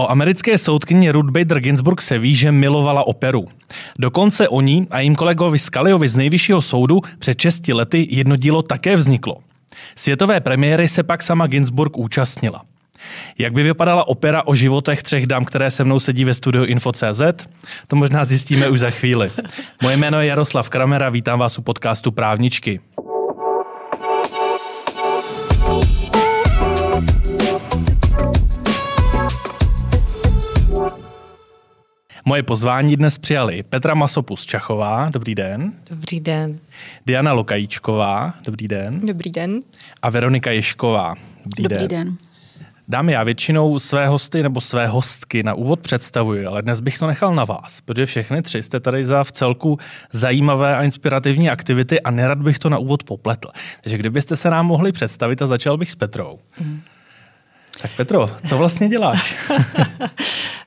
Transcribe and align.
O 0.00 0.10
americké 0.10 0.58
soudkyni 0.58 1.10
Ruth 1.10 1.30
Bader 1.30 1.60
Ginsburg 1.60 2.02
se 2.02 2.18
ví, 2.18 2.36
že 2.36 2.52
milovala 2.52 3.06
operu. 3.06 3.48
Dokonce 3.98 4.48
o 4.48 4.60
ní 4.60 4.86
a 4.90 5.00
jim 5.00 5.14
kolegovi 5.14 5.58
Skaliovi 5.58 6.08
z 6.08 6.16
nejvyššího 6.16 6.62
soudu 6.62 7.00
před 7.18 7.40
6 7.40 7.68
lety 7.68 8.06
jedno 8.10 8.36
dílo 8.36 8.62
také 8.62 8.96
vzniklo. 8.96 9.36
Světové 9.96 10.40
premiéry 10.40 10.88
se 10.88 11.02
pak 11.02 11.22
sama 11.22 11.46
Ginsburg 11.46 11.98
účastnila. 11.98 12.62
Jak 13.38 13.52
by 13.52 13.62
vypadala 13.62 14.08
opera 14.08 14.46
o 14.46 14.54
životech 14.54 15.02
třech 15.02 15.26
dám, 15.26 15.44
které 15.44 15.70
se 15.70 15.84
mnou 15.84 16.00
sedí 16.00 16.24
ve 16.24 16.34
studiu 16.34 16.64
Info.cz? 16.64 17.22
To 17.86 17.96
možná 17.96 18.24
zjistíme 18.24 18.68
už 18.68 18.80
za 18.80 18.90
chvíli. 18.90 19.30
Moje 19.82 19.96
jméno 19.96 20.20
je 20.20 20.28
Jaroslav 20.28 20.68
Kramera, 20.68 21.10
vítám 21.10 21.38
vás 21.38 21.58
u 21.58 21.62
podcastu 21.62 22.12
Právničky. 22.12 22.80
Moje 32.30 32.42
pozvání 32.42 32.96
dnes 32.96 33.18
přijali 33.18 33.62
Petra 33.62 33.94
Masopus 33.94 34.46
Čachová, 34.46 35.08
dobrý 35.08 35.34
den. 35.34 35.72
Dobrý 35.90 36.20
den. 36.20 36.58
Diana 37.06 37.32
Lokajíčková, 37.32 38.34
dobrý 38.46 38.68
den. 38.68 39.00
Dobrý 39.06 39.30
den. 39.30 39.60
A 40.02 40.10
Veronika 40.10 40.50
Ješková, 40.50 41.14
dobrý, 41.44 41.62
dobrý 41.62 41.88
den. 41.88 41.88
den. 41.88 42.16
Dámy, 42.88 43.12
já 43.12 43.24
většinou 43.24 43.78
své 43.78 44.08
hosty 44.08 44.42
nebo 44.42 44.60
své 44.60 44.86
hostky 44.86 45.42
na 45.42 45.54
úvod 45.54 45.80
představuji, 45.80 46.46
ale 46.46 46.62
dnes 46.62 46.80
bych 46.80 46.98
to 46.98 47.06
nechal 47.06 47.34
na 47.34 47.44
vás, 47.44 47.80
protože 47.80 48.06
všechny 48.06 48.42
tři 48.42 48.62
jste 48.62 48.80
tady 48.80 49.04
za 49.04 49.24
v 49.24 49.32
celku 49.32 49.78
zajímavé 50.12 50.76
a 50.76 50.82
inspirativní 50.82 51.50
aktivity 51.50 52.00
a 52.00 52.10
nerad 52.10 52.38
bych 52.38 52.58
to 52.58 52.68
na 52.68 52.78
úvod 52.78 53.02
popletl. 53.04 53.48
Takže 53.80 53.98
kdybyste 53.98 54.36
se 54.36 54.50
nám 54.50 54.66
mohli 54.66 54.92
představit 54.92 55.42
a 55.42 55.46
začal 55.46 55.76
bych 55.76 55.90
s 55.90 55.94
Petrou. 55.94 56.38
Mm. 56.60 56.80
Tak 57.82 57.90
Petro, 57.96 58.30
co 58.48 58.58
vlastně 58.58 58.88
děláš? 58.88 59.36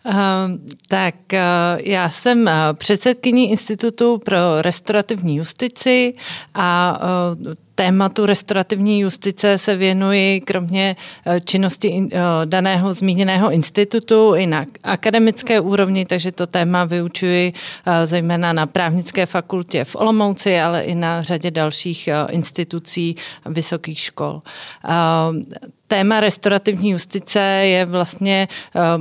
Ehm, 0.05 0.59
tak 0.87 1.15
uh, 1.33 1.39
já 1.79 2.09
jsem 2.09 2.41
uh, 2.41 2.51
předsedkyní 2.73 3.51
Institutu 3.51 4.17
pro 4.25 4.61
restaurativní 4.61 5.35
justici 5.35 6.13
a 6.53 6.99
uh, 7.45 7.53
tématu 7.75 8.25
restaurativní 8.25 8.99
justice 8.99 9.57
se 9.57 9.75
věnuji 9.75 10.41
kromě 10.41 10.95
činnosti 11.45 12.07
daného 12.45 12.93
zmíněného 12.93 13.51
institutu 13.51 14.33
i 14.35 14.45
na 14.47 14.65
akademické 14.83 15.59
úrovni, 15.59 16.05
takže 16.05 16.31
to 16.31 16.47
téma 16.47 16.85
vyučuji 16.85 17.53
zejména 18.03 18.53
na 18.53 18.67
právnické 18.67 19.25
fakultě 19.25 19.85
v 19.85 19.95
Olomouci, 19.95 20.59
ale 20.59 20.81
i 20.81 20.95
na 20.95 21.23
řadě 21.23 21.51
dalších 21.51 22.09
institucí 22.29 23.15
vysokých 23.45 23.99
škol. 23.99 24.41
Téma 25.93 26.19
restaurativní 26.19 26.89
justice 26.89 27.39
je 27.39 27.85
vlastně 27.85 28.47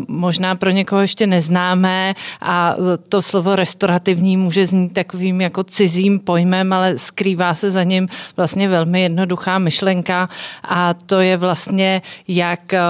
možná 0.09 0.55
pro 0.55 0.71
někoho 0.71 1.01
ještě 1.01 1.27
neznámé 1.27 2.15
a 2.43 2.77
to 3.09 3.23
slovo 3.23 3.57
restaurativní 3.57 4.37
může 4.37 4.67
znít 4.67 4.93
takovým 4.93 5.41
jako 5.41 5.63
cizím 5.63 6.21
pojmem, 6.21 6.73
ale 6.73 6.99
skrývá 6.99 7.55
se 7.55 7.71
za 7.71 7.83
ním 7.83 8.09
vlastně 8.37 8.69
velmi 8.69 9.03
jednoduchá 9.03 9.59
myšlenka 9.59 10.29
a 10.65 10.95
to 10.95 11.21
je 11.21 11.37
vlastně, 11.37 12.03
jak, 12.29 12.73
eh, 12.73 12.81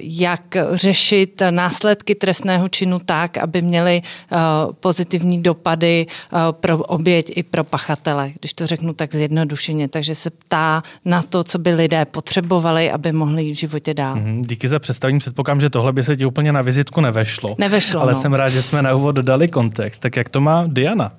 jak 0.00 0.56
řešit 0.72 1.42
následky 1.50 2.14
trestného 2.14 2.68
činu 2.68 2.98
tak, 2.98 3.38
aby 3.38 3.62
měly 3.62 4.02
eh, 4.04 4.36
pozitivní 4.80 5.42
dopady 5.42 6.06
eh, 6.06 6.36
pro 6.52 6.78
oběť 6.78 7.32
i 7.36 7.42
pro 7.42 7.64
pachatele, 7.64 8.32
když 8.40 8.54
to 8.54 8.66
řeknu 8.66 8.92
tak 8.92 9.14
zjednodušeně. 9.14 9.88
Takže 9.88 10.14
se 10.14 10.30
ptá 10.30 10.82
na 11.04 11.22
to, 11.22 11.44
co 11.44 11.58
by 11.58 11.70
lidé 11.74 12.04
potřebovali, 12.04 12.90
aby 12.90 13.12
mohli 13.12 13.29
jít 13.38 13.52
v 13.52 13.58
životě 13.58 13.94
dál. 13.94 14.16
Mhm, 14.16 14.42
díky 14.42 14.68
za 14.68 14.78
představení. 14.78 15.18
Předpokládám, 15.18 15.60
že 15.60 15.70
tohle 15.70 15.92
by 15.92 16.02
se 16.02 16.16
ti 16.16 16.26
úplně 16.26 16.52
na 16.52 16.62
vizitku 16.62 17.00
nevešlo 17.00 17.56
nevešlo. 17.58 18.00
Ale 18.00 18.12
no. 18.12 18.20
jsem 18.20 18.34
rád, 18.34 18.48
že 18.48 18.62
jsme 18.62 18.82
na 18.82 18.94
úvod 18.94 19.12
dodali 19.12 19.48
kontext. 19.48 20.02
Tak 20.02 20.16
jak 20.16 20.28
to 20.28 20.40
má 20.40 20.64
Diana? 20.66 21.12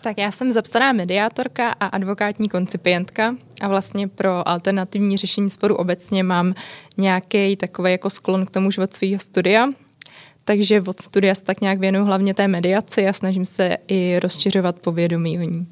Tak 0.00 0.18
já 0.18 0.30
jsem 0.30 0.52
zapsaná 0.52 0.92
mediátorka 0.92 1.68
a 1.80 1.86
advokátní 1.86 2.48
koncipientka 2.48 3.34
a 3.60 3.68
vlastně 3.68 4.08
pro 4.08 4.48
alternativní 4.48 5.16
řešení 5.16 5.50
sporu 5.50 5.76
obecně 5.76 6.22
mám 6.22 6.54
nějaký 6.96 7.56
takový 7.56 7.92
jako 7.92 8.10
sklon 8.10 8.46
k 8.46 8.50
tomu 8.50 8.68
už 8.68 8.78
od 8.78 8.94
svého 8.94 9.18
studia. 9.18 9.68
Takže 10.44 10.82
od 10.86 11.00
studia 11.00 11.34
se 11.34 11.44
tak 11.44 11.60
nějak 11.60 11.78
věnuju 11.78 12.04
hlavně 12.04 12.34
té 12.34 12.48
mediaci 12.48 13.08
a 13.08 13.12
snažím 13.12 13.44
se 13.44 13.76
i 13.88 14.20
rozšiřovat 14.22 14.78
povědomí 14.78 15.38
o 15.38 15.42
ní. 15.42 15.66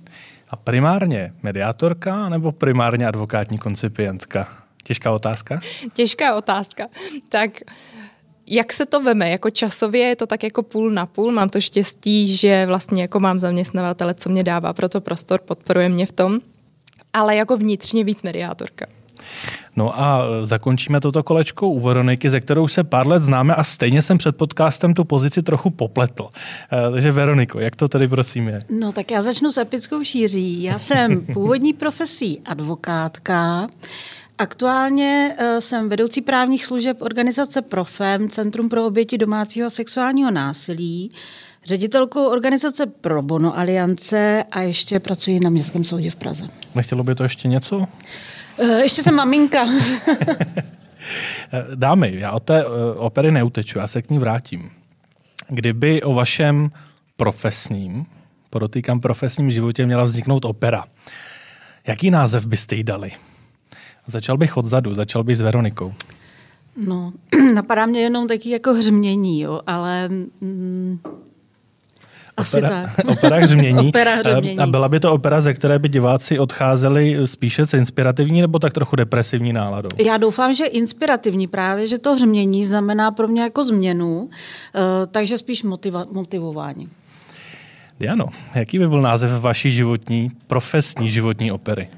A 0.51 0.57
primárně 0.57 1.33
mediátorka 1.43 2.29
nebo 2.29 2.53
primárně 2.53 3.07
advokátní 3.07 3.59
koncipientka? 3.59 4.66
Těžká 4.87 5.13
otázka? 5.13 5.61
Těžká 5.95 6.35
otázka. 6.35 6.87
Tak 7.29 7.51
jak 8.47 8.73
se 8.73 8.87
to 8.87 9.03
veme? 9.03 9.31
Jako 9.31 9.51
časově 9.51 10.07
je 10.07 10.17
to 10.17 10.27
tak 10.27 10.43
jako 10.43 10.63
půl 10.63 10.91
na 10.91 11.07
půl. 11.07 11.33
Mám 11.33 11.49
to 11.49 11.61
štěstí, 11.61 12.37
že 12.37 12.67
vlastně 12.67 13.03
jako 13.03 13.21
mám 13.21 13.39
zaměstnavatele, 13.39 14.15
co 14.15 14.29
mě 14.29 14.45
dává 14.45 14.73
pro 14.73 14.89
to 14.89 15.01
prostor, 15.01 15.41
podporuje 15.41 15.89
mě 15.89 16.07
v 16.07 16.13
tom, 16.13 16.39
ale 17.13 17.37
jako 17.37 17.57
vnitřně 17.57 18.05
víc 18.05 18.23
mediátorka. 18.23 18.87
No 19.77 20.01
a 20.01 20.23
zakončíme 20.43 21.01
toto 21.01 21.23
kolečko 21.23 21.69
u 21.69 21.81
Veroniky, 21.81 22.31
ze 22.31 22.41
kterou 22.41 22.69
se 22.69 22.85
pár 22.85 23.07
let 23.07 23.23
známe 23.23 23.55
a 23.55 23.65
stejně 23.65 24.03
jsem 24.03 24.19
před 24.19 24.37
podcastem 24.37 24.95
tu 24.95 25.05
pozici 25.05 25.43
trochu 25.43 25.71
popletl. 25.71 26.29
Eh, 26.73 26.91
takže 26.91 27.13
Veroniko, 27.13 27.61
jak 27.61 27.77
to 27.77 27.89
tady 27.89 28.09
prosím 28.09 28.49
je? 28.49 28.59
No 28.71 28.93
tak 28.93 29.11
já 29.11 29.23
začnu 29.23 29.53
s 29.53 29.59
epickou 29.59 30.05
šíří. 30.05 30.63
Já 30.63 30.79
jsem 30.79 31.27
původní 31.27 31.73
profesí 31.73 32.41
advokátka, 32.45 33.67
Aktuálně 34.39 35.35
eh, 35.39 35.61
jsem 35.61 35.89
vedoucí 35.89 36.21
právních 36.21 36.65
služeb 36.65 37.03
organizace 37.03 37.63
Profem, 37.63 38.29
Centrum 38.29 38.69
pro 38.69 38.87
oběti 38.87 39.19
domácího 39.19 39.71
sexuálního 39.71 40.31
násilí, 40.31 41.11
ředitelkou 41.65 42.27
organizace 42.27 42.87
Pro 42.87 43.23
Bono 43.23 43.59
Aliance 43.59 44.45
a 44.51 44.61
ještě 44.61 45.01
pracuji 45.01 45.41
na 45.41 45.51
Městském 45.51 45.85
soudě 45.85 46.11
v 46.11 46.17
Praze. 46.17 46.45
Nechtělo 46.75 47.05
by 47.05 47.15
to 47.15 47.23
ještě 47.23 47.49
něco? 47.49 47.87
Eh, 48.59 48.83
ještě 48.83 49.03
jsem 49.03 49.15
maminka. 49.15 49.67
Dámy, 51.75 52.13
já 52.17 52.33
od 52.33 52.43
té 52.43 52.65
eh, 52.65 52.67
opery 52.97 53.31
neuteču, 53.31 53.79
já 53.79 53.87
se 53.87 54.03
k 54.03 54.11
ní 54.11 54.19
vrátím. 54.19 54.71
Kdyby 55.49 56.03
o 56.03 56.15
vašem 56.15 56.71
profesním, 57.17 58.07
podotýkám 58.51 59.01
profesním 59.01 59.51
životě, 59.51 59.87
měla 59.87 60.05
vzniknout 60.05 60.45
opera, 60.45 60.85
jaký 61.87 62.11
název 62.11 62.47
byste 62.47 62.75
jí 62.75 62.85
dali? 62.85 63.13
Začal 64.07 64.37
bych 64.37 64.57
odzadu, 64.57 64.95
začal 64.95 65.25
bych 65.25 65.37
s 65.37 65.41
Veronikou. 65.41 65.93
No, 66.87 67.13
napadá 67.55 67.87
mě 67.87 68.01
jenom 68.01 68.29
taky 68.29 68.51
jako 68.51 68.75
hřmění, 68.75 69.41
jo, 69.41 69.61
ale... 69.67 70.09
Mm, 70.41 70.99
asi 72.37 72.57
opera, 72.57 72.93
tak. 72.97 73.09
Opera 73.09 73.37
hřmění. 73.37 73.89
opera 73.89 74.15
hřmění. 74.15 74.59
A 74.59 74.67
byla 74.67 74.89
by 74.89 75.01
to 75.01 75.13
opera, 75.13 75.41
ze 75.41 75.55
které 75.55 75.79
by 75.79 75.89
diváci 75.89 76.39
odcházeli 76.39 77.19
spíše 77.25 77.67
s 77.67 77.75
inspirativní 77.75 78.41
nebo 78.41 78.59
tak 78.59 78.73
trochu 78.73 78.97
depresivní 78.97 79.53
náladou? 79.53 79.89
Já 80.05 80.17
doufám, 80.17 80.55
že 80.55 80.67
inspirativní 80.67 81.47
právě, 81.47 81.87
že 81.87 81.99
to 81.99 82.15
hřmění 82.15 82.65
znamená 82.65 83.11
pro 83.11 83.29
mě 83.29 83.43
jako 83.43 83.65
změnu, 83.65 84.21
uh, 84.23 84.29
takže 85.11 85.39
spíš 85.39 85.65
motiva- 85.65 86.07
motivování. 86.13 86.89
Diano, 88.01 88.27
jaký 88.55 88.79
by 88.79 88.89
byl 88.89 89.01
název 89.01 89.41
vaší 89.41 89.73
životní, 89.73 90.31
profesní 90.47 91.09
životní 91.09 91.53
opery? 91.53 91.89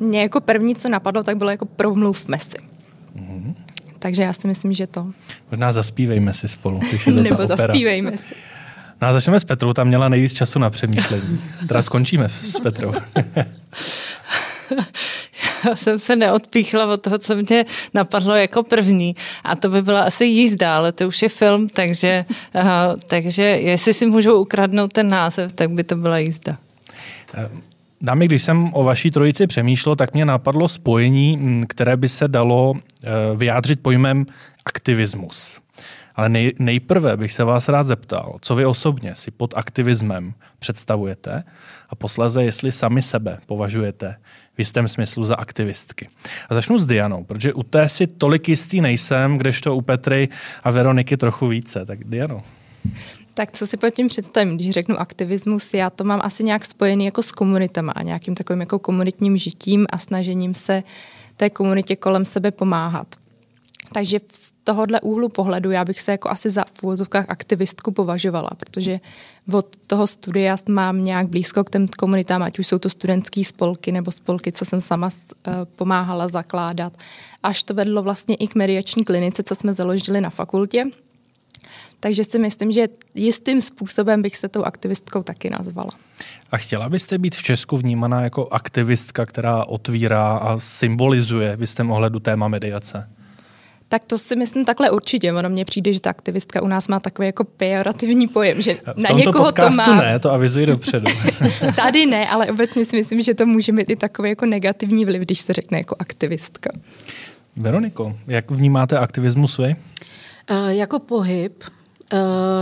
Mě 0.00 0.22
jako 0.22 0.40
první, 0.40 0.74
co 0.74 0.88
napadlo, 0.88 1.22
tak 1.22 1.36
bylo 1.36 1.50
jako 1.50 1.66
promluvme 1.66 2.38
si. 2.38 2.56
Mm-hmm. 3.16 3.54
Takže 3.98 4.22
já 4.22 4.32
si 4.32 4.46
myslím, 4.46 4.72
že 4.72 4.86
to. 4.86 5.06
Možná 5.50 5.72
zaspívejme 5.72 6.34
si 6.34 6.48
spolu, 6.48 6.78
když 6.78 7.06
je 7.06 7.12
to 7.12 7.22
Nebo 7.30 7.46
zaspívejme 7.46 8.16
si. 8.16 8.34
No 9.02 9.08
a 9.08 9.12
začneme 9.12 9.40
s 9.40 9.44
Petrou, 9.44 9.72
tam 9.72 9.86
měla 9.88 10.08
nejvíc 10.08 10.34
času 10.34 10.58
na 10.58 10.70
přemýšlení. 10.70 11.40
Teda 11.68 11.82
skončíme 11.82 12.28
s 12.28 12.60
Petrou. 12.60 12.92
já 15.68 15.76
jsem 15.76 15.98
se 15.98 16.16
neodpíchla 16.16 16.86
od 16.86 17.02
toho, 17.02 17.18
co 17.18 17.36
mě 17.36 17.64
napadlo 17.94 18.34
jako 18.34 18.62
první. 18.62 19.16
A 19.44 19.56
to 19.56 19.68
by 19.68 19.82
byla 19.82 20.00
asi 20.00 20.24
jízda, 20.24 20.76
ale 20.76 20.92
to 20.92 21.08
už 21.08 21.22
je 21.22 21.28
film, 21.28 21.68
takže, 21.68 22.24
uh, 22.54 22.62
takže 23.06 23.42
jestli 23.42 23.94
si 23.94 24.06
můžu 24.06 24.34
ukradnout 24.34 24.92
ten 24.92 25.08
název, 25.08 25.52
tak 25.52 25.70
by 25.70 25.84
to 25.84 25.96
byla 25.96 26.18
jízda. 26.18 26.58
Dámy, 28.04 28.26
když 28.26 28.42
jsem 28.42 28.70
o 28.74 28.84
vaší 28.84 29.10
trojici 29.10 29.46
přemýšlel, 29.46 29.96
tak 29.96 30.14
mě 30.14 30.24
napadlo 30.24 30.68
spojení, 30.68 31.36
mm, 31.36 31.66
které 31.66 31.96
by 31.96 32.08
se 32.08 32.28
dalo 32.28 32.74
eh, 32.76 33.08
vyjádřit 33.36 33.80
pojmem 33.82 34.26
aktivismus. 34.64 35.60
Ale 36.14 36.28
nej, 36.28 36.52
nejprve 36.58 37.16
bych 37.16 37.32
se 37.32 37.44
vás 37.44 37.68
rád 37.68 37.86
zeptal, 37.86 38.38
co 38.40 38.54
vy 38.54 38.66
osobně 38.66 39.14
si 39.14 39.30
pod 39.30 39.54
aktivismem 39.56 40.34
představujete 40.58 41.44
a 41.88 41.94
posléze, 41.94 42.44
jestli 42.44 42.72
sami 42.72 43.02
sebe 43.02 43.38
považujete 43.46 44.16
v 44.54 44.58
jistém 44.58 44.88
smyslu 44.88 45.24
za 45.24 45.34
aktivistky. 45.34 46.08
A 46.48 46.54
začnu 46.54 46.78
s 46.78 46.86
Dianou, 46.86 47.24
protože 47.24 47.52
u 47.52 47.62
té 47.62 47.88
si 47.88 48.06
tolik 48.06 48.48
jistý 48.48 48.80
nejsem, 48.80 49.38
kdežto 49.38 49.76
u 49.76 49.80
Petry 49.80 50.28
a 50.64 50.70
Veroniky 50.70 51.16
trochu 51.16 51.48
více. 51.48 51.86
Tak 51.86 52.04
Diano. 52.04 52.42
Tak 53.34 53.52
co 53.52 53.66
si 53.66 53.76
pod 53.76 53.90
tím 53.90 54.08
představím, 54.08 54.54
když 54.54 54.70
řeknu 54.70 55.00
aktivismus, 55.00 55.74
já 55.74 55.90
to 55.90 56.04
mám 56.04 56.20
asi 56.22 56.44
nějak 56.44 56.64
spojený 56.64 57.04
jako 57.04 57.22
s 57.22 57.32
komunitama 57.32 57.92
a 57.92 58.02
nějakým 58.02 58.34
takovým 58.34 58.60
jako 58.60 58.78
komunitním 58.78 59.36
žitím 59.36 59.86
a 59.90 59.98
snažením 59.98 60.54
se 60.54 60.82
té 61.36 61.50
komunitě 61.50 61.96
kolem 61.96 62.24
sebe 62.24 62.50
pomáhat. 62.50 63.06
Takže 63.92 64.20
z 64.32 64.52
tohohle 64.64 65.00
úhlu 65.00 65.28
pohledu 65.28 65.70
já 65.70 65.84
bych 65.84 66.00
se 66.00 66.12
jako 66.12 66.30
asi 66.30 66.50
za 66.50 66.64
v 66.74 66.82
úvozovkách 66.82 67.24
aktivistku 67.28 67.90
považovala, 67.92 68.50
protože 68.58 69.00
od 69.52 69.76
toho 69.86 70.06
studia 70.06 70.56
mám 70.68 71.04
nějak 71.04 71.28
blízko 71.28 71.64
k 71.64 71.70
těm 71.70 71.88
komunitám, 71.88 72.42
ať 72.42 72.58
už 72.58 72.66
jsou 72.66 72.78
to 72.78 72.90
studentské 72.90 73.44
spolky 73.44 73.92
nebo 73.92 74.10
spolky, 74.10 74.52
co 74.52 74.64
jsem 74.64 74.80
sama 74.80 75.06
uh, 75.06 75.52
pomáhala 75.76 76.28
zakládat. 76.28 76.92
Až 77.42 77.62
to 77.62 77.74
vedlo 77.74 78.02
vlastně 78.02 78.34
i 78.34 78.46
k 78.46 78.54
mediační 78.54 79.04
klinice, 79.04 79.42
co 79.42 79.54
jsme 79.54 79.74
založili 79.74 80.20
na 80.20 80.30
fakultě. 80.30 80.84
Takže 82.04 82.24
si 82.24 82.38
myslím, 82.38 82.72
že 82.72 82.88
jistým 83.14 83.60
způsobem 83.60 84.22
bych 84.22 84.36
se 84.36 84.48
tou 84.48 84.62
aktivistkou 84.62 85.22
taky 85.22 85.50
nazvala. 85.50 85.90
A 86.52 86.56
chtěla 86.56 86.88
byste 86.88 87.18
být 87.18 87.34
v 87.34 87.42
Česku 87.42 87.76
vnímaná 87.76 88.22
jako 88.22 88.48
aktivistka, 88.48 89.26
která 89.26 89.64
otvírá 89.64 90.36
a 90.36 90.58
symbolizuje 90.58 91.56
v 91.56 91.60
jistém 91.60 91.90
ohledu 91.90 92.20
téma 92.20 92.48
mediace? 92.48 93.08
Tak 93.88 94.04
to 94.04 94.18
si 94.18 94.36
myslím 94.36 94.64
takhle 94.64 94.90
určitě. 94.90 95.32
Ono 95.32 95.48
mně 95.48 95.64
přijde, 95.64 95.92
že 95.92 96.00
ta 96.00 96.10
aktivistka 96.10 96.62
u 96.62 96.68
nás 96.68 96.88
má 96.88 97.00
takový 97.00 97.26
jako 97.26 97.44
pejorativní 97.44 98.28
pojem, 98.28 98.62
že 98.62 98.74
v 98.74 98.96
na 98.96 99.10
někoho 99.10 99.52
to 99.52 99.70
má. 99.70 100.02
ne, 100.02 100.18
to 100.18 100.32
avizuji 100.32 100.66
dopředu. 100.66 101.06
Tady 101.76 102.06
ne, 102.06 102.28
ale 102.28 102.46
obecně 102.46 102.84
si 102.84 102.96
myslím, 102.96 103.22
že 103.22 103.34
to 103.34 103.46
může 103.46 103.72
mít 103.72 103.90
i 103.90 103.96
takový 103.96 104.28
jako 104.28 104.46
negativní 104.46 105.04
vliv, 105.04 105.22
když 105.22 105.40
se 105.40 105.52
řekne 105.52 105.78
jako 105.78 105.96
aktivistka. 105.98 106.70
Veroniko, 107.56 108.16
jak 108.26 108.50
vnímáte 108.50 108.98
aktivismus 108.98 109.58
vy? 109.58 109.76
Uh, 110.50 110.68
jako 110.68 110.98
pohyb, 110.98 111.64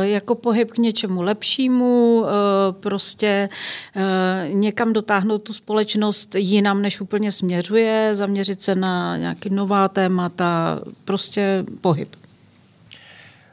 jako 0.02 0.34
pohyb 0.34 0.70
k 0.70 0.78
něčemu 0.78 1.22
lepšímu, 1.22 2.24
eh, 2.26 2.72
prostě 2.72 3.48
eh, 3.96 4.48
někam 4.48 4.92
dotáhnout 4.92 5.38
tu 5.38 5.52
společnost 5.52 6.34
jinam, 6.34 6.82
než 6.82 7.00
úplně 7.00 7.32
směřuje, 7.32 8.10
zaměřit 8.14 8.62
se 8.62 8.74
na 8.74 9.16
nějaký 9.16 9.50
nová 9.50 9.88
témata, 9.88 10.80
prostě 11.04 11.64
pohyb. 11.80 12.08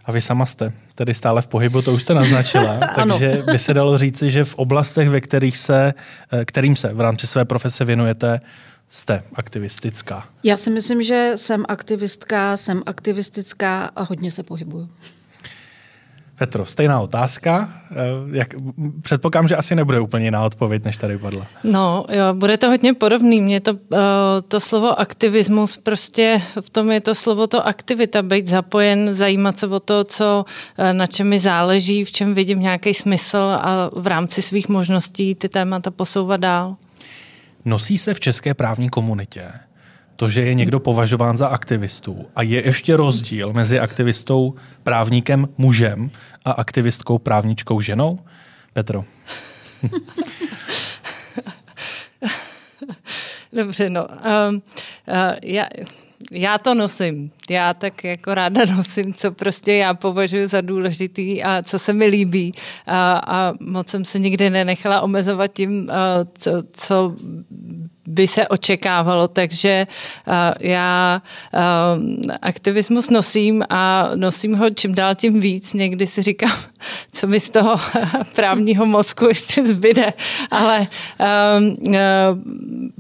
A 0.06 0.12
vy 0.12 0.22
sama 0.22 0.46
jste 0.46 0.74
tedy 0.96 1.14
stále 1.14 1.42
v 1.42 1.48
pohybu, 1.48 1.82
to 1.82 1.94
už 1.94 2.04
jste 2.04 2.14
naznačila, 2.14 2.80
takže 2.96 3.44
by 3.52 3.60
se 3.60 3.74
dalo 3.74 3.98
říci, 3.98 4.32
že 4.32 4.44
v 4.44 4.56
oblastech, 4.56 5.10
ve 5.10 5.22
kterých 5.22 5.58
se, 5.58 5.94
kterým 6.46 6.76
se 6.76 6.94
v 6.94 7.02
rámci 7.02 7.28
své 7.28 7.46
profese 7.46 7.86
věnujete, 7.86 8.42
jste 8.90 9.24
aktivistická. 9.34 10.28
Já 10.44 10.58
si 10.58 10.70
myslím, 10.70 11.04
že 11.04 11.32
jsem 11.36 11.66
aktivistka, 11.68 12.58
jsem 12.58 12.84
aktivistická 12.86 13.92
a 13.96 14.04
hodně 14.04 14.32
se 14.32 14.44
pohybuju. 14.44 14.88
Petro, 16.40 16.66
stejná 16.66 17.00
otázka. 17.00 17.70
Eh, 17.92 17.96
jak, 18.32 18.54
předpokládám, 19.02 19.48
že 19.48 19.56
asi 19.56 19.76
nebude 19.76 20.00
úplně 20.00 20.26
jiná 20.26 20.44
odpověď, 20.44 20.84
než 20.84 20.98
tady 20.98 21.18
padla. 21.18 21.46
No, 21.64 22.06
jo, 22.10 22.34
bude 22.34 22.58
to 22.58 22.70
hodně 22.70 22.94
podobný. 22.94 23.42
Mně 23.42 23.60
to, 23.60 23.72
eh, 23.94 23.98
to 24.48 24.60
slovo 24.60 25.00
aktivismus, 25.00 25.78
prostě 25.78 26.42
v 26.62 26.70
tom 26.70 26.92
je 26.92 27.02
to 27.02 27.16
slovo 27.16 27.48
to 27.48 27.68
aktivita, 27.68 28.22
být 28.22 28.48
zapojen, 28.48 29.14
zajímat 29.14 29.60
se 29.60 29.68
o 29.68 29.80
to, 29.80 30.04
co, 30.04 30.46
eh, 30.78 30.94
na 30.94 31.06
čem 31.06 31.30
mi 31.30 31.40
záleží, 31.40 32.06
v 32.06 32.12
čem 32.12 32.34
vidím 32.34 32.60
nějaký 32.60 32.94
smysl 32.94 33.38
a 33.38 33.90
v 33.96 34.08
rámci 34.08 34.42
svých 34.42 34.70
možností 34.70 35.36
ty 35.36 35.50
témata 35.50 35.92
posouvat 35.92 36.40
dál. 36.40 36.76
Nosí 37.66 37.98
se 37.98 38.14
v 38.14 38.20
české 38.20 38.54
právní 38.54 38.90
komunitě 38.90 39.44
to, 40.20 40.30
že 40.30 40.42
je 40.42 40.54
někdo 40.54 40.80
považován 40.80 41.38
za 41.38 41.48
aktivistu 41.48 42.26
a 42.36 42.42
je 42.42 42.66
ještě 42.66 42.96
rozdíl 42.96 43.54
mezi 43.54 43.80
aktivistou 43.80 44.54
právníkem 44.84 45.48
mužem 45.58 46.12
a 46.50 46.52
aktivistkou 46.52 47.18
právničkou 47.18 47.82
ženou? 47.82 48.20
Petro. 48.74 49.06
Dobře, 53.54 53.90
no. 53.90 54.08
Um, 54.08 54.56
uh, 54.56 54.62
já, 55.44 55.68
já 56.32 56.58
to 56.58 56.74
nosím. 56.74 57.32
Já 57.50 57.74
tak 57.74 58.04
jako 58.04 58.34
ráda 58.34 58.66
nosím, 58.78 59.14
co 59.14 59.32
prostě 59.32 59.74
já 59.74 59.94
považuji 59.94 60.48
za 60.48 60.62
důležitý 60.62 61.44
a 61.44 61.64
co 61.64 61.80
se 61.80 61.94
mi 61.94 62.06
líbí. 62.06 62.54
A, 62.88 63.22
a 63.28 63.54
moc 63.60 63.90
jsem 63.90 64.06
se 64.06 64.20
nikdy 64.20 64.50
nenechala 64.50 65.02
omezovat 65.02 65.54
tím, 65.54 65.82
uh, 65.82 65.88
co, 66.38 66.52
co 66.72 67.16
by 68.08 68.28
se 68.28 68.48
očekávalo, 68.48 69.28
takže 69.28 69.88
uh, 70.28 70.34
já 70.60 71.22
uh, 71.54 71.60
aktivismus 72.42 73.10
nosím 73.10 73.64
a 73.70 74.12
nosím 74.16 74.56
ho 74.56 74.70
čím 74.70 74.96
dál 74.96 75.16
tím 75.16 75.40
víc. 75.40 75.74
Někdy 75.74 76.08
si 76.08 76.22
říkám, 76.22 76.58
co 77.12 77.28
mi 77.28 77.40
z 77.40 77.50
toho 77.50 77.80
právního 78.36 78.86
mozku 78.86 79.26
ještě 79.26 79.68
zbyde, 79.68 80.14
ale 80.52 80.88
um, 81.60 81.76
uh, 81.82 81.96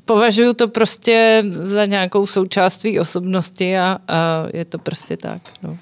považuji 0.06 0.54
to 0.54 0.68
prostě 0.68 1.44
za 1.56 1.86
nějakou 1.86 2.26
součást 2.26 2.80
své 2.80 3.00
osobnosti 3.00 3.78
a, 3.78 3.98
a 4.08 4.48
je 4.54 4.66
to 4.66 4.78
prostě 4.78 5.18
tak. 5.18 5.42
No. 5.64 5.78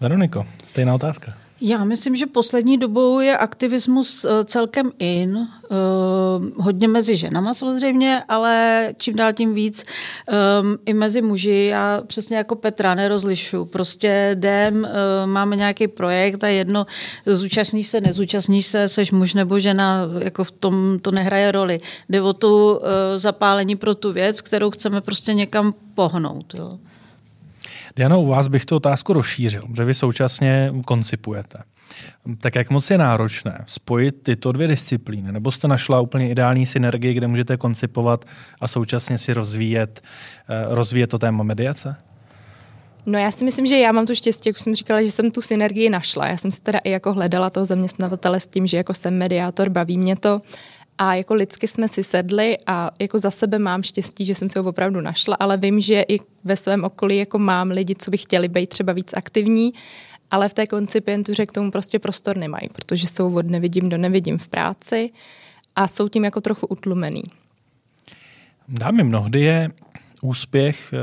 Veroniko, 0.00 0.46
stejná 0.66 0.94
otázka. 0.94 1.41
Já 1.64 1.84
myslím, 1.84 2.16
že 2.16 2.26
poslední 2.26 2.78
dobou 2.78 3.20
je 3.20 3.36
aktivismus 3.38 4.24
eh, 4.24 4.44
celkem 4.44 4.92
in, 4.98 5.36
uh, 5.36 5.46
hodně 6.56 6.88
mezi 6.88 7.16
ženama 7.16 7.54
samozřejmě, 7.54 8.22
ale 8.28 8.88
čím 8.96 9.16
dál 9.16 9.32
tím 9.32 9.54
víc 9.54 9.84
um, 10.62 10.78
i 10.86 10.94
mezi 10.94 11.22
muži. 11.22 11.68
Já 11.70 12.02
přesně 12.06 12.36
jako 12.36 12.54
Petra 12.54 12.94
nerozlišu. 12.94 13.64
Prostě 13.64 14.30
jdem, 14.34 14.88
máme 15.24 15.56
nějaký 15.56 15.88
projekt 15.88 16.44
a 16.44 16.48
jedno, 16.48 16.86
zúčastníš 17.26 17.86
se, 17.86 18.00
nezúčastníš 18.00 18.66
se, 18.66 18.88
seš 18.88 19.12
muž 19.12 19.34
nebo 19.34 19.58
žena, 19.58 20.08
jako 20.18 20.44
v 20.44 20.50
tom 20.50 20.98
to 21.02 21.10
nehraje 21.10 21.52
roli. 21.52 21.80
Jde 22.08 22.22
o 22.22 22.32
tu 22.32 22.80
zapálení 23.16 23.76
pro 23.76 23.94
tu 23.94 24.12
věc, 24.12 24.40
kterou 24.40 24.70
chceme 24.70 25.00
prostě 25.00 25.34
někam 25.34 25.74
pohnout. 25.94 26.54
Jo. 26.58 26.78
Diana, 27.96 28.16
u 28.16 28.26
vás 28.26 28.48
bych 28.48 28.66
tu 28.66 28.76
otázku 28.76 29.12
rozšířil, 29.12 29.62
že 29.76 29.84
vy 29.84 29.94
současně 29.94 30.72
koncipujete. 30.86 31.58
Tak 32.38 32.54
jak 32.54 32.70
moc 32.70 32.90
je 32.90 32.98
náročné 32.98 33.64
spojit 33.66 34.22
tyto 34.22 34.52
dvě 34.52 34.68
disciplíny? 34.68 35.32
Nebo 35.32 35.50
jste 35.50 35.68
našla 35.68 36.00
úplně 36.00 36.30
ideální 36.30 36.66
synergii, 36.66 37.14
kde 37.14 37.26
můžete 37.26 37.56
koncipovat 37.56 38.24
a 38.60 38.68
současně 38.68 39.18
si 39.18 39.32
rozvíjet, 39.32 40.00
eh, 40.48 40.74
rozvíjet 40.74 41.06
to 41.06 41.18
téma 41.18 41.44
mediace? 41.44 41.96
No 43.06 43.18
já 43.18 43.30
si 43.30 43.44
myslím, 43.44 43.66
že 43.66 43.78
já 43.78 43.92
mám 43.92 44.06
to 44.06 44.14
štěstí, 44.14 44.48
jak 44.48 44.58
jsem 44.58 44.74
říkala, 44.74 45.02
že 45.02 45.10
jsem 45.10 45.30
tu 45.30 45.40
synergii 45.40 45.90
našla. 45.90 46.26
Já 46.26 46.36
jsem 46.36 46.50
si 46.52 46.60
teda 46.60 46.78
i 46.78 46.90
jako 46.90 47.12
hledala 47.12 47.50
toho 47.50 47.66
zaměstnavatele 47.66 48.40
s 48.40 48.46
tím, 48.46 48.66
že 48.66 48.76
jako 48.76 48.94
jsem 48.94 49.18
mediátor, 49.18 49.68
baví 49.68 49.98
mě 49.98 50.16
to 50.16 50.40
a 51.02 51.14
jako 51.14 51.34
lidsky 51.34 51.68
jsme 51.68 51.88
si 51.88 52.04
sedli 52.04 52.58
a 52.66 52.90
jako 52.98 53.18
za 53.18 53.30
sebe 53.30 53.58
mám 53.58 53.82
štěstí, 53.82 54.24
že 54.24 54.34
jsem 54.34 54.48
si 54.48 54.58
ho 54.58 54.64
opravdu 54.64 55.00
našla, 55.00 55.36
ale 55.40 55.56
vím, 55.56 55.80
že 55.80 56.04
i 56.08 56.18
ve 56.44 56.56
svém 56.56 56.84
okolí 56.84 57.16
jako 57.16 57.38
mám 57.38 57.70
lidi, 57.70 57.94
co 57.98 58.10
by 58.10 58.16
chtěli 58.16 58.48
být 58.48 58.68
třeba 58.68 58.92
víc 58.92 59.14
aktivní, 59.14 59.72
ale 60.30 60.48
v 60.48 60.54
té 60.54 60.66
koncipientuře 60.66 61.46
k 61.46 61.52
tomu 61.52 61.70
prostě 61.70 61.98
prostor 61.98 62.36
nemají, 62.36 62.68
protože 62.72 63.06
jsou 63.06 63.34
od 63.34 63.46
nevidím 63.46 63.88
do 63.88 63.98
nevidím 63.98 64.38
v 64.38 64.48
práci 64.48 65.10
a 65.76 65.88
jsou 65.88 66.08
tím 66.08 66.24
jako 66.24 66.40
trochu 66.40 66.66
utlumený. 66.66 67.22
Dámy, 68.68 69.04
mnohdy 69.04 69.40
je 69.40 69.70
úspěch 70.22 70.92
eh, 70.92 70.98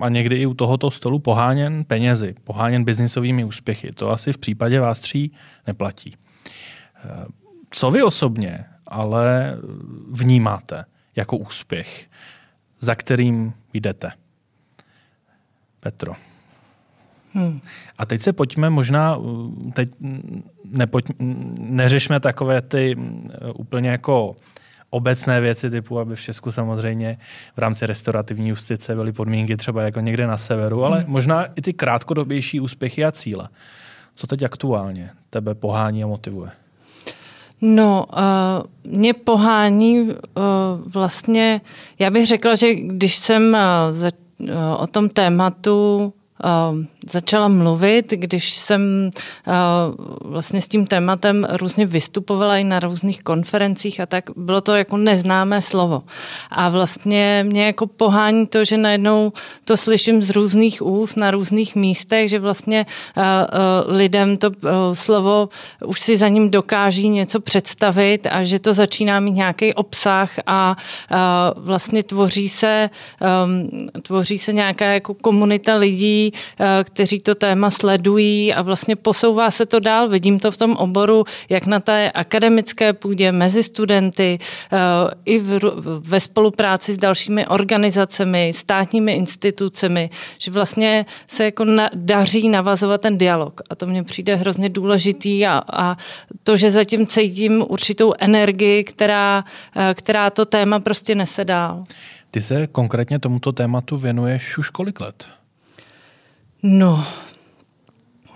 a 0.00 0.08
někdy 0.08 0.36
i 0.36 0.46
u 0.46 0.54
tohoto 0.54 0.90
stolu 0.90 1.18
poháněn 1.18 1.84
penězi, 1.84 2.34
poháněn 2.44 2.84
biznisovými 2.84 3.44
úspěchy. 3.44 3.92
To 3.92 4.10
asi 4.10 4.32
v 4.32 4.38
případě 4.38 4.80
vás 4.80 5.00
tří 5.00 5.32
neplatí. 5.66 6.16
Eh, 7.04 7.24
co 7.70 7.90
vy 7.90 8.02
osobně 8.02 8.64
ale 8.92 9.58
vnímáte 10.10 10.84
jako 11.16 11.36
úspěch, 11.36 12.06
za 12.78 12.94
kterým 12.94 13.52
jdete. 13.72 14.12
Petro. 15.80 16.14
Hmm. 17.34 17.60
A 17.98 18.06
teď 18.06 18.22
se 18.22 18.32
pojďme 18.32 18.70
možná, 18.70 19.18
teď 19.72 19.90
nepojď, 20.64 21.06
neřešme 21.58 22.20
takové 22.20 22.62
ty 22.62 22.96
úplně 23.54 23.90
jako 23.90 24.36
obecné 24.90 25.40
věci 25.40 25.70
typu, 25.70 25.98
aby 25.98 26.16
v 26.16 26.20
Česku 26.20 26.52
samozřejmě 26.52 27.18
v 27.56 27.58
rámci 27.58 27.86
restaurativní 27.86 28.48
justice 28.48 28.94
byly 28.94 29.12
podmínky 29.12 29.56
třeba 29.56 29.82
jako 29.82 30.00
někde 30.00 30.26
na 30.26 30.38
severu, 30.38 30.84
ale 30.84 30.98
hmm. 30.98 31.10
možná 31.10 31.44
i 31.44 31.62
ty 31.62 31.72
krátkodobější 31.72 32.60
úspěchy 32.60 33.04
a 33.04 33.12
cíle. 33.12 33.48
Co 34.14 34.26
teď 34.26 34.42
aktuálně 34.42 35.10
tebe 35.30 35.54
pohání 35.54 36.04
a 36.04 36.06
motivuje? 36.06 36.50
No, 37.64 38.06
uh, 38.12 38.92
mě 38.92 39.14
pohání 39.14 40.00
uh, 40.00 40.12
vlastně, 40.86 41.60
já 41.98 42.10
bych 42.10 42.26
řekla, 42.26 42.54
že 42.54 42.74
když 42.74 43.16
jsem 43.16 43.42
uh, 43.54 43.58
za, 43.90 44.08
uh, 44.38 44.48
o 44.78 44.86
tom 44.86 45.08
tématu 45.08 46.12
uh, 46.44 46.84
začala 47.10 47.48
mluvit, 47.48 48.10
když 48.10 48.52
jsem 48.52 49.10
vlastně 50.24 50.60
s 50.60 50.68
tím 50.68 50.86
tématem 50.86 51.46
různě 51.50 51.86
vystupovala 51.86 52.56
i 52.56 52.64
na 52.64 52.80
různých 52.80 53.22
konferencích 53.22 54.00
a 54.00 54.06
tak, 54.06 54.24
bylo 54.36 54.60
to 54.60 54.74
jako 54.74 54.96
neznámé 54.96 55.62
slovo. 55.62 56.02
A 56.50 56.68
vlastně 56.68 57.44
mě 57.48 57.66
jako 57.66 57.86
pohání 57.86 58.46
to, 58.46 58.64
že 58.64 58.76
najednou 58.76 59.32
to 59.64 59.76
slyším 59.76 60.22
z 60.22 60.30
různých 60.30 60.82
úst 60.82 61.16
na 61.16 61.30
různých 61.30 61.76
místech, 61.76 62.30
že 62.30 62.38
vlastně 62.38 62.86
lidem 63.86 64.36
to 64.36 64.50
slovo 64.92 65.48
už 65.86 66.00
si 66.00 66.16
za 66.16 66.28
ním 66.28 66.50
dokáží 66.50 67.08
něco 67.08 67.40
představit 67.40 68.26
a 68.30 68.42
že 68.42 68.58
to 68.58 68.74
začíná 68.74 69.20
mít 69.20 69.32
nějaký 69.32 69.74
obsah 69.74 70.30
a 70.46 70.76
vlastně 71.56 72.02
tvoří 72.02 72.48
se, 72.48 72.90
tvoří 74.02 74.38
se 74.38 74.52
nějaká 74.52 74.84
jako 74.84 75.14
komunita 75.14 75.74
lidí, 75.74 76.32
kteří 76.92 77.20
to 77.20 77.34
téma 77.34 77.70
sledují 77.70 78.54
a 78.54 78.62
vlastně 78.62 78.96
posouvá 78.96 79.50
se 79.50 79.66
to 79.66 79.80
dál. 79.80 80.08
Vidím 80.08 80.38
to 80.38 80.50
v 80.50 80.56
tom 80.56 80.76
oboru, 80.76 81.24
jak 81.48 81.66
na 81.66 81.80
té 81.80 82.10
akademické 82.10 82.92
půdě, 82.92 83.32
mezi 83.32 83.62
studenty, 83.62 84.38
eh, 84.72 84.78
i 85.24 85.38
v, 85.38 85.60
ve 86.00 86.20
spolupráci 86.20 86.92
s 86.92 86.98
dalšími 86.98 87.46
organizacemi, 87.46 88.52
státními 88.54 89.12
institucemi, 89.12 90.10
že 90.38 90.50
vlastně 90.50 91.06
se 91.26 91.44
jako 91.44 91.64
na, 91.64 91.90
daří 91.94 92.48
navazovat 92.48 93.00
ten 93.00 93.18
dialog. 93.18 93.60
A 93.70 93.74
to 93.74 93.86
mně 93.86 94.02
přijde 94.02 94.34
hrozně 94.34 94.68
důležitý 94.68 95.46
a, 95.46 95.62
a 95.72 95.96
to, 96.42 96.56
že 96.56 96.70
zatím 96.70 97.06
cítím 97.06 97.64
určitou 97.68 98.12
energii, 98.18 98.84
která, 98.84 99.44
eh, 99.76 99.94
která 99.94 100.30
to 100.30 100.44
téma 100.44 100.80
prostě 100.80 101.14
nese 101.14 101.44
dál. 101.44 101.84
Ty 102.30 102.40
se 102.40 102.66
konkrétně 102.66 103.18
tomuto 103.18 103.52
tématu 103.52 103.96
věnuješ 103.96 104.58
už 104.58 104.70
kolik 104.70 105.00
let? 105.00 105.41
No, 106.62 107.04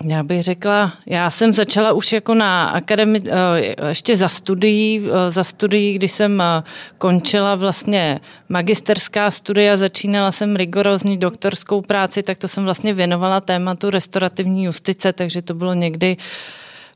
já 0.04 0.22
bych 0.22 0.42
řekla, 0.42 0.92
já 1.06 1.30
jsem 1.30 1.52
začala 1.52 1.92
už 1.92 2.12
jako 2.12 2.34
na 2.34 2.68
akademi, 2.68 3.22
eh, 3.26 3.88
ještě 3.88 4.16
za 4.16 4.28
studií, 4.28 5.08
eh, 5.08 5.30
za 5.30 5.44
studií, 5.44 5.94
když 5.94 6.12
jsem 6.12 6.40
eh, 6.40 6.62
končila 6.98 7.54
vlastně 7.54 8.20
magisterská 8.48 9.30
studia, 9.30 9.76
začínala 9.76 10.32
jsem 10.32 10.56
rigorózní 10.56 11.18
doktorskou 11.18 11.80
práci, 11.80 12.22
tak 12.22 12.38
to 12.38 12.48
jsem 12.48 12.64
vlastně 12.64 12.94
věnovala 12.94 13.40
tématu 13.40 13.90
restaurativní 13.90 14.64
justice, 14.64 15.12
takže 15.12 15.42
to 15.42 15.54
bylo 15.54 15.74
někdy 15.74 16.16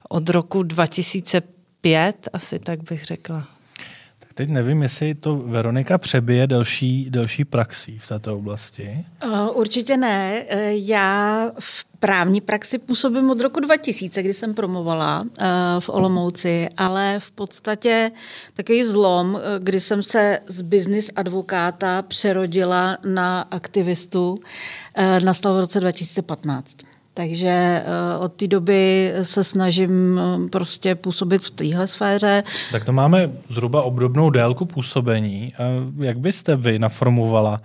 od 0.09 0.29
roku 0.29 0.63
2005, 0.63 2.29
asi 2.33 2.59
tak 2.59 2.83
bych 2.83 3.05
řekla. 3.05 3.60
Teď 4.41 4.49
nevím, 4.49 4.83
jestli 4.83 5.15
to 5.15 5.37
Veronika 5.37 5.99
přebije 5.99 6.47
delší, 6.47 7.11
delší 7.11 7.45
praxí 7.45 7.99
v 7.99 8.09
této 8.09 8.37
oblasti. 8.37 9.05
Určitě 9.53 9.97
ne. 9.97 10.45
Já 10.69 11.51
v 11.59 11.85
právní 11.99 12.41
praxi 12.41 12.79
působím 12.79 13.31
od 13.31 13.41
roku 13.41 13.61
2000, 13.61 14.23
kdy 14.23 14.35
jsem 14.35 14.55
promovala 14.55 15.25
v 15.81 15.89
Olomouci, 15.89 16.69
ale 16.77 17.17
v 17.19 17.31
podstatě 17.31 18.11
takový 18.55 18.85
zlom, 18.85 19.41
kdy 19.59 19.81
jsem 19.81 20.03
se 20.03 20.39
z 20.47 20.63
business 20.63 21.11
advokáta 21.17 22.03
přerodila 22.03 22.99
na 23.05 23.41
aktivistu, 23.41 24.39
nastal 25.25 25.55
v 25.55 25.61
roce 25.61 25.81
2015. 25.81 26.77
Takže 27.15 27.49
eh, 27.49 27.85
od 28.19 28.33
té 28.33 28.47
doby 28.47 29.13
se 29.23 29.45
snažím 29.45 30.21
eh, 30.21 30.49
prostě 30.49 30.95
působit 30.95 31.43
v 31.43 31.51
téhle 31.51 31.87
sféře. 31.87 32.43
Tak 32.73 32.85
to 32.85 32.93
máme 32.93 33.31
zhruba 33.49 33.83
obdobnou 33.83 34.31
délku 34.31 34.65
působení. 34.65 35.53
Jak 36.01 36.19
byste 36.19 36.57
vy 36.57 36.79
naformovala 36.79 37.63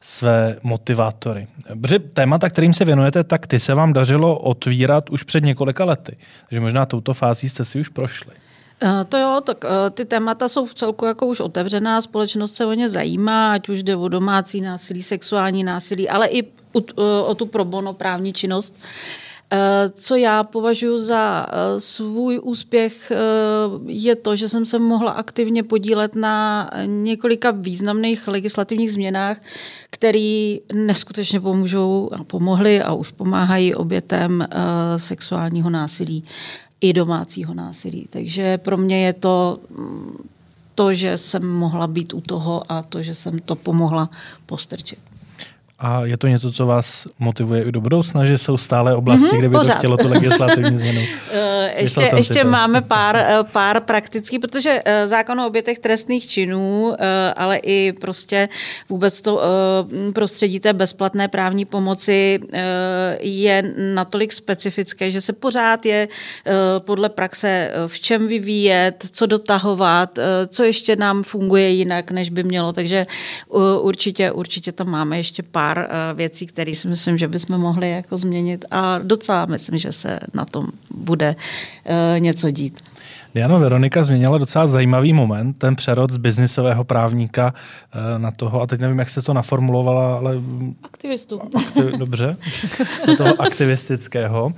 své 0.00 0.56
motivátory? 0.62 1.46
Protože 1.80 1.98
témata, 1.98 2.50
kterým 2.50 2.74
se 2.74 2.84
věnujete, 2.84 3.24
tak 3.24 3.46
ty 3.46 3.60
se 3.60 3.74
vám 3.74 3.92
dařilo 3.92 4.38
otvírat 4.38 5.10
už 5.10 5.22
před 5.22 5.44
několika 5.44 5.84
lety. 5.84 6.16
Takže 6.48 6.60
možná 6.60 6.86
touto 6.86 7.14
fází 7.14 7.48
jste 7.48 7.64
si 7.64 7.80
už 7.80 7.88
prošli. 7.88 8.32
Eh, 8.82 9.04
to 9.08 9.18
jo, 9.18 9.40
tak 9.44 9.64
eh, 9.64 9.90
ty 9.90 10.04
témata 10.04 10.48
jsou 10.48 10.66
v 10.66 10.74
celku 10.74 11.04
jako 11.04 11.26
už 11.26 11.40
otevřená, 11.40 12.00
společnost 12.00 12.54
se 12.54 12.66
o 12.66 12.72
ně 12.72 12.88
zajímá, 12.88 13.52
ať 13.52 13.68
už 13.68 13.82
jde 13.82 13.96
o 13.96 14.08
domácí 14.08 14.60
násilí, 14.60 15.02
sexuální 15.02 15.64
násilí, 15.64 16.08
ale 16.08 16.26
i 16.26 16.42
eh, 16.42 17.02
o 17.26 17.34
tu 17.34 17.46
probono 17.46 17.92
právní 17.92 18.32
činnost. 18.32 18.74
Co 19.92 20.16
já 20.16 20.44
považuji 20.44 20.98
za 20.98 21.46
svůj 21.78 22.40
úspěch, 22.42 23.12
je 23.86 24.16
to, 24.16 24.36
že 24.36 24.48
jsem 24.48 24.66
se 24.66 24.78
mohla 24.78 25.12
aktivně 25.12 25.62
podílet 25.62 26.14
na 26.14 26.70
několika 26.86 27.50
významných 27.50 28.28
legislativních 28.28 28.92
změnách, 28.92 29.40
které 29.90 30.56
neskutečně 30.74 31.40
pomůžou 31.40 32.10
a 32.12 32.24
pomohly 32.24 32.82
a 32.82 32.92
už 32.92 33.10
pomáhají 33.10 33.74
obětem 33.74 34.48
sexuálního 34.96 35.70
násilí 35.70 36.24
i 36.80 36.92
domácího 36.92 37.54
násilí. 37.54 38.06
Takže 38.10 38.58
pro 38.58 38.76
mě 38.76 39.06
je 39.06 39.12
to 39.12 39.60
to, 40.74 40.94
že 40.94 41.18
jsem 41.18 41.48
mohla 41.48 41.86
být 41.86 42.14
u 42.14 42.20
toho 42.20 42.72
a 42.72 42.82
to, 42.82 43.02
že 43.02 43.14
jsem 43.14 43.38
to 43.38 43.56
pomohla 43.56 44.10
postrčit. 44.46 45.07
A 45.80 46.04
je 46.04 46.16
to 46.16 46.26
něco, 46.26 46.52
co 46.52 46.66
vás 46.66 47.04
motivuje 47.18 47.62
i 47.62 47.72
do 47.72 47.80
budoucna, 47.80 48.24
že 48.24 48.38
jsou 48.38 48.56
stále 48.56 48.94
oblasti, 48.94 49.26
mm-hmm, 49.26 49.38
kde 49.38 49.48
by 49.48 49.56
pořád. 49.56 49.72
to 49.72 49.78
chtělo 49.78 49.96
tu 49.96 50.08
legislativní 50.08 50.78
změnu? 50.78 51.00
Eh, 51.32 51.82
ještě 51.82 52.10
ještě 52.16 52.44
máme 52.44 52.82
pár, 52.82 53.16
eh, 53.16 53.38
pár 53.52 53.80
praktických, 53.80 54.40
protože 54.40 54.82
eh, 54.84 55.08
zákon 55.08 55.40
o 55.40 55.46
obětech 55.46 55.78
trestných 55.78 56.28
činů, 56.28 56.94
ale 57.36 57.56
i 57.56 57.92
prostě 57.92 58.48
vůbec 58.88 59.20
to 59.20 59.42
prostředí 60.12 60.60
té 60.60 60.72
bezplatné 60.72 61.28
právní 61.28 61.64
pomoci 61.64 62.40
je 63.20 63.74
natolik 63.94 64.32
specifické, 64.32 65.10
že 65.10 65.20
se 65.20 65.32
pořád 65.32 65.86
je 65.86 66.08
podle 66.78 67.08
praxe 67.08 67.70
v 67.86 68.00
čem 68.00 68.28
vyvíjet, 68.28 69.06
co 69.10 69.26
dotahovat, 69.26 70.18
co 70.48 70.64
ještě 70.64 70.96
nám 70.96 71.22
funguje 71.22 71.68
jinak, 71.70 72.10
než 72.10 72.30
by 72.30 72.42
mělo. 72.42 72.72
Takže 72.72 73.06
určitě, 73.80 74.32
určitě 74.32 74.72
tam 74.72 74.88
máme 74.88 75.16
ještě 75.16 75.42
pár 75.42 75.67
pár 75.68 75.78
uh, 75.78 76.16
věcí, 76.16 76.46
které 76.46 76.74
si 76.74 76.88
myslím, 76.88 77.18
že 77.18 77.28
bychom 77.28 77.58
mohli 77.60 77.90
jako 77.90 78.18
změnit 78.18 78.64
a 78.70 78.98
docela 78.98 79.46
myslím, 79.46 79.78
že 79.78 79.92
se 79.92 80.20
na 80.34 80.44
tom 80.44 80.66
bude 80.90 81.36
uh, 81.36 82.20
něco 82.20 82.50
dít. 82.50 82.80
Diana 83.34 83.58
Veronika 83.58 84.02
změnila 84.02 84.38
docela 84.38 84.66
zajímavý 84.66 85.12
moment, 85.12 85.52
ten 85.52 85.76
přerod 85.76 86.10
z 86.10 86.16
biznisového 86.16 86.84
právníka 86.84 87.54
uh, 87.54 88.18
na 88.18 88.30
toho, 88.30 88.62
a 88.62 88.66
teď 88.66 88.80
nevím, 88.80 88.98
jak 88.98 89.10
se 89.10 89.22
to 89.22 89.34
naformulovala, 89.34 90.16
ale... 90.16 90.34
Aktivistu. 90.82 91.40
Aktiv, 91.42 91.84
dobře, 91.84 92.36
do 93.06 93.16
toho 93.16 93.40
aktivistického. 93.40 94.52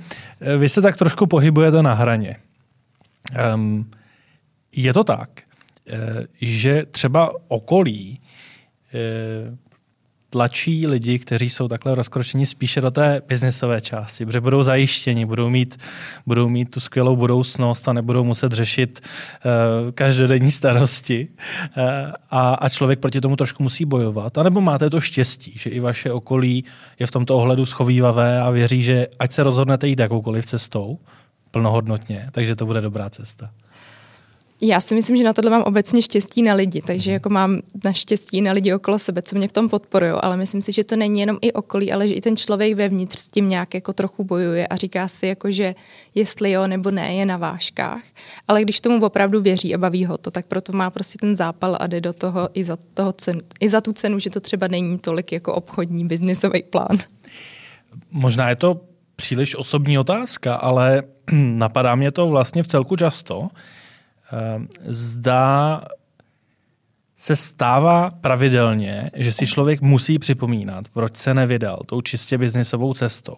Vy 0.57 0.69
se 0.69 0.81
tak 0.81 0.97
trošku 0.97 1.27
pohybujete 1.27 1.83
na 1.83 1.93
hraně. 1.93 2.35
Um, 3.55 3.91
je 4.75 4.93
to 4.93 5.03
tak, 5.03 5.29
že 6.41 6.85
třeba 6.91 7.31
okolí 7.47 8.19
tlačí 10.31 10.87
lidi, 10.87 11.19
kteří 11.19 11.49
jsou 11.49 11.67
takhle 11.67 11.95
rozkročení 11.95 12.45
spíše 12.45 12.81
do 12.81 12.91
té 12.91 13.21
biznisové 13.27 13.81
části, 13.81 14.25
protože 14.25 14.41
budou 14.41 14.63
zajištěni, 14.63 15.25
budou 15.25 15.49
mít, 15.49 15.79
budou 16.25 16.49
mít 16.49 16.71
tu 16.71 16.79
skvělou 16.79 17.15
budoucnost 17.15 17.87
a 17.87 17.93
nebudou 17.93 18.23
muset 18.23 18.51
řešit 18.51 19.01
uh, 19.01 19.91
každodenní 19.91 20.51
starosti 20.51 21.27
uh, 21.27 21.83
a, 22.31 22.53
a 22.53 22.69
člověk 22.69 22.99
proti 22.99 23.21
tomu 23.21 23.35
trošku 23.35 23.63
musí 23.63 23.85
bojovat. 23.85 24.37
A 24.37 24.43
nebo 24.43 24.61
máte 24.61 24.89
to 24.89 25.01
štěstí, 25.01 25.53
že 25.55 25.69
i 25.69 25.79
vaše 25.79 26.11
okolí 26.11 26.63
je 26.99 27.07
v 27.07 27.11
tomto 27.11 27.37
ohledu 27.37 27.65
schovývavé 27.65 28.41
a 28.41 28.49
věří, 28.49 28.83
že 28.83 29.07
ať 29.19 29.31
se 29.31 29.43
rozhodnete 29.43 29.87
jít 29.87 29.99
jakoukoliv 29.99 30.45
cestou, 30.45 30.99
plnohodnotně, 31.51 32.27
takže 32.31 32.55
to 32.55 32.65
bude 32.65 32.81
dobrá 32.81 33.09
cesta. 33.09 33.51
Já 34.63 34.81
si 34.81 34.95
myslím, 34.95 35.17
že 35.17 35.23
na 35.23 35.33
tohle 35.33 35.51
mám 35.51 35.61
obecně 35.61 36.01
štěstí 36.01 36.43
na 36.43 36.53
lidi, 36.53 36.81
takže 36.81 37.11
jako 37.11 37.29
mám 37.29 37.59
naštěstí 37.83 38.41
na 38.41 38.51
lidi 38.51 38.73
okolo 38.73 38.99
sebe, 38.99 39.21
co 39.21 39.37
mě 39.37 39.47
v 39.47 39.51
tom 39.51 39.69
podporují, 39.69 40.11
ale 40.11 40.37
myslím 40.37 40.61
si, 40.61 40.71
že 40.71 40.83
to 40.83 40.95
není 40.95 41.19
jenom 41.19 41.37
i 41.41 41.53
okolí, 41.53 41.91
ale 41.91 42.07
že 42.07 42.13
i 42.13 42.21
ten 42.21 42.37
člověk 42.37 42.75
vevnitř 42.75 43.19
s 43.19 43.27
tím 43.27 43.49
nějak 43.49 43.73
jako 43.73 43.93
trochu 43.93 44.23
bojuje 44.23 44.67
a 44.67 44.75
říká 44.75 45.07
si 45.07 45.27
jako, 45.27 45.51
že 45.51 45.75
jestli 46.15 46.51
jo 46.51 46.67
nebo 46.67 46.91
ne, 46.91 47.13
je 47.15 47.25
na 47.25 47.37
váškách. 47.37 48.03
Ale 48.47 48.61
když 48.61 48.81
tomu 48.81 49.05
opravdu 49.05 49.41
věří 49.41 49.75
a 49.75 49.77
baví 49.77 50.05
ho 50.05 50.17
to, 50.17 50.31
tak 50.31 50.45
proto 50.45 50.73
má 50.73 50.89
prostě 50.89 51.17
ten 51.17 51.35
zápal 51.35 51.77
a 51.79 51.87
jde 51.87 52.01
do 52.01 52.13
toho 52.13 52.49
i 52.53 52.63
za, 52.63 52.77
toho 52.93 53.13
cenu, 53.13 53.41
i 53.59 53.69
za 53.69 53.81
tu 53.81 53.93
cenu, 53.93 54.19
že 54.19 54.29
to 54.29 54.39
třeba 54.39 54.67
není 54.67 54.99
tolik 54.99 55.31
jako 55.31 55.53
obchodní 55.53 56.05
biznisový 56.05 56.63
plán. 56.63 56.97
Možná 58.11 58.49
je 58.49 58.55
to 58.55 58.81
příliš 59.15 59.55
osobní 59.55 59.99
otázka, 59.99 60.55
ale 60.55 61.03
napadá 61.31 61.95
mě 61.95 62.11
to 62.11 62.27
vlastně 62.27 62.63
v 62.63 62.67
celku 62.67 62.95
často. 62.95 63.49
Ehm, 64.31 64.67
zda 64.85 65.81
se 67.15 67.35
stává 67.35 68.09
pravidelně, 68.09 69.11
že 69.13 69.33
si 69.33 69.47
člověk 69.47 69.81
musí 69.81 70.19
připomínat, 70.19 70.85
proč 70.93 71.15
se 71.17 71.33
nevydal 71.33 71.77
tou 71.85 72.01
čistě 72.01 72.37
biznisovou 72.37 72.93
cestou. 72.93 73.37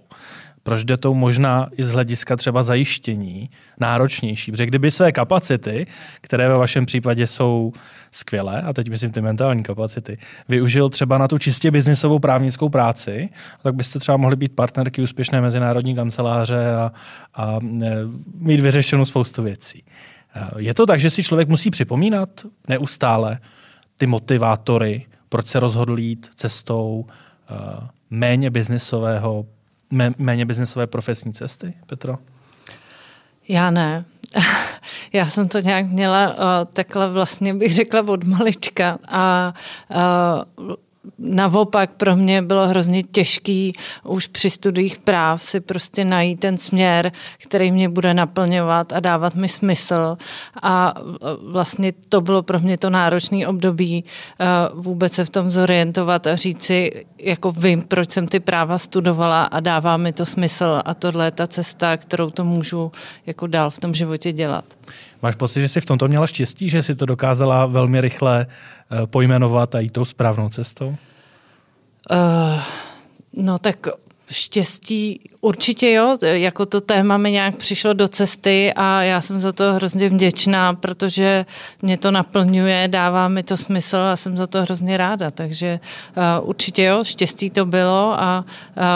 proč 0.64 0.84
jde 0.84 0.98
to 0.98 1.14
možná 1.14 1.70
i 1.78 1.84
z 1.84 1.92
hlediska 1.92 2.36
třeba 2.36 2.64
zajištění 2.64 3.50
náročnější. 3.80 4.52
Protože 4.52 4.66
kdyby 4.66 4.92
své 4.92 5.12
kapacity, 5.12 5.88
které 6.22 6.50
ve 6.50 6.58
vašem 6.58 6.86
případě 6.86 7.28
jsou 7.28 7.72
skvělé, 8.12 8.62
a 8.62 8.74
teď 8.74 8.90
myslím 8.90 9.12
ty 9.12 9.22
mentální 9.22 9.64
kapacity, 9.64 10.18
využil 10.50 10.90
třeba 10.90 11.18
na 11.18 11.28
tu 11.28 11.38
čistě 11.38 11.72
biznisovou 11.72 12.20
právnickou 12.20 12.70
práci, 12.70 13.30
tak 13.64 13.76
byste 13.76 14.00
třeba 14.00 14.18
mohli 14.18 14.36
být 14.36 14.56
partnerky 14.56 15.02
úspěšné 15.02 15.42
mezinárodní 15.42 15.96
kanceláře 15.96 16.74
a, 16.76 16.92
a 17.36 17.60
e, 17.84 17.92
mít 18.38 18.60
vyřešenou 18.60 19.06
spoustu 19.06 19.44
věcí. 19.44 19.84
E, 19.88 20.13
je 20.58 20.74
to 20.74 20.86
tak, 20.86 21.00
že 21.00 21.10
si 21.10 21.24
člověk 21.24 21.50
musí 21.50 21.72
připomínat 21.72 22.30
neustále 22.68 23.40
ty 23.98 24.08
motivátory, 24.08 25.06
proč 25.30 25.48
se 25.48 25.60
rozhodl 25.60 26.00
jít 26.00 26.32
cestou 26.36 27.06
e, 27.08 27.54
méně 28.10 28.50
biznisového 28.50 29.46
méně 30.18 30.46
biznesové 30.46 30.88
profesní 30.88 31.34
cesty, 31.34 31.74
Petro? 31.86 32.16
Já 33.48 33.72
ne. 33.72 34.06
Já 35.14 35.30
jsem 35.30 35.48
to 35.48 35.60
nějak 35.60 35.86
měla 35.86 36.30
uh, 36.30 36.36
takhle 36.74 37.10
vlastně 37.10 37.54
bych 37.54 37.74
řekla 37.74 38.04
od 38.08 38.24
malička 38.24 39.00
a 39.08 39.54
uh, 40.58 40.74
naopak 41.18 41.92
pro 41.92 42.16
mě 42.16 42.42
bylo 42.42 42.68
hrozně 42.68 43.04
těžký 43.04 43.74
už 44.04 44.28
při 44.28 44.50
studiích 44.50 44.98
práv 44.98 45.44
si 45.44 45.60
prostě 45.60 46.06
najít 46.06 46.40
ten 46.40 46.58
směr, 46.58 47.12
který 47.38 47.72
mě 47.72 47.90
bude 47.90 48.14
naplňovat 48.14 48.94
a 48.94 49.00
dávat 49.00 49.36
mi 49.36 49.50
smysl. 49.50 50.18
A 50.62 50.94
vlastně 51.52 51.94
to 52.10 52.22
bylo 52.22 52.44
pro 52.44 52.60
mě 52.60 52.78
to 52.78 52.90
náročné 52.90 53.48
období 53.48 54.04
eh, 54.04 54.46
vůbec 54.74 55.14
se 55.14 55.26
v 55.26 55.30
tom 55.30 55.50
zorientovat 55.50 56.28
a 56.28 56.36
říct 56.36 56.64
si, 56.64 57.06
jako 57.18 57.52
vím, 57.52 57.82
proč 57.82 58.12
jsem 58.12 58.28
ty 58.28 58.40
práva 58.40 58.78
studovala 58.78 59.44
a 59.44 59.60
dává 59.60 59.98
mi 59.98 60.14
to 60.14 60.26
smysl 60.26 60.82
a 60.86 60.94
tohle 60.94 61.26
je 61.26 61.32
ta 61.32 61.48
cesta, 61.48 61.98
kterou 61.98 62.30
to 62.30 62.46
můžu 62.46 62.92
jako 63.26 63.48
dál 63.48 63.70
v 63.70 63.80
tom 63.80 63.94
životě 63.94 64.32
dělat. 64.32 64.66
Máš 65.24 65.36
pocit, 65.36 65.62
že 65.62 65.70
jsi 65.70 65.82
v 65.82 65.86
tomto 65.86 66.08
měla 66.08 66.28
štěstí, 66.28 66.70
že 66.70 66.84
jsi 66.84 66.96
to 66.96 67.06
dokázala 67.06 67.66
velmi 67.66 68.02
rychle 68.02 68.46
eh, 68.46 68.83
pojmenovat 69.06 69.76
a 69.76 69.80
jít 69.80 69.94
tou 69.94 70.06
správnou 70.06 70.50
cestou? 70.50 70.96
Uh, 72.12 72.62
no 73.34 73.60
tak 73.60 73.88
štěstí 74.34 75.20
určitě 75.42 75.92
jo, 75.92 76.18
jako 76.22 76.66
to 76.66 76.82
téma 76.82 77.18
mi 77.18 77.32
nějak 77.32 77.56
přišlo 77.56 77.94
do 77.94 78.08
cesty 78.08 78.74
a 78.76 79.02
já 79.02 79.22
jsem 79.22 79.40
za 79.40 79.52
to 79.52 79.74
hrozně 79.74 80.10
vděčná, 80.10 80.74
protože 80.74 81.46
mě 81.82 81.98
to 81.98 82.12
naplňuje, 82.12 82.88
dává 82.88 83.28
mi 83.28 83.44
to 83.44 83.58
smysl 83.58 83.98
a 83.98 84.16
jsem 84.16 84.38
za 84.38 84.48
to 84.48 84.62
hrozně 84.62 84.98
ráda, 84.98 85.32
takže 85.32 85.80
uh, 86.42 86.50
určitě 86.50 86.84
jo, 86.84 87.04
štěstí 87.04 87.50
to 87.50 87.66
bylo 87.66 88.22
a 88.22 88.46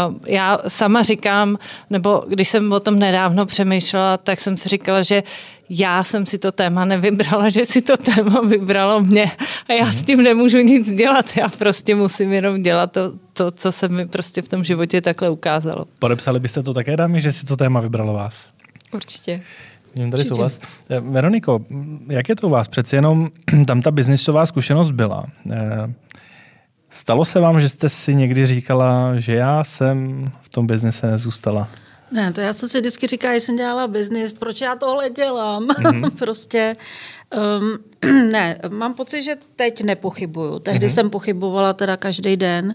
uh, 0.10 0.16
já 0.26 0.60
sama 0.68 1.02
říkám, 1.02 1.58
nebo 1.90 2.24
když 2.28 2.50
jsem 2.50 2.72
o 2.72 2.80
tom 2.80 3.00
nedávno 3.00 3.46
přemýšlela, 3.46 4.18
tak 4.18 4.40
jsem 4.40 4.58
si 4.58 4.70
říkala, 4.70 5.04
že 5.04 5.24
já 5.70 6.04
jsem 6.04 6.26
si 6.26 6.38
to 6.38 6.52
téma 6.52 6.86
nevybrala, 6.86 7.50
že 7.50 7.66
si 7.66 7.82
to 7.82 7.98
téma 7.98 8.42
vybralo 8.42 9.02
mě 9.02 9.32
a 9.70 9.74
já 9.74 9.92
s 9.92 10.04
tím 10.04 10.24
nemůžu 10.24 10.58
nic 10.58 10.92
dělat. 10.92 11.26
Já 11.38 11.50
prostě 11.50 11.96
musím 11.96 12.34
jenom 12.34 12.62
dělat 12.62 12.92
to, 12.92 13.14
to 13.38 13.52
co 13.52 13.72
se 13.72 13.88
mi 13.88 14.08
prostě 14.08 14.42
v 14.42 14.50
tom 14.50 14.64
životě 14.64 15.02
takhle 15.02 15.30
ukázalo. 15.30 15.86
Podepsali 16.00 16.40
byste 16.40 16.64
to 16.64 16.74
také, 16.74 16.98
dámy, 16.98 17.22
že 17.22 17.32
si 17.32 17.46
to 17.46 17.58
téma 17.58 17.80
vybralo 17.80 18.14
vás? 18.14 18.48
Určitě. 18.94 19.42
Vidím 19.96 20.12
tady 20.12 20.24
vás. 20.24 20.60
Eh, 20.90 21.00
Veroniko, 21.00 21.66
jak 22.10 22.30
je 22.30 22.36
to 22.36 22.48
u 22.48 22.50
vás? 22.50 22.68
Přeci 22.68 22.96
jenom 22.96 23.30
tam 23.68 23.82
ta 23.82 23.92
biznisová 23.92 24.46
zkušenost 24.46 24.92
byla. 24.92 25.26
Eh, 25.52 25.94
stalo 26.90 27.26
se 27.26 27.40
vám, 27.40 27.62
že 27.62 27.70
jste 27.70 27.90
si 27.90 28.16
někdy 28.16 28.46
říkala, 28.46 29.20
že 29.20 29.36
já 29.36 29.64
jsem 29.64 30.26
v 30.42 30.50
tom 30.50 30.68
biznise 30.68 31.08
nezůstala? 31.08 31.70
Ne, 32.12 32.34
to 32.34 32.42
já 32.42 32.54
jsem 32.54 32.70
si 32.70 32.80
vždycky 32.80 33.08
říkala, 33.08 33.34
že 33.34 33.40
jsem 33.40 33.56
dělala 33.56 33.88
biznis, 33.88 34.34
proč 34.34 34.62
já 34.62 34.76
tohle 34.76 35.10
dělám? 35.10 35.68
Mm-hmm. 35.68 36.10
prostě 36.20 36.76
um, 37.60 37.78
ne, 38.32 38.60
mám 38.70 38.94
pocit, 38.94 39.24
že 39.24 39.36
teď 39.56 39.84
nepochybuju. 39.84 40.60
Tehdy 40.60 40.88
mm-hmm. 40.88 40.94
jsem 40.94 41.10
pochybovala 41.10 41.74
teda 41.74 41.98
každý 41.98 42.38
den 42.38 42.74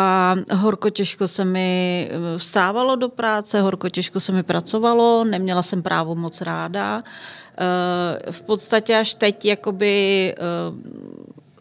a 0.00 0.36
horko 0.54 0.90
těžko 0.90 1.28
se 1.28 1.44
mi 1.44 2.10
eh, 2.10 2.38
vstávalo 2.38 2.96
do 2.96 3.08
práce, 3.08 3.60
horko 3.60 3.88
těžko 3.88 4.20
se 4.20 4.32
mi 4.32 4.42
pracovalo, 4.42 5.24
neměla 5.24 5.62
jsem 5.62 5.82
právo 5.82 6.14
moc 6.14 6.40
ráda. 6.40 7.02
Uh, 7.60 8.32
v 8.32 8.42
podstatě 8.42 8.96
až 8.96 9.14
teď 9.14 9.44
jakoby 9.44 10.34
uh, 10.70 10.78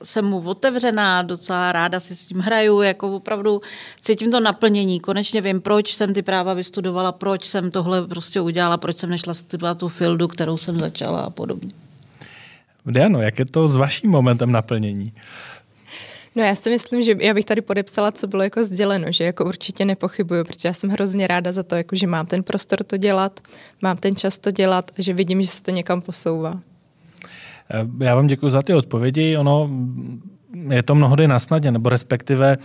jsem 0.03 0.25
mu 0.25 0.41
otevřená, 0.41 1.21
docela 1.21 1.71
ráda 1.71 1.99
si 1.99 2.15
s 2.15 2.27
tím 2.27 2.39
hraju, 2.39 2.81
jako 2.81 3.15
opravdu 3.15 3.61
cítím 4.01 4.31
to 4.31 4.39
naplnění. 4.39 4.99
Konečně 4.99 5.41
vím, 5.41 5.61
proč 5.61 5.93
jsem 5.93 6.13
ty 6.13 6.21
práva 6.21 6.53
vystudovala, 6.53 7.11
proč 7.11 7.45
jsem 7.45 7.71
tohle 7.71 8.07
prostě 8.07 8.41
udělala, 8.41 8.77
proč 8.77 8.97
jsem 8.97 9.09
nešla 9.09 9.33
studovat 9.33 9.77
tu 9.77 9.87
fildu, 9.87 10.27
kterou 10.27 10.57
jsem 10.57 10.79
začala 10.79 11.21
a 11.21 11.29
podobně. 11.29 11.71
Diano, 12.85 13.21
jak 13.21 13.39
je 13.39 13.45
to 13.45 13.69
s 13.69 13.75
vaším 13.75 14.09
momentem 14.09 14.51
naplnění? 14.51 15.13
No 16.37 16.43
já 16.43 16.55
si 16.55 16.69
myslím, 16.69 17.01
že 17.01 17.15
já 17.19 17.33
bych 17.33 17.45
tady 17.45 17.61
podepsala, 17.61 18.11
co 18.11 18.27
bylo 18.27 18.43
jako 18.43 18.63
sděleno, 18.63 19.11
že 19.11 19.23
jako 19.23 19.45
určitě 19.45 19.85
nepochybuju, 19.85 20.43
protože 20.43 20.69
já 20.69 20.73
jsem 20.73 20.89
hrozně 20.89 21.27
ráda 21.27 21.51
za 21.51 21.63
to, 21.63 21.75
jako 21.75 21.95
že 21.95 22.07
mám 22.07 22.25
ten 22.25 22.43
prostor 22.43 22.83
to 22.83 22.97
dělat, 22.97 23.39
mám 23.81 23.97
ten 23.97 24.15
čas 24.15 24.39
to 24.39 24.51
dělat 24.51 24.91
že 24.97 25.13
vidím, 25.13 25.41
že 25.41 25.47
se 25.47 25.63
to 25.63 25.71
někam 25.71 26.01
posouvá. 26.01 26.61
Já 27.99 28.15
vám 28.15 28.27
děkuji 28.27 28.49
za 28.49 28.61
ty 28.61 28.73
odpovědi. 28.73 29.37
Ono 29.37 29.69
je 30.53 30.83
to 30.83 30.95
mnohdy 30.95 31.27
na 31.27 31.39
snadě, 31.39 31.71
nebo 31.71 31.89
respektive, 31.89 32.57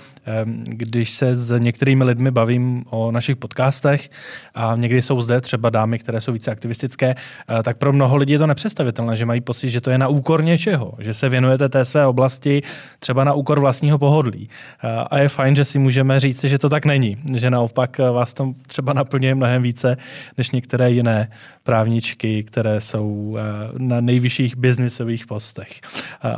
když 0.64 1.10
se 1.10 1.34
s 1.34 1.58
některými 1.60 2.04
lidmi 2.04 2.30
bavím 2.30 2.84
o 2.90 3.10
našich 3.10 3.36
podcastech 3.36 4.10
a 4.54 4.74
někdy 4.76 5.02
jsou 5.02 5.22
zde 5.22 5.40
třeba 5.40 5.70
dámy, 5.70 5.98
které 5.98 6.20
jsou 6.20 6.32
více 6.32 6.50
aktivistické, 6.50 7.14
eh, 7.14 7.62
tak 7.62 7.76
pro 7.76 7.92
mnoho 7.92 8.16
lidí 8.16 8.32
je 8.32 8.38
to 8.38 8.46
nepředstavitelné, 8.46 9.16
že 9.16 9.26
mají 9.26 9.40
pocit, 9.40 9.70
že 9.70 9.80
to 9.80 9.90
je 9.90 9.98
na 9.98 10.08
úkor 10.08 10.44
něčeho, 10.44 10.94
že 10.98 11.14
se 11.14 11.28
věnujete 11.28 11.68
té 11.68 11.84
své 11.84 12.06
oblasti 12.06 12.62
třeba 12.98 13.24
na 13.24 13.32
úkor 13.32 13.60
vlastního 13.60 13.98
pohodlí. 13.98 14.48
Eh, 14.84 14.88
a 15.10 15.18
je 15.18 15.28
fajn, 15.28 15.56
že 15.56 15.64
si 15.64 15.78
můžeme 15.78 16.20
říct, 16.20 16.44
že 16.44 16.58
to 16.58 16.68
tak 16.68 16.84
není, 16.84 17.16
že 17.34 17.50
naopak 17.50 18.00
eh, 18.00 18.10
vás 18.10 18.32
to 18.32 18.54
třeba 18.66 18.92
naplňuje 18.92 19.34
mnohem 19.34 19.62
více 19.62 19.96
než 20.38 20.50
některé 20.50 20.90
jiné 20.90 21.28
právničky, 21.64 22.42
které 22.42 22.81
jsou 22.81 23.38
na 23.79 24.01
nejvyšších 24.01 24.57
biznisových 24.57 25.27
postech. 25.27 25.81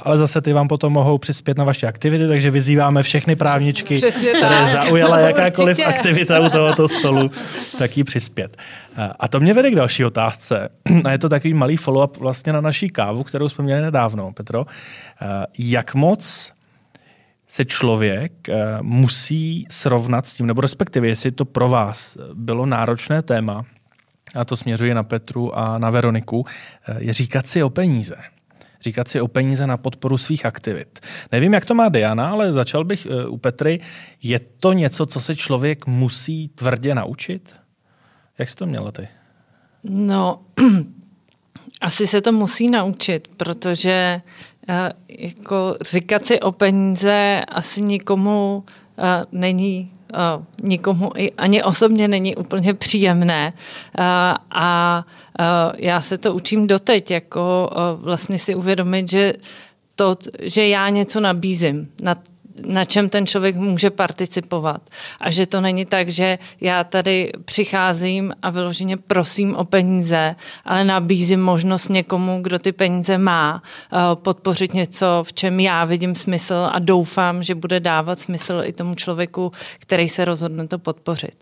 Ale 0.03 0.19
zase 0.19 0.41
ty 0.41 0.53
vám 0.53 0.69
potom 0.69 0.93
mohou 0.93 1.19
přispět 1.19 1.59
na 1.59 1.65
vaše 1.65 1.87
aktivity, 1.87 2.29
takže 2.29 2.51
vyzýváme 2.51 3.03
všechny 3.03 3.37
právničky, 3.37 3.97
Přesně 3.97 4.31
které 4.31 4.61
tak. 4.61 4.69
zaujala 4.69 5.19
jakákoliv 5.29 5.79
Určitě. 5.79 5.95
aktivita 5.95 6.41
u 6.41 6.51
tohoto 6.51 6.89
stolu, 6.89 7.31
tak 7.79 7.97
jí 7.97 8.05
přispět. 8.05 8.57
A 9.21 9.29
to 9.29 9.41
mě 9.41 9.55
vede 9.55 9.71
k 9.71 9.75
další 9.75 10.05
otázce. 10.05 10.69
A 11.05 11.11
je 11.11 11.19
to 11.19 11.29
takový 11.29 11.55
malý 11.55 11.77
follow-up 11.77 12.19
vlastně 12.19 12.53
na 12.53 12.61
naší 12.61 12.89
kávu, 12.89 13.23
kterou 13.25 13.49
jsme 13.49 13.65
měli 13.65 13.83
nedávno, 13.83 14.33
Petro. 14.33 14.67
Jak 15.59 15.95
moc 15.95 16.53
se 17.49 17.65
člověk 17.65 18.33
musí 18.83 19.67
srovnat 19.71 20.27
s 20.27 20.35
tím, 20.35 20.47
nebo 20.47 20.61
respektive, 20.61 21.09
jestli 21.09 21.33
to 21.33 21.45
pro 21.45 21.69
vás 21.69 22.17
bylo 22.35 22.67
náročné 22.67 23.23
téma, 23.23 23.65
a 24.35 24.45
to 24.45 24.57
směřuje 24.57 24.95
na 24.95 25.03
Petru 25.03 25.59
a 25.59 25.79
na 25.79 25.91
Veroniku, 25.91 26.47
je 26.99 27.13
říkat 27.13 27.47
si 27.47 27.63
o 27.63 27.71
peníze 27.71 28.17
říkat 28.85 29.09
si 29.09 29.21
o 29.21 29.29
peníze 29.29 29.67
na 29.67 29.77
podporu 29.77 30.19
svých 30.19 30.47
aktivit. 30.47 31.01
Nevím, 31.33 31.53
jak 31.53 31.65
to 31.65 31.75
má 31.75 31.89
Diana, 31.89 32.31
ale 32.31 32.53
začal 32.53 32.85
bych 32.85 33.07
eh, 33.07 33.27
u 33.27 33.37
Petry. 33.37 33.81
Je 34.23 34.41
to 34.61 34.73
něco, 34.73 35.07
co 35.07 35.21
se 35.21 35.37
člověk 35.37 35.87
musí 35.87 36.49
tvrdě 36.49 36.95
naučit? 36.95 37.55
Jak 38.39 38.49
jsi 38.49 38.57
to 38.57 38.67
měla 38.67 38.93
ty? 38.93 39.09
No, 39.85 40.43
asi 41.81 42.07
se 42.07 42.21
to 42.21 42.33
musí 42.33 42.71
naučit, 42.71 43.29
protože 43.37 44.21
uh, 44.69 44.75
jako 45.09 45.77
říkat 45.91 46.27
si 46.27 46.41
o 46.41 46.53
peníze 46.53 47.45
asi 47.49 47.83
nikomu 47.83 48.65
uh, 48.97 49.05
není 49.33 49.91
nikomu 50.63 51.11
ani 51.39 51.63
osobně 51.63 52.09
není 52.09 52.37
úplně 52.37 52.75
příjemné. 52.75 53.53
A 54.51 55.05
já 55.77 56.01
se 56.01 56.19
to 56.19 56.35
učím 56.35 56.67
doteď, 56.67 57.11
jako 57.11 57.71
vlastně 57.97 58.39
si 58.39 58.55
uvědomit, 58.55 59.11
že 59.11 59.35
to, 59.97 60.17
že 60.43 60.69
já 60.69 60.89
něco 60.89 61.21
nabízím, 61.21 61.89
na 62.03 62.17
na 62.67 62.85
čem 62.85 63.09
ten 63.09 63.27
člověk 63.27 63.57
může 63.57 63.91
participovat. 63.91 64.91
A 65.21 65.31
že 65.31 65.47
to 65.47 65.61
není 65.61 65.85
tak, 65.85 66.09
že 66.09 66.39
já 66.61 66.85
tady 66.85 67.33
přicházím 67.45 68.33
a 68.43 68.51
vyloženě 68.51 68.97
prosím 68.97 69.55
o 69.57 69.65
peníze, 69.65 70.37
ale 70.65 70.85
nabízím 70.85 71.43
možnost 71.43 71.89
někomu, 71.89 72.43
kdo 72.43 72.59
ty 72.59 72.73
peníze 72.73 73.19
má, 73.19 73.63
eh, 73.93 73.97
podpořit 74.15 74.75
něco, 74.75 75.07
v 75.23 75.33
čem 75.33 75.61
já 75.61 75.85
vidím 75.85 76.15
smysl 76.15 76.69
a 76.73 76.79
doufám, 76.79 77.43
že 77.43 77.55
bude 77.55 77.81
dávat 77.81 78.21
smysl 78.21 78.63
i 78.65 78.73
tomu 78.73 78.95
člověku, 78.95 79.53
který 79.79 80.09
se 80.09 80.25
rozhodne 80.25 80.69
to 80.69 80.79
podpořit. 80.79 81.35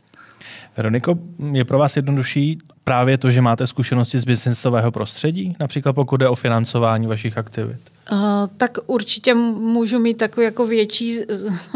Veroniko, 0.76 1.14
je 1.52 1.64
pro 1.64 1.78
vás 1.78 1.96
jednodušší 1.96 2.58
právě 2.84 3.18
to, 3.18 3.30
že 3.30 3.40
máte 3.40 3.66
zkušenosti 3.66 4.20
z 4.20 4.24
biznesového 4.24 4.90
prostředí, 4.90 5.56
například 5.60 5.92
pokud 5.92 6.16
jde 6.16 6.28
o 6.28 6.34
financování 6.34 7.06
vašich 7.06 7.38
aktivit? 7.38 7.91
Uh, 8.12 8.18
tak 8.56 8.78
určitě 8.86 9.34
můžu 9.34 9.98
mít 9.98 10.14
takový 10.14 10.44
jako 10.44 10.66
větší 10.66 11.20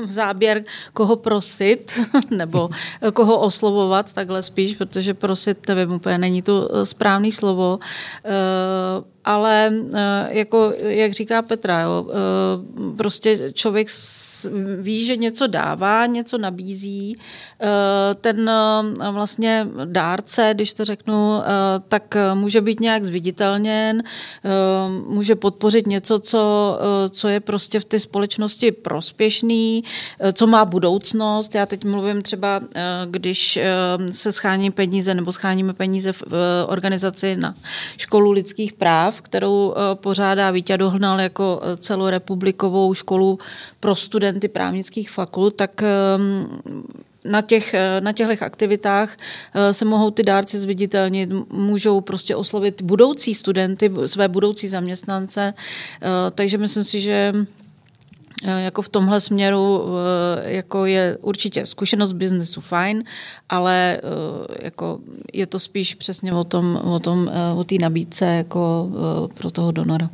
záběr, 0.09 0.65
koho 0.93 1.17
prosit, 1.17 2.01
nebo 2.31 2.71
koho 3.13 3.41
oslovovat, 3.41 4.13
takhle 4.13 4.43
spíš, 4.43 4.75
protože 4.75 5.15
prosit, 5.15 5.69
nevím, 5.69 5.93
úplně 5.93 6.19
není 6.19 6.43
to 6.43 6.69
eh, 6.73 6.87
správné 6.87 7.33
slovo. 7.33 7.79
Uh, 7.79 9.05
ale 9.25 9.73
jako, 10.29 10.73
jak 10.79 11.13
říká 11.13 11.43
Petra, 11.43 11.81
jo, 11.81 12.07
prostě 12.97 13.53
člověk 13.53 13.91
ví, 14.81 15.05
že 15.05 15.17
něco 15.17 15.47
dává, 15.47 16.07
něco 16.07 16.39
nabízí. 16.39 17.19
Ten 18.21 18.51
vlastně 19.11 19.67
dárce, 19.85 20.51
když 20.55 20.75
to 20.75 20.85
řeknu, 20.85 21.43
tak 21.89 22.17
může 22.35 22.61
být 22.61 22.81
nějak 22.81 23.05
zviditelněn, 23.05 24.03
může 25.07 25.35
podpořit 25.35 25.87
něco, 25.87 26.19
co, 26.19 26.79
eh, 26.81 27.09
co 27.09 27.29
je 27.29 27.41
prostě 27.41 27.81
v 27.81 27.85
té 27.85 27.99
společnosti 27.99 28.73
prospěšný, 28.73 29.85
eh, 30.21 30.33
co 30.33 30.47
má 30.47 30.65
budoucnost. 30.65 31.55
Já 31.55 31.67
teď 31.67 31.85
mluvím 31.85 32.23
třeba, 32.23 32.61
eh, 32.75 32.83
když 33.11 33.59
se 34.11 34.33
schání 34.33 34.71
peníze 34.71 35.15
nebo 35.15 35.33
scháníme 35.33 35.73
peníze 35.73 36.13
v 36.13 36.25
organizaci 36.67 37.37
na 37.37 37.55
školu 37.97 38.31
lidských 38.31 38.73
práv, 38.73 39.21
kterou 39.21 39.75
pořádá 39.95 40.51
Vítě 40.51 40.77
Dohnal 40.77 41.21
jako 41.21 41.61
celorepublikovou 41.77 42.95
školu 42.95 43.39
pro 43.81 43.95
studenty 43.95 44.36
právnických 44.49 45.11
fakult, 45.11 45.57
tak 45.57 45.83
na, 47.27 47.43
těch, 47.43 47.75
na 48.01 48.13
těchto 48.13 48.45
aktivitách 48.45 49.17
eh, 49.55 49.75
se 49.75 49.85
mohou 49.85 50.11
ty 50.11 50.23
dárci 50.23 50.59
zviditelnit, 50.59 51.31
můžou 51.53 52.01
prostě 52.01 52.37
oslovit 52.37 52.83
budoucí 52.83 53.35
studenty, 53.35 53.91
své 54.07 54.29
budoucí 54.29 54.69
zaměstnance, 54.69 55.55
eh, 56.03 56.09
takže 56.35 56.59
myslím 56.59 56.85
si, 56.85 57.01
že 57.01 57.33
eh, 58.45 58.61
jako 58.61 58.83
v 58.83 58.89
tomhle 58.89 59.21
směru 59.21 59.85
jako 60.43 60.87
je 60.87 61.19
určitě 61.21 61.67
zkušenost 61.67 62.13
biznesu 62.13 62.61
fajn, 62.61 63.05
ale 63.49 64.01
jako 64.63 64.99
je 65.33 65.47
to 65.47 65.59
spíš 65.59 65.95
přesně 65.95 66.33
o 66.33 66.45
tom, 66.45 66.81
o 66.85 66.99
tom, 66.99 67.31
o 67.57 67.65
té 67.65 67.75
nabídce 67.81 68.25
jako 68.25 68.91
pro 69.35 69.51
toho 69.51 69.73
donora. 69.73 70.11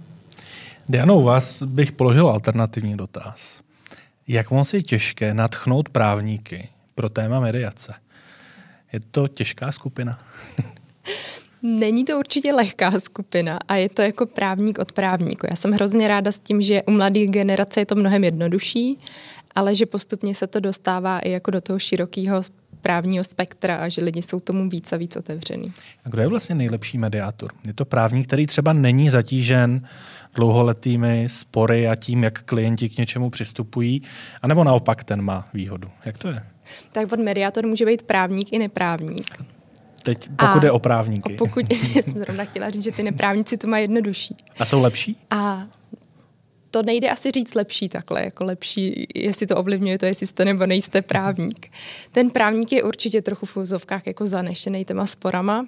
Diano, 0.89 1.19
u 1.19 1.23
vás 1.23 1.63
bych 1.63 1.93
položil 1.93 2.29
alternativní 2.29 2.97
dotaz. 2.97 3.62
Jak 4.33 4.51
moc 4.51 4.75
je 4.75 4.83
těžké 4.83 5.35
natchnout 5.35 5.89
právníky 5.89 6.69
pro 6.95 7.09
téma 7.09 7.41
mediace. 7.41 7.95
Je 8.93 9.01
to 9.11 9.29
těžká 9.29 9.73
skupina? 9.73 10.19
Není 11.63 12.05
to 12.05 12.19
určitě 12.19 12.53
lehká 12.53 13.01
skupina 13.01 13.59
a 13.69 13.75
je 13.75 13.89
to 13.89 14.03
jako 14.03 14.27
právník 14.27 14.79
od 14.79 14.93
právníku. 14.93 15.47
Já 15.51 15.57
jsem 15.57 15.73
hrozně 15.73 16.09
ráda 16.09 16.33
s 16.33 16.39
tím, 16.39 16.63
že 16.63 16.83
u 16.83 16.91
mladých 16.91 17.31
generace 17.31 17.81
je 17.81 17.87
to 17.87 17.95
mnohem 17.95 18.25
jednodušší, 18.25 18.99
ale 19.55 19.75
že 19.75 19.87
postupně 19.87 20.35
se 20.35 20.47
to 20.47 20.61
dostává 20.61 21.19
i 21.19 21.31
jako 21.31 21.51
do 21.51 21.61
toho 21.61 21.79
širokého 21.79 22.43
právního 22.83 23.25
spektra 23.25 23.77
a 23.77 23.89
že 23.89 24.03
lidi 24.05 24.23
jsou 24.23 24.41
tomu 24.41 24.69
víc 24.69 24.93
a 24.93 24.97
víc 24.97 25.17
otevřený. 25.17 25.73
A 26.05 26.09
kdo 26.09 26.23
je 26.23 26.29
vlastně 26.29 26.55
nejlepší 26.55 26.99
mediátor? 26.99 27.53
Je 27.67 27.73
to 27.73 27.85
právník, 27.85 28.27
který 28.27 28.47
třeba 28.47 28.73
není 28.73 29.11
zatížen 29.11 29.87
dlouholetými 30.35 31.27
spory 31.29 31.89
a 31.89 31.97
tím, 31.97 32.25
jak 32.25 32.43
klienti 32.43 32.89
k 32.89 32.99
něčemu 32.99 33.31
přistupují, 33.31 34.03
anebo 34.43 34.65
naopak 34.65 35.05
ten 35.05 35.23
má 35.23 35.49
výhodu? 35.55 35.89
Jak 36.05 36.19
to 36.19 36.29
je? 36.29 36.43
Tak 36.93 37.09
pod 37.09 37.21
mediátor 37.21 37.67
může 37.67 37.87
být 37.87 38.03
právník 38.03 38.53
i 38.53 38.59
neprávník. 38.59 39.45
Teď 40.03 40.29
pokud 40.29 40.65
a, 40.65 40.65
je 40.65 40.71
o 40.71 40.79
právníky. 40.79 41.35
Pokud, 41.35 41.73
jsem 42.01 42.19
zrovna 42.23 42.45
chtěla 42.45 42.71
říct, 42.71 42.85
že 42.85 42.93
ty 42.93 43.03
neprávníci 43.03 43.57
to 43.57 43.67
mají 43.67 43.85
jednodušší. 43.85 44.37
A 44.59 44.65
jsou 44.65 44.81
lepší? 44.81 45.17
A 45.31 45.67
to 46.73 46.83
nejde 46.83 47.11
asi 47.11 47.31
říct 47.31 47.55
lepší 47.55 47.89
takhle, 47.89 48.25
jako 48.25 48.45
lepší, 48.45 49.07
jestli 49.15 49.47
to 49.47 49.57
ovlivňuje 49.57 49.99
to, 49.99 50.07
jestli 50.07 50.27
jste 50.27 50.45
nebo 50.45 50.67
nejste 50.67 51.03
právník. 51.03 51.71
Ten 52.13 52.31
právník 52.31 52.73
je 52.73 52.83
určitě 52.83 53.23
trochu 53.23 53.47
v 53.47 53.57
úzovkách 53.57 54.07
jako 54.07 54.27
zanešený 54.27 54.85
těma 54.85 55.07
sporama. 55.07 55.67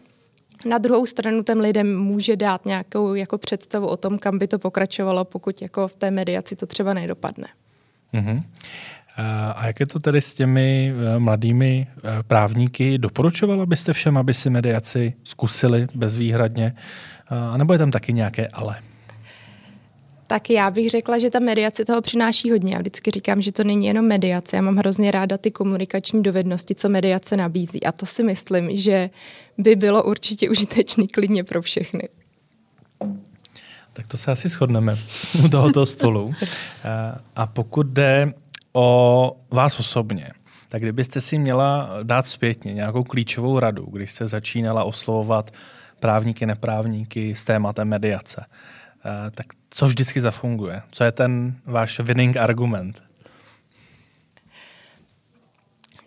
Na 0.66 0.78
druhou 0.78 1.06
stranu 1.06 1.42
ten 1.42 1.60
lidem 1.60 1.98
může 1.98 2.36
dát 2.36 2.66
nějakou 2.66 3.14
jako 3.14 3.38
představu 3.38 3.86
o 3.86 3.96
tom, 3.96 4.18
kam 4.18 4.38
by 4.38 4.46
to 4.46 4.58
pokračovalo, 4.58 5.24
pokud 5.24 5.62
jako 5.62 5.88
v 5.88 5.94
té 5.94 6.10
mediaci 6.10 6.56
to 6.56 6.66
třeba 6.66 6.94
nedopadne. 6.94 7.46
Mm-hmm. 8.14 8.42
A 9.56 9.66
jak 9.66 9.80
je 9.80 9.86
to 9.86 10.00
tedy 10.00 10.20
s 10.20 10.34
těmi 10.34 10.94
eh, 10.94 11.18
mladými 11.18 11.86
eh, 11.86 12.22
právníky? 12.22 12.98
Doporučovala 12.98 13.66
byste 13.66 13.92
všem, 13.92 14.16
aby 14.16 14.34
si 14.34 14.50
mediaci 14.50 15.12
zkusili 15.24 15.86
bezvýhradně? 15.94 16.74
A 17.28 17.56
nebo 17.56 17.72
je 17.72 17.78
tam 17.78 17.90
taky 17.90 18.12
nějaké 18.12 18.46
ale? 18.46 18.76
Tak 20.26 20.50
já 20.50 20.70
bych 20.70 20.90
řekla, 20.90 21.18
že 21.18 21.30
ta 21.30 21.38
mediace 21.38 21.84
toho 21.84 22.02
přináší 22.02 22.50
hodně. 22.50 22.72
Já 22.72 22.78
vždycky 22.78 23.10
říkám, 23.10 23.42
že 23.42 23.52
to 23.52 23.64
není 23.64 23.86
jenom 23.86 24.06
mediace. 24.06 24.56
Já 24.56 24.62
mám 24.62 24.76
hrozně 24.76 25.10
ráda 25.10 25.38
ty 25.38 25.50
komunikační 25.50 26.22
dovednosti, 26.22 26.74
co 26.74 26.88
mediace 26.88 27.36
nabízí. 27.36 27.84
A 27.84 27.92
to 27.92 28.06
si 28.06 28.22
myslím, 28.22 28.76
že 28.76 29.10
by 29.58 29.76
bylo 29.76 30.04
určitě 30.04 30.50
užitečný 30.50 31.08
klidně 31.08 31.44
pro 31.44 31.62
všechny. 31.62 32.08
Tak 33.92 34.08
to 34.08 34.16
se 34.16 34.32
asi 34.32 34.48
shodneme 34.48 34.98
u 35.44 35.48
tohoto 35.48 35.86
stolu. 35.86 36.34
A 37.36 37.46
pokud 37.46 37.86
jde 37.86 38.34
o 38.72 39.36
vás 39.50 39.80
osobně, 39.80 40.28
tak 40.68 40.82
kdybyste 40.82 41.20
si 41.20 41.38
měla 41.38 41.90
dát 42.02 42.26
zpětně 42.26 42.74
nějakou 42.74 43.04
klíčovou 43.04 43.58
radu, 43.58 43.86
když 43.90 44.10
jste 44.10 44.28
začínala 44.28 44.84
oslovovat 44.84 45.50
právníky, 46.00 46.46
neprávníky 46.46 47.34
s 47.34 47.44
tématem 47.44 47.88
mediace, 47.88 48.44
eh, 48.46 48.52
tak 49.34 49.46
co 49.70 49.86
vždycky 49.86 50.20
zafunguje? 50.20 50.82
Co 50.90 51.04
je 51.04 51.12
ten 51.12 51.54
váš 51.66 52.00
winning 52.00 52.36
argument? 52.36 53.02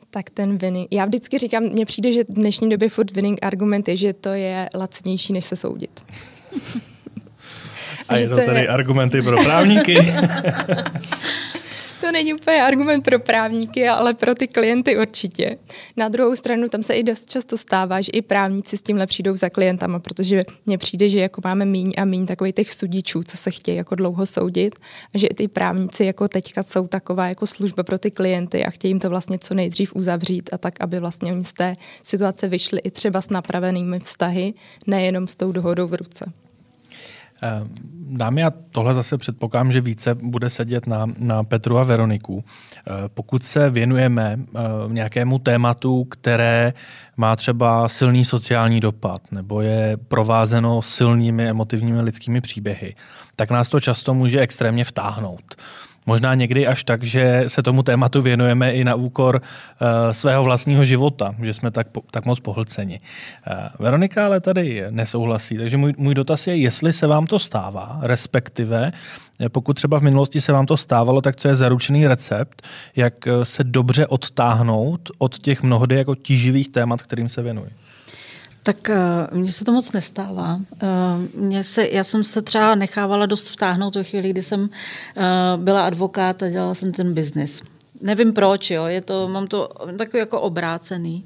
Tak 0.10 0.30
ten 0.30 0.58
winning. 0.58 0.88
Já 0.92 1.06
vždycky 1.06 1.38
říkám, 1.38 1.64
mně 1.64 1.86
přijde, 1.86 2.14
že 2.14 2.24
v 2.24 2.34
dnešní 2.34 2.70
době 2.70 2.90
furt 2.90 3.12
winning 3.12 3.40
argument 3.42 3.88
je, 3.88 3.98
že 3.98 4.14
to 4.14 4.30
je 4.30 4.70
lacnější, 4.76 5.34
než 5.34 5.46
se 5.46 5.56
soudit. 5.56 6.06
A 8.10 8.18
je 8.18 8.30
to, 8.30 8.36
to 8.36 8.42
tedy 8.42 8.60
je... 8.60 8.68
argumenty 8.68 9.22
pro 9.22 9.44
právníky? 9.44 9.98
to 12.02 12.12
není 12.12 12.34
úplně 12.34 12.64
argument 12.64 13.02
pro 13.02 13.20
právníky, 13.20 13.88
ale 13.88 14.14
pro 14.14 14.36
ty 14.36 14.48
klienty 14.48 14.98
určitě. 14.98 15.58
Na 15.98 16.10
druhou 16.10 16.36
stranu 16.36 16.70
tam 16.70 16.84
se 16.84 16.94
i 16.94 17.04
dost 17.04 17.30
často 17.30 17.58
stává, 17.58 18.02
že 18.02 18.12
i 18.12 18.22
právníci 18.22 18.78
s 18.78 18.82
tímhle 18.82 19.08
přijdou 19.08 19.36
za 19.36 19.50
klientama, 19.50 20.00
protože 20.00 20.46
mně 20.66 20.78
přijde, 20.78 21.10
že 21.10 21.20
jako 21.20 21.42
máme 21.44 21.66
míň 21.66 21.92
a 21.98 22.06
míň 22.06 22.26
takových 22.26 22.56
těch 22.56 22.74
sudičů, 22.74 23.24
co 23.24 23.38
se 23.38 23.52
chtějí 23.52 23.78
jako 23.78 23.96
dlouho 23.96 24.26
soudit, 24.26 24.76
a 25.14 25.18
že 25.18 25.28
i 25.28 25.34
ty 25.34 25.48
právníci 25.48 26.06
jako 26.06 26.28
teďka 26.28 26.64
jsou 26.64 26.88
taková 26.88 27.28
jako 27.28 27.48
služba 27.48 27.84
pro 27.84 27.98
ty 27.98 28.12
klienty 28.12 28.66
a 28.66 28.70
chtějí 28.70 28.90
jim 28.90 29.00
to 29.00 29.10
vlastně 29.10 29.40
co 29.40 29.54
nejdřív 29.54 29.96
uzavřít 29.96 30.50
a 30.54 30.58
tak, 30.58 30.82
aby 30.82 31.00
vlastně 31.00 31.34
oni 31.34 31.44
z 31.44 31.54
té 31.54 31.76
situace 32.04 32.48
vyšli 32.48 32.80
i 32.80 32.92
třeba 32.92 33.22
s 33.22 33.30
napravenými 33.30 34.00
vztahy, 34.00 34.54
nejenom 34.88 35.28
s 35.28 35.36
tou 35.36 35.52
dohodou 35.52 35.88
v 35.88 35.94
ruce. 35.94 36.34
Eh, 37.44 37.62
dámy, 38.10 38.44
a 38.44 38.52
tohle 38.72 38.94
zase 38.94 39.18
předpokládám, 39.18 39.72
že 39.72 39.82
více 39.82 40.16
bude 40.16 40.50
sedět 40.50 40.88
na, 40.88 41.06
na 41.18 41.44
Petru 41.44 41.78
a 41.78 41.84
Veroniku. 41.84 42.44
Eh, 42.78 42.92
pokud 43.08 43.44
se 43.44 43.70
věnujeme 43.70 44.40
eh, 44.40 44.60
nějakému 44.88 45.40
tématu, 45.40 46.04
které 46.04 46.74
má 47.18 47.36
třeba 47.36 47.90
silný 47.90 48.26
sociální 48.26 48.80
dopad 48.80 49.22
nebo 49.32 49.62
je 49.62 49.98
provázeno 50.08 50.82
silnými 50.82 51.50
emotivními 51.50 52.02
lidskými 52.02 52.42
příběhy, 52.42 52.96
tak 53.36 53.52
nás 53.52 53.70
to 53.70 53.80
často 53.80 54.14
může 54.14 54.40
extrémně 54.40 54.84
vtáhnout. 54.84 55.56
Možná 56.08 56.34
někdy 56.36 56.68
až 56.68 56.84
tak, 56.84 57.04
že 57.04 57.44
se 57.48 57.64
tomu 57.64 57.84
tématu 57.84 58.22
věnujeme 58.22 58.72
i 58.72 58.84
na 58.84 58.96
úkor 58.96 59.42
uh, 59.42 59.88
svého 60.12 60.44
vlastního 60.44 60.86
života, 60.86 61.36
že 61.42 61.54
jsme 61.54 61.72
tak, 61.72 61.88
tak 62.12 62.26
moc 62.26 62.40
pohlceni. 62.40 63.00
Uh, 63.00 63.58
Veronika 63.80 64.26
ale 64.26 64.40
tady 64.40 64.84
nesouhlasí, 64.90 65.58
takže 65.58 65.78
můj, 65.78 65.94
můj 65.98 66.16
dotaz 66.16 66.48
je, 66.48 66.56
jestli 66.56 66.94
se 66.94 67.08
vám 67.08 67.28
to 67.28 67.40
stává, 67.40 68.00
respektive 68.02 68.92
eh, 69.40 69.50
pokud 69.50 69.74
třeba 69.74 70.00
v 70.00 70.04
minulosti 70.04 70.42
se 70.42 70.52
vám 70.52 70.66
to 70.66 70.78
stávalo, 70.78 71.22
tak 71.22 71.36
co 71.36 71.48
je 71.48 71.56
zaručený 71.56 72.08
recept, 72.08 72.62
jak 72.96 73.14
se 73.44 73.64
dobře 73.64 74.08
odtáhnout 74.08 75.12
od 75.18 75.40
těch 75.40 75.64
mnohdy 75.64 75.96
jako 75.96 76.16
tíživých 76.16 76.70
témat, 76.70 77.02
kterým 77.02 77.30
se 77.30 77.42
věnuji? 77.42 77.70
Tak 78.68 78.90
uh, 78.90 79.38
mně 79.38 79.54
se 79.54 79.66
to 79.66 79.72
moc 79.72 79.92
nestává. 79.92 80.56
Uh, 80.56 81.42
mě 81.42 81.64
se, 81.64 81.88
já 81.92 82.04
jsem 82.04 82.24
se 82.24 82.42
třeba 82.42 82.76
nechávala 82.76 83.26
dost 83.26 83.50
vtáhnout 83.50 83.96
ve 83.96 84.04
chvíli, 84.04 84.30
kdy 84.30 84.44
jsem 84.44 84.60
uh, 84.60 84.68
byla 85.56 85.86
advokát 85.86 86.44
a 86.44 86.50
dělala 86.50 86.74
jsem 86.76 86.92
ten 86.92 87.14
biznis. 87.14 87.64
Nevím 88.02 88.34
proč, 88.34 88.72
jo, 88.72 88.86
je 88.86 89.02
to, 89.02 89.28
mám 89.28 89.48
to 89.48 89.70
takový 89.98 90.20
jako 90.20 90.42
obrácený. 90.42 91.26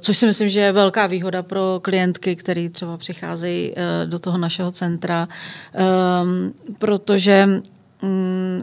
Což 0.00 0.16
si 0.16 0.26
myslím, 0.26 0.48
že 0.48 0.60
je 0.60 0.72
velká 0.72 1.06
výhoda 1.06 1.42
pro 1.42 1.80
klientky, 1.82 2.36
které 2.36 2.68
třeba 2.68 2.96
přicházejí 2.96 3.74
do 4.04 4.18
toho 4.18 4.38
našeho 4.38 4.70
centra, 4.70 5.28
protože 6.78 7.48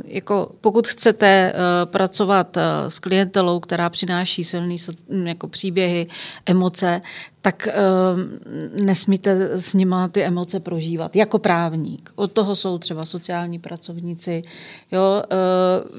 jako 0.06 0.52
pokud 0.62 0.88
chcete 0.88 1.54
uh, 1.54 1.91
pracovat 1.91 2.58
uh, 2.58 2.63
s 2.88 3.00
klientelou, 3.00 3.60
která 3.60 3.89
přináší 3.89 4.43
silný 4.43 4.80
so, 4.80 5.04
jako 5.24 5.48
příběhy, 5.48 6.08
emoce, 6.46 7.02
tak 7.41 7.67
uh, 7.67 8.84
nesmíte 8.86 9.62
s 9.62 9.74
nima 9.74 10.08
ty 10.08 10.24
emoce 10.24 10.60
prožívat 10.60 11.15
jako 11.15 11.39
právník. 11.39 12.12
Od 12.15 12.32
toho 12.32 12.56
jsou 12.56 12.78
třeba 12.78 13.06
sociální 13.06 13.60
pracovníci. 13.60 14.41
Jo? 14.91 15.24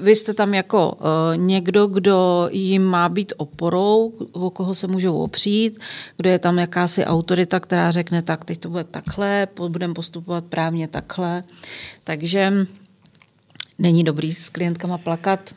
Vy 0.01 0.15
jste 0.15 0.33
tam 0.33 0.53
jako 0.53 0.97
někdo, 1.35 1.87
kdo 1.87 2.49
jim 2.51 2.83
má 2.83 3.09
být 3.09 3.33
oporou, 3.37 4.13
o 4.31 4.49
koho 4.49 4.75
se 4.75 4.87
můžou 4.87 5.17
opřít, 5.17 5.79
kdo 6.17 6.29
je 6.29 6.39
tam 6.39 6.59
jakási 6.59 7.05
autorita, 7.05 7.59
která 7.59 7.91
řekne, 7.91 8.21
tak 8.21 8.45
teď 8.45 8.59
to 8.59 8.69
bude 8.69 8.83
takhle, 8.83 9.47
budeme 9.67 9.93
postupovat 9.93 10.45
právně 10.45 10.87
takhle. 10.87 11.43
Takže 12.03 12.53
není 13.79 14.03
dobrý 14.03 14.33
s 14.33 14.49
klientkama 14.49 14.97
plakat. 14.97 15.55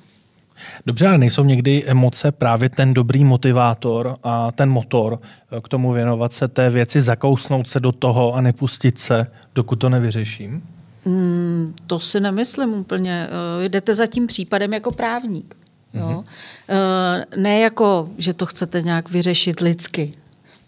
Dobře, 0.86 1.06
ale 1.08 1.18
nejsou 1.18 1.44
někdy 1.44 1.84
emoce 1.86 2.32
právě 2.32 2.68
ten 2.68 2.94
dobrý 2.94 3.24
motivátor 3.24 4.16
a 4.22 4.52
ten 4.52 4.70
motor 4.70 5.20
k 5.62 5.68
tomu 5.68 5.92
věnovat 5.92 6.34
se 6.34 6.48
té 6.48 6.70
věci, 6.70 7.00
zakousnout 7.00 7.68
se 7.68 7.80
do 7.80 7.92
toho 7.92 8.34
a 8.34 8.40
nepustit 8.40 8.98
se, 8.98 9.26
dokud 9.54 9.76
to 9.76 9.88
nevyřeším? 9.88 10.62
Mm, 11.04 11.74
to 11.86 12.00
si 12.00 12.20
nemyslím 12.20 12.74
úplně. 12.74 13.28
Eh, 13.62 13.68
jdete 13.68 13.94
za 13.94 14.06
tím 14.06 14.26
případem 14.26 14.72
jako 14.72 14.90
právník. 14.90 15.56
Jo? 15.94 16.24
Mm-hmm. 16.68 17.24
Ne 17.36 17.60
jako, 17.60 18.08
že 18.18 18.34
to 18.34 18.46
chcete 18.46 18.82
nějak 18.82 19.10
vyřešit 19.10 19.60
lidsky. 19.60 20.12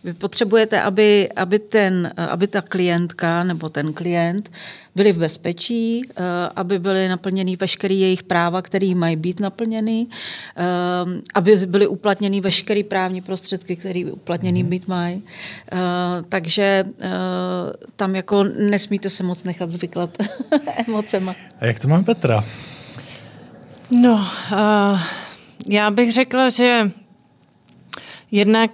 Vy 0.05 0.13
potřebujete, 0.13 0.83
aby, 0.83 1.29
aby, 1.37 1.59
ten, 1.59 2.13
aby 2.17 2.47
ta 2.47 2.63
klientka 2.63 3.45
nebo 3.45 3.69
ten 3.69 3.93
klient 3.93 4.51
byli 4.95 5.13
v 5.13 5.19
bezpečí, 5.19 6.03
eh, 6.11 6.23
aby 6.57 6.79
byly 6.79 7.09
naplněny 7.09 7.57
veškeré 7.57 7.95
jejich 7.95 8.23
práva, 8.23 8.63
které 8.63 8.95
mají 8.95 9.17
být 9.17 9.41
naplněny, 9.41 10.07
eh, 10.57 10.63
aby 11.35 11.57
byly 11.57 11.87
uplatněny 11.87 12.41
veškeré 12.41 12.83
právní 12.83 13.21
prostředky, 13.21 13.77
které 13.77 14.05
uplatněny 14.13 14.63
být 14.63 14.89
mají. 14.89 15.23
Eh, 15.73 15.77
takže 16.29 16.85
tam 17.97 18.15
jako 18.15 18.45
nesmíte 18.45 19.11
se 19.11 19.23
moc 19.23 19.45
nechat 19.45 19.71
zvyklat 19.71 20.11
emocema. 20.87 21.35
A 21.61 21.67
jak 21.67 21.79
to 21.79 21.89
má 21.89 22.03
Petra? 22.03 22.45
No, 23.91 24.15
uh, 24.15 25.01
já 25.69 25.91
bych 25.91 26.13
řekla, 26.13 26.51
že 26.51 26.91
jednak 28.31 28.71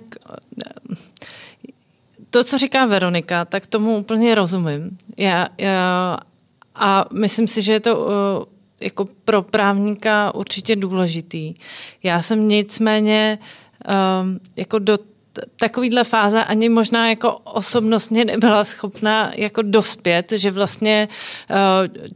to, 2.36 2.44
co 2.44 2.58
říká 2.58 2.86
Veronika, 2.86 3.44
tak 3.44 3.66
tomu 3.66 3.96
úplně 3.96 4.34
rozumím. 4.34 4.98
Já, 5.16 5.48
já, 5.58 6.16
a 6.74 7.04
myslím 7.12 7.48
si, 7.48 7.62
že 7.62 7.72
je 7.72 7.80
to 7.80 7.98
uh, 7.98 8.10
jako 8.80 9.08
pro 9.24 9.42
právníka 9.42 10.34
určitě 10.34 10.76
důležitý. 10.76 11.54
Já 12.02 12.22
jsem 12.22 12.48
nicméně 12.48 13.38
um, 14.22 14.40
jako 14.56 14.78
do 14.78 14.98
takovýhle 15.56 16.04
fáze 16.04 16.44
ani 16.44 16.68
možná 16.68 17.08
jako 17.08 17.32
osobnostně 17.44 18.24
nebyla 18.24 18.64
schopna 18.64 19.32
jako 19.34 19.62
dospět, 19.62 20.32
že 20.32 20.50
vlastně 20.50 21.08
eh, 21.50 21.54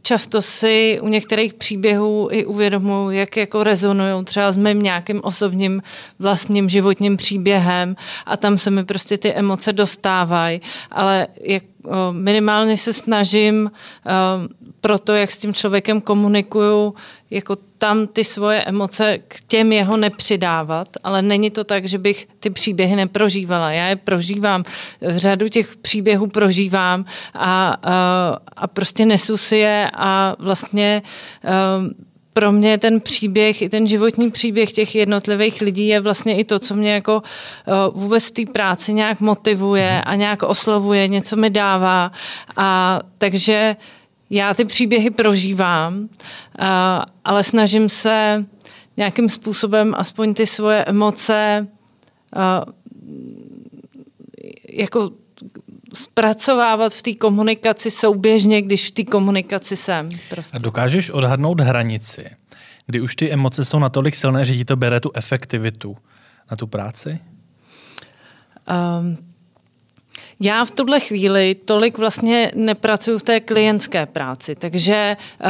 často 0.01 0.41
si 0.41 0.99
u 1.01 1.07
některých 1.07 1.53
příběhů 1.53 2.27
i 2.31 2.45
uvědomuji, 2.45 3.17
jak 3.17 3.37
jako 3.37 3.63
rezonují 3.63 4.25
třeba 4.25 4.51
s 4.51 4.57
mým 4.57 4.83
nějakým 4.83 5.21
osobním 5.23 5.81
vlastním 6.19 6.69
životním 6.69 7.17
příběhem 7.17 7.95
a 8.25 8.37
tam 8.37 8.57
se 8.57 8.71
mi 8.71 8.85
prostě 8.85 9.17
ty 9.17 9.33
emoce 9.33 9.73
dostávají, 9.73 10.61
ale 10.91 11.27
jak 11.41 11.63
minimálně 12.11 12.77
se 12.77 12.93
snažím 12.93 13.71
pro 14.81 14.99
to, 14.99 15.13
jak 15.13 15.31
s 15.31 15.37
tím 15.37 15.53
člověkem 15.53 16.01
komunikuju, 16.01 16.95
jako 17.29 17.57
tam 17.77 18.07
ty 18.07 18.23
svoje 18.23 18.63
emoce 18.63 19.17
k 19.27 19.43
těm 19.47 19.71
jeho 19.71 19.97
nepřidávat, 19.97 20.87
ale 21.03 21.21
není 21.21 21.51
to 21.51 21.63
tak, 21.63 21.85
že 21.85 21.97
bych 21.97 22.27
ty 22.39 22.49
příběhy 22.49 22.95
neprožívala. 22.95 23.71
Já 23.71 23.87
je 23.87 23.95
prožívám, 23.95 24.63
řadu 25.01 25.47
těch 25.47 25.77
příběhů 25.77 26.27
prožívám 26.27 27.05
a, 27.33 27.77
a, 27.83 28.37
a 28.55 28.67
prostě 28.67 29.05
nesu 29.05 29.37
si 29.37 29.57
je 29.57 29.91
a 29.93 30.35
vlastně 30.39 31.01
pro 32.33 32.51
mě 32.51 32.77
ten 32.77 33.01
příběh, 33.01 33.61
i 33.61 33.69
ten 33.69 33.87
životní 33.87 34.31
příběh 34.31 34.71
těch 34.71 34.95
jednotlivých 34.95 35.61
lidí 35.61 35.87
je 35.87 35.99
vlastně 35.99 36.37
i 36.37 36.43
to, 36.43 36.59
co 36.59 36.75
mě 36.75 36.93
jako 36.93 37.21
vůbec 37.93 38.27
v 38.27 38.31
té 38.31 38.45
práci 38.45 38.93
nějak 38.93 39.19
motivuje 39.19 40.01
a 40.01 40.15
nějak 40.15 40.43
oslovuje, 40.43 41.07
něco 41.07 41.35
mi 41.35 41.49
dává. 41.49 42.11
A 42.57 42.99
takže 43.17 43.75
já 44.29 44.53
ty 44.53 44.65
příběhy 44.65 45.09
prožívám, 45.09 46.09
ale 47.25 47.43
snažím 47.43 47.89
se 47.89 48.45
nějakým 48.97 49.29
způsobem 49.29 49.93
aspoň 49.97 50.33
ty 50.33 50.47
svoje 50.47 50.85
emoce 50.85 51.67
jako 54.69 55.09
zpracovávat 55.93 56.93
v 56.93 57.01
té 57.01 57.13
komunikaci 57.13 57.91
souběžně, 57.91 58.61
když 58.61 58.87
v 58.87 58.91
té 58.91 59.03
komunikaci 59.03 59.77
jsem. 59.77 60.09
Prostě. 60.29 60.57
A 60.57 60.59
dokážeš 60.59 61.09
odhadnout 61.09 61.59
hranici, 61.59 62.29
kdy 62.85 63.01
už 63.01 63.15
ty 63.15 63.31
emoce 63.31 63.65
jsou 63.65 63.79
natolik 63.79 64.15
silné, 64.15 64.45
že 64.45 64.55
ti 64.55 64.65
to 64.65 64.75
bere 64.75 64.99
tu 64.99 65.11
efektivitu 65.15 65.97
na 66.51 66.57
tu 66.57 66.67
práci? 66.67 67.19
Um, 68.69 69.30
já 70.41 70.65
v 70.65 70.71
tuhle 70.71 70.99
chvíli 70.99 71.55
tolik 71.65 71.97
vlastně 71.97 72.51
nepracuju 72.55 73.17
v 73.17 73.23
té 73.23 73.39
klientské 73.39 74.05
práci, 74.05 74.55
takže... 74.55 75.17
Uh, 75.43 75.49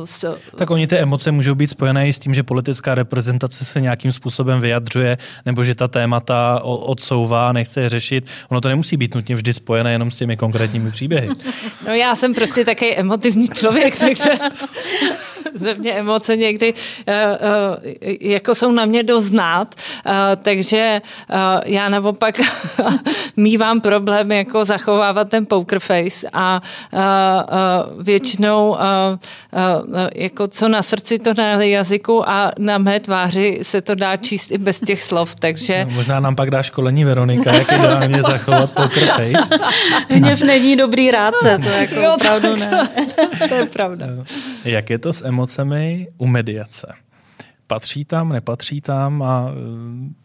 uh, 0.00 0.04
s... 0.04 0.38
Tak 0.56 0.70
oni 0.70 0.86
ty 0.86 0.96
emoce 0.96 1.32
můžou 1.32 1.54
být 1.54 1.66
spojené 1.66 2.08
i 2.08 2.12
s 2.12 2.18
tím, 2.18 2.34
že 2.34 2.42
politická 2.42 2.94
reprezentace 2.94 3.64
se 3.64 3.80
nějakým 3.80 4.12
způsobem 4.12 4.60
vyjadřuje, 4.60 5.18
nebo 5.46 5.64
že 5.64 5.74
ta 5.74 5.88
témata 5.88 6.60
odsouvá, 6.62 7.52
nechce 7.52 7.80
je 7.80 7.88
řešit. 7.88 8.26
Ono 8.48 8.60
to 8.60 8.68
nemusí 8.68 8.96
být 8.96 9.14
nutně 9.14 9.34
vždy 9.34 9.52
spojené 9.52 9.92
jenom 9.92 10.10
s 10.10 10.16
těmi 10.16 10.36
konkrétními 10.36 10.90
příběhy. 10.90 11.28
No 11.86 11.94
já 11.94 12.16
jsem 12.16 12.34
prostě 12.34 12.64
taky 12.64 12.96
emotivní 12.96 13.48
člověk, 13.48 13.98
takže 13.98 14.30
ze 15.54 15.74
mě 15.74 15.92
emoce 15.92 16.36
někdy 16.36 16.74
uh, 16.74 17.14
uh, 17.14 18.14
jako 18.20 18.54
jsou 18.54 18.72
na 18.72 18.84
mě 18.84 19.02
doznat, 19.02 19.74
uh, 20.06 20.12
takže 20.42 21.02
uh, 21.30 21.36
já 21.64 21.88
naopak 21.88 22.40
mývám 23.36 23.80
pro 23.80 23.92
problém 23.92 24.32
jako 24.32 24.64
zachovávat 24.64 25.28
ten 25.28 25.46
poker 25.46 25.78
face 25.78 26.26
a, 26.32 26.62
většinou 28.00 28.76
jako 30.14 30.48
co 30.48 30.68
na 30.68 30.82
srdci, 30.82 31.18
to 31.18 31.34
na 31.34 31.62
jazyku 31.62 32.30
a 32.30 32.52
na 32.58 32.78
mé 32.78 33.00
tváři 33.00 33.58
se 33.62 33.80
to 33.80 33.94
dá 33.94 34.16
číst 34.16 34.50
i 34.50 34.58
bez 34.58 34.80
těch 34.80 35.02
slov, 35.02 35.34
takže... 35.34 35.84
No, 35.84 35.94
možná 35.94 36.20
nám 36.20 36.36
pak 36.36 36.50
dá 36.50 36.62
školení 36.62 37.04
Veronika, 37.04 37.54
jak 37.54 37.72
ideálně 37.72 38.22
zachovat 38.22 38.72
poker 38.72 39.08
face. 39.08 39.58
Hněv 40.08 40.40
není 40.40 40.76
dobrý 40.76 41.10
rádce, 41.10 41.58
to 41.62 41.68
jako 41.68 42.00
jo, 42.00 42.14
opravdu 42.14 42.56
ne. 42.56 42.88
to 43.48 43.54
je 43.54 43.66
pravda. 43.66 44.06
Jak 44.64 44.90
je 44.90 44.98
to 44.98 45.12
s 45.12 45.24
emocemi 45.32 46.08
u 46.18 46.26
mediace? 46.26 46.94
patří 47.72 48.04
tam, 48.04 48.28
nepatří 48.28 48.80
tam 48.80 49.22
a 49.22 49.48
e, 49.48 49.54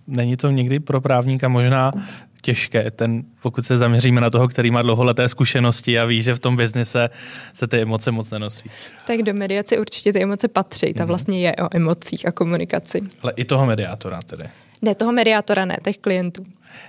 není 0.07 0.37
to 0.37 0.51
někdy 0.51 0.79
pro 0.79 1.01
právníka 1.01 1.47
možná 1.47 1.93
těžké, 2.41 2.91
ten, 2.91 3.23
pokud 3.41 3.65
se 3.65 3.77
zaměříme 3.77 4.21
na 4.21 4.29
toho, 4.29 4.47
který 4.47 4.71
má 4.71 4.81
dlouholeté 4.81 5.29
zkušenosti 5.29 5.99
a 5.99 6.05
ví, 6.05 6.23
že 6.23 6.35
v 6.35 6.39
tom 6.39 6.55
biznise 6.55 7.09
se 7.53 7.67
ty 7.67 7.81
emoce 7.81 8.11
moc 8.11 8.31
nenosí. 8.31 8.69
Tak 9.07 9.21
do 9.21 9.33
mediace 9.33 9.77
určitě 9.77 10.13
ty 10.13 10.23
emoce 10.23 10.47
patří, 10.47 10.93
ta 10.93 11.03
mhm. 11.03 11.07
vlastně 11.07 11.39
je 11.39 11.55
o 11.55 11.67
emocích 11.71 12.27
a 12.27 12.31
komunikaci. 12.31 13.01
Ale 13.23 13.33
i 13.35 13.45
toho 13.45 13.65
mediátora 13.65 14.21
tedy. 14.21 14.43
Ne, 14.81 14.95
toho 14.95 15.11
mediátora 15.11 15.65
ne, 15.65 15.77
těch 15.83 15.97
klientů. 15.97 16.45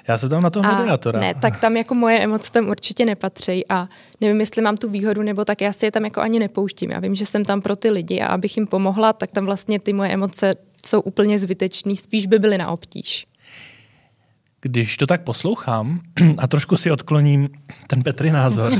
Já 0.09 0.19
se 0.19 0.29
tam 0.29 0.43
na 0.43 0.51
toho 0.51 0.67
a 0.67 0.79
mediátora. 0.79 1.21
Ne, 1.21 1.35
tak 1.35 1.61
tam 1.61 1.77
jako 1.77 1.95
moje 1.95 2.19
emoce 2.19 2.53
tam 2.53 2.69
určitě 2.69 3.07
nepatří 3.07 3.69
a 3.69 3.89
nevím, 4.21 4.41
jestli 4.41 4.63
mám 4.63 4.77
tu 4.77 4.91
výhodu, 4.91 5.23
nebo 5.23 5.45
tak 5.45 5.61
já 5.61 5.73
si 5.73 5.87
je 5.87 5.93
tam 5.93 6.05
jako 6.05 6.21
ani 6.21 6.39
nepouštím. 6.39 6.91
Já 6.91 7.01
vím, 7.01 7.15
že 7.15 7.27
jsem 7.27 7.45
tam 7.45 7.61
pro 7.61 7.77
ty 7.77 7.91
lidi 7.91 8.21
a 8.21 8.27
abych 8.27 8.57
jim 8.57 8.67
pomohla, 8.67 9.13
tak 9.13 9.31
tam 9.31 9.47
vlastně 9.47 9.79
ty 9.81 9.93
moje 9.93 10.11
emoce 10.11 10.55
jsou 10.87 11.01
úplně 11.01 11.39
zbytečný, 11.39 11.97
spíš 11.97 12.27
by 12.27 12.39
byly 12.39 12.59
na 12.59 12.69
obtíž. 12.69 13.27
Když 14.61 14.97
to 14.97 15.07
tak 15.07 15.23
poslouchám 15.23 16.01
a 16.39 16.47
trošku 16.47 16.77
si 16.77 16.91
odkloním 16.91 17.49
ten 17.87 18.03
Petry 18.03 18.31
názor, 18.31 18.73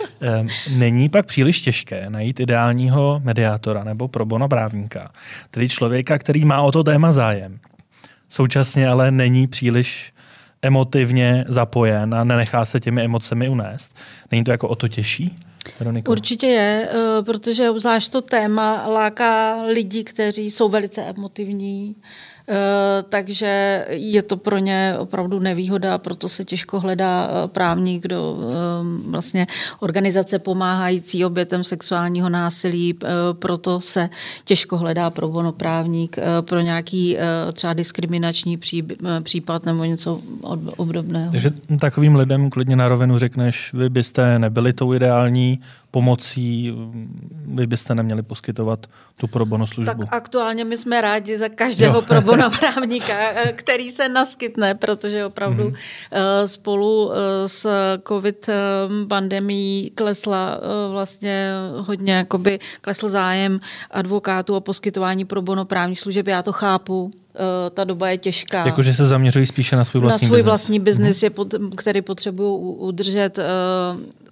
není 0.76 1.08
pak 1.08 1.26
příliš 1.26 1.60
těžké 1.60 2.10
najít 2.10 2.40
ideálního 2.40 3.20
mediátora 3.24 3.84
nebo 3.84 4.08
pro 4.08 4.26
bono 4.26 4.48
právníka, 4.48 5.10
tedy 5.50 5.68
člověka, 5.68 6.18
který 6.18 6.44
má 6.44 6.62
o 6.62 6.72
to 6.72 6.84
téma 6.84 7.12
zájem. 7.12 7.58
Současně 8.28 8.88
ale 8.88 9.10
není 9.10 9.46
příliš 9.46 10.10
emotivně 10.62 11.44
zapojen 11.48 12.14
a 12.14 12.24
nenechá 12.24 12.64
se 12.64 12.80
těmi 12.80 13.04
emocemi 13.04 13.48
unést. 13.48 13.96
Není 14.30 14.44
to 14.44 14.50
jako 14.50 14.68
o 14.68 14.74
to 14.74 14.88
těžší? 14.88 15.38
Veronika? 15.80 16.12
Určitě 16.12 16.46
je, 16.46 16.88
eh, 16.92 17.22
protože 17.22 17.70
obzvlášť 17.70 18.12
to 18.12 18.20
téma 18.20 18.86
láká 18.88 19.62
lidi, 19.62 20.04
kteří 20.04 20.50
jsou 20.50 20.68
velice 20.68 21.02
emotivní, 21.02 21.96
takže 23.08 23.84
je 23.88 24.22
to 24.22 24.36
pro 24.36 24.58
ně 24.58 24.94
opravdu 24.98 25.38
nevýhoda, 25.38 25.98
proto 25.98 26.28
se 26.28 26.44
těžko 26.44 26.80
hledá 26.80 27.28
eh, 27.28 27.48
právník, 27.48 28.02
kdo 28.02 28.38
eh, 28.40 29.10
vlastně 29.10 29.46
organizace 29.80 30.38
pomáhající 30.38 31.24
obětem 31.24 31.64
sexuálního 31.64 32.28
násilí, 32.28 32.98
proto 33.32 33.80
se 33.80 34.10
těžko 34.44 34.76
hledá 34.76 35.10
pro 35.10 35.52
právník 35.56 36.16
pro 36.40 36.60
nějaký 36.60 37.16
třeba 37.52 37.72
diskriminační 37.72 38.58
případ 39.22 39.66
nebo 39.66 39.84
něco 39.84 40.20
obdobného. 40.76 41.30
Takže 41.30 41.50
takovým 41.80 42.16
lidem 42.16 42.50
klidně 42.50 42.76
na 42.76 42.88
rovinu 42.88 43.18
řekneš, 43.18 43.72
vy 43.72 43.88
byste 43.88 44.38
nebyli 44.38 44.72
tou 44.72 44.94
ideální 44.94 45.60
pomocí 45.90 46.74
vy 47.46 47.66
byste 47.66 47.94
neměli 47.94 48.22
poskytovat 48.22 48.86
tu 49.20 49.26
probono 49.26 49.66
službu? 49.66 50.02
Tak 50.02 50.14
aktuálně 50.14 50.64
my 50.64 50.76
jsme 50.76 51.00
rádi 51.00 51.36
za 51.36 51.48
každého 51.48 52.02
probono 52.02 52.50
právníka, 52.60 53.14
eh, 53.18 53.52
který 53.52 53.90
se 53.90 54.08
naskytne, 54.08 54.74
protože 54.74 55.24
opravdu 55.24 55.64
mm-hmm. 55.64 56.44
spolu 56.44 57.12
eh, 57.12 57.48
s 57.48 57.68
covid 58.08 58.48
pandemí 59.08 59.92
klesla 59.94 60.60
vlastně 60.90 61.52
hodně, 61.76 62.12
jakoby 62.12 62.58
klesl 62.80 63.08
zájem 63.08 63.58
advokátů 63.90 64.56
o 64.56 64.60
poskytování 64.60 65.24
probono 65.24 65.64
právních 65.64 66.00
služeb. 66.00 66.26
Já 66.26 66.42
to 66.42 66.52
chápu, 66.52 67.10
ta 67.70 67.84
doba 67.84 68.10
je 68.10 68.18
těžká. 68.18 68.66
Jakože 68.66 68.94
se 68.94 69.08
zaměřují 69.08 69.46
spíše 69.46 69.76
na 69.76 69.84
svůj 69.84 70.00
vlastní 70.00 70.26
Na 70.26 70.28
svůj 70.28 70.42
vlastní 70.42 70.80
biznis, 70.80 71.22
mm-hmm. 71.22 71.70
který 71.76 72.02
potřebují 72.02 72.58
udržet 72.78 73.38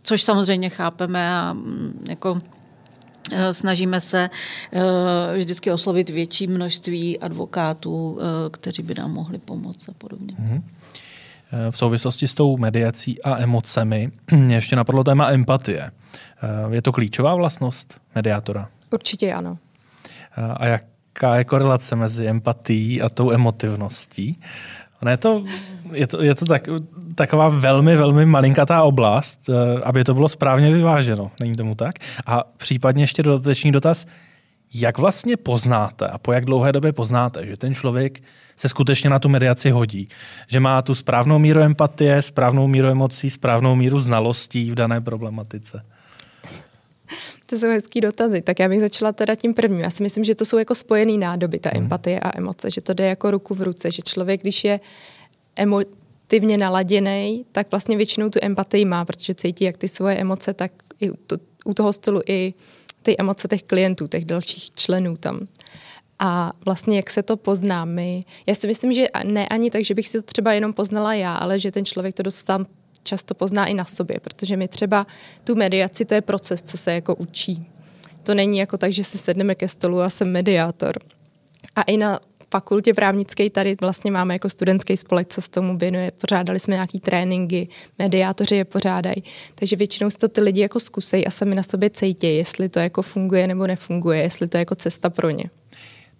což 0.08 0.22
samozřejmě 0.22 0.68
chápeme 0.68 1.32
a 1.32 1.52
mm, 1.52 2.04
jako 2.08 2.38
eh, 3.32 3.54
Snažíme 3.54 4.00
se 4.00 4.30
eh, 4.72 5.36
vždycky 5.36 5.72
oslovit 5.72 6.10
větší 6.10 6.46
množství 6.46 7.18
advokátů, 7.18 8.18
eh, 8.20 8.50
kteří 8.50 8.82
by 8.82 8.94
nám 8.94 9.12
mohli 9.12 9.38
pomoct 9.38 9.88
a 9.88 9.92
podobně. 9.92 10.34
Mm-hmm. 10.42 10.62
V 11.70 11.76
souvislosti 11.76 12.28
s 12.28 12.34
tou 12.34 12.56
mediací 12.56 13.22
a 13.22 13.38
emocemi 13.38 14.10
mě 14.32 14.54
ještě 14.54 14.76
napadlo 14.76 15.04
téma 15.04 15.30
empatie. 15.30 15.90
Je 16.70 16.82
to 16.82 16.92
klíčová 16.92 17.34
vlastnost 17.34 18.00
mediátora? 18.14 18.68
Určitě 18.90 19.32
ano. 19.32 19.58
A 20.36 20.66
jaká 21.18 21.36
je 21.36 21.44
korelace 21.44 21.96
mezi 21.96 22.26
empatií 22.26 23.02
a 23.02 23.08
tou 23.08 23.30
emotivností? 23.30 24.40
Ono 25.02 25.10
je 25.10 25.16
to, 25.16 25.44
je 25.92 26.06
to, 26.06 26.22
je 26.22 26.34
to 26.34 26.44
tak, 26.46 26.68
taková 27.14 27.48
velmi, 27.48 27.96
velmi 27.96 28.26
malinkatá 28.26 28.82
oblast, 28.82 29.50
eh, 29.50 29.82
aby 29.82 30.04
to 30.04 30.14
bylo 30.14 30.28
správně 30.28 30.72
vyváženo. 30.72 31.30
Není 31.40 31.54
tomu 31.54 31.74
tak? 31.74 31.98
A 32.26 32.44
případně 32.56 33.02
ještě 33.02 33.22
dodatečný 33.22 33.72
dotaz, 33.72 34.06
jak 34.74 34.98
vlastně 34.98 35.36
poznáte 35.36 36.06
a 36.06 36.18
po 36.18 36.32
jak 36.32 36.44
dlouhé 36.44 36.72
době 36.72 36.92
poznáte, 36.92 37.46
že 37.46 37.56
ten 37.56 37.74
člověk 37.74 38.22
se 38.56 38.68
skutečně 38.68 39.10
na 39.10 39.18
tu 39.18 39.28
mediaci 39.28 39.70
hodí, 39.70 40.08
že 40.48 40.60
má 40.60 40.82
tu 40.82 40.94
správnou 40.94 41.38
míru 41.38 41.60
empatie, 41.60 42.22
správnou 42.22 42.66
míru 42.66 42.88
emocí, 42.88 43.30
správnou 43.30 43.74
míru 43.74 44.00
znalostí 44.00 44.70
v 44.70 44.74
dané 44.74 45.00
problematice? 45.00 45.82
To 47.50 47.58
jsou 47.58 47.66
hezký 47.66 48.00
dotazy. 48.00 48.42
Tak 48.42 48.58
já 48.58 48.68
bych 48.68 48.80
začala 48.80 49.12
teda 49.12 49.34
tím 49.34 49.54
prvním. 49.54 49.80
Já 49.80 49.90
si 49.90 50.02
myslím, 50.02 50.24
že 50.24 50.34
to 50.34 50.44
jsou 50.44 50.58
jako 50.58 50.74
spojený 50.74 51.18
nádoby, 51.18 51.58
ta 51.58 51.70
hmm. 51.74 51.82
empatie 51.82 52.20
a 52.20 52.38
emoce, 52.38 52.70
že 52.70 52.80
to 52.80 52.94
jde 52.94 53.06
jako 53.06 53.30
ruku 53.30 53.54
v 53.54 53.62
ruce, 53.62 53.90
že 53.90 54.02
člověk, 54.02 54.40
když 54.40 54.64
je 54.64 54.80
emotivně 55.56 56.58
naladěný, 56.58 57.44
tak 57.52 57.70
vlastně 57.70 57.96
většinou 57.96 58.30
tu 58.30 58.38
empatii 58.42 58.84
má, 58.84 59.04
protože 59.04 59.34
cítí 59.34 59.64
jak 59.64 59.76
ty 59.76 59.88
svoje 59.88 60.16
emoce, 60.16 60.54
tak 60.54 60.72
i 61.00 61.10
to, 61.26 61.36
u 61.64 61.74
toho 61.74 61.92
stolu 61.92 62.20
i 62.26 62.54
ty 63.02 63.16
emoce 63.18 63.48
těch 63.48 63.62
klientů, 63.62 64.06
těch 64.06 64.24
dalších 64.24 64.70
členů 64.74 65.16
tam. 65.16 65.48
A 66.18 66.52
vlastně 66.64 66.96
jak 66.96 67.10
se 67.10 67.22
to 67.22 67.36
pozná 67.36 67.84
my, 67.84 68.24
já 68.46 68.54
si 68.54 68.66
myslím, 68.66 68.92
že 68.92 69.06
ne 69.24 69.48
ani 69.48 69.70
tak, 69.70 69.84
že 69.84 69.94
bych 69.94 70.08
si 70.08 70.18
to 70.18 70.22
třeba 70.22 70.52
jenom 70.52 70.72
poznala 70.72 71.14
já, 71.14 71.34
ale 71.34 71.58
že 71.58 71.70
ten 71.70 71.84
člověk 71.84 72.14
to 72.14 72.22
dost 72.22 72.44
sám 72.44 72.66
často 73.02 73.34
pozná 73.34 73.66
i 73.66 73.74
na 73.74 73.84
sobě, 73.84 74.20
protože 74.20 74.56
my 74.56 74.68
třeba 74.68 75.06
tu 75.44 75.54
mediaci, 75.54 76.04
to 76.04 76.14
je 76.14 76.20
proces, 76.20 76.62
co 76.62 76.78
se 76.78 76.92
jako 76.92 77.14
učí. 77.14 77.66
To 78.22 78.34
není 78.34 78.58
jako 78.58 78.76
tak, 78.76 78.92
že 78.92 79.04
si 79.04 79.18
sedneme 79.18 79.54
ke 79.54 79.68
stolu 79.68 80.00
a 80.00 80.10
jsem 80.10 80.32
mediátor. 80.32 80.98
A 81.76 81.82
i 81.82 81.96
na 81.96 82.20
fakultě 82.50 82.94
právnické 82.94 83.50
tady 83.50 83.76
vlastně 83.80 84.10
máme 84.10 84.34
jako 84.34 84.48
studentský 84.48 84.96
spolek, 84.96 85.28
co 85.28 85.42
se 85.42 85.50
tomu 85.50 85.78
věnuje. 85.78 86.10
Pořádali 86.10 86.58
jsme 86.58 86.74
nějaký 86.74 87.00
tréninky, 87.00 87.68
mediátoři 87.98 88.56
je 88.56 88.64
pořádají. 88.64 89.24
Takže 89.54 89.76
většinou 89.76 90.10
to 90.18 90.28
ty 90.28 90.40
lidi 90.40 90.60
jako 90.60 90.80
zkusej 90.80 91.24
a 91.26 91.30
sami 91.30 91.54
na 91.54 91.62
sobě 91.62 91.90
cítí, 91.90 92.36
jestli 92.36 92.68
to 92.68 92.78
jako 92.78 93.02
funguje 93.02 93.46
nebo 93.46 93.66
nefunguje, 93.66 94.22
jestli 94.22 94.48
to 94.48 94.56
je 94.56 94.60
jako 94.60 94.74
cesta 94.74 95.10
pro 95.10 95.30
ně. 95.30 95.44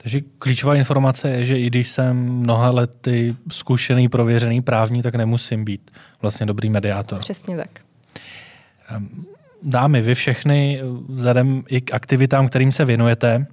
Takže 0.03 0.21
klíčová 0.39 0.75
informace 0.75 1.31
je, 1.31 1.45
že 1.45 1.59
i 1.59 1.67
když 1.67 1.89
jsem 1.89 2.17
mnoha 2.17 2.71
lety 2.71 3.37
zkušený, 3.53 4.09
prověřený 4.09 4.63
právní, 4.63 5.03
tak 5.03 5.15
nemusím 5.15 5.65
být 5.65 5.91
vlastně 6.23 6.47
dobrý 6.47 6.71
mediátor. 6.71 7.19
Přesně 7.19 7.57
tak. 7.57 7.81
Ehm, 8.89 9.25
dámy, 9.63 10.03
vy 10.03 10.15
všechny 10.15 10.81
vzhledem 11.09 11.63
i 11.69 11.81
k 11.81 11.95
aktivitám, 11.95 12.49
kterým 12.49 12.73
se 12.73 12.85
věnujete, 12.85 13.47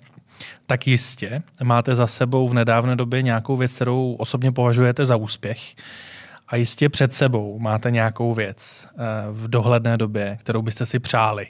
tak 0.65 0.87
jistě 0.87 1.41
máte 1.63 1.95
za 1.95 2.07
sebou 2.07 2.47
v 2.47 2.53
nedávné 2.53 2.95
době 2.95 3.21
nějakou 3.21 3.57
věc, 3.57 3.75
kterou 3.75 4.13
osobně 4.13 4.51
považujete 4.51 5.05
za 5.05 5.15
úspěch. 5.15 5.75
A 6.47 6.55
jistě 6.55 6.89
před 6.89 7.13
sebou 7.13 7.59
máte 7.59 7.91
nějakou 7.91 8.33
věc 8.33 8.87
eh, 8.87 8.97
v 9.31 9.47
dohledné 9.47 9.97
době, 9.97 10.37
kterou 10.39 10.61
byste 10.61 10.85
si 10.85 10.99
přáli, 10.99 11.47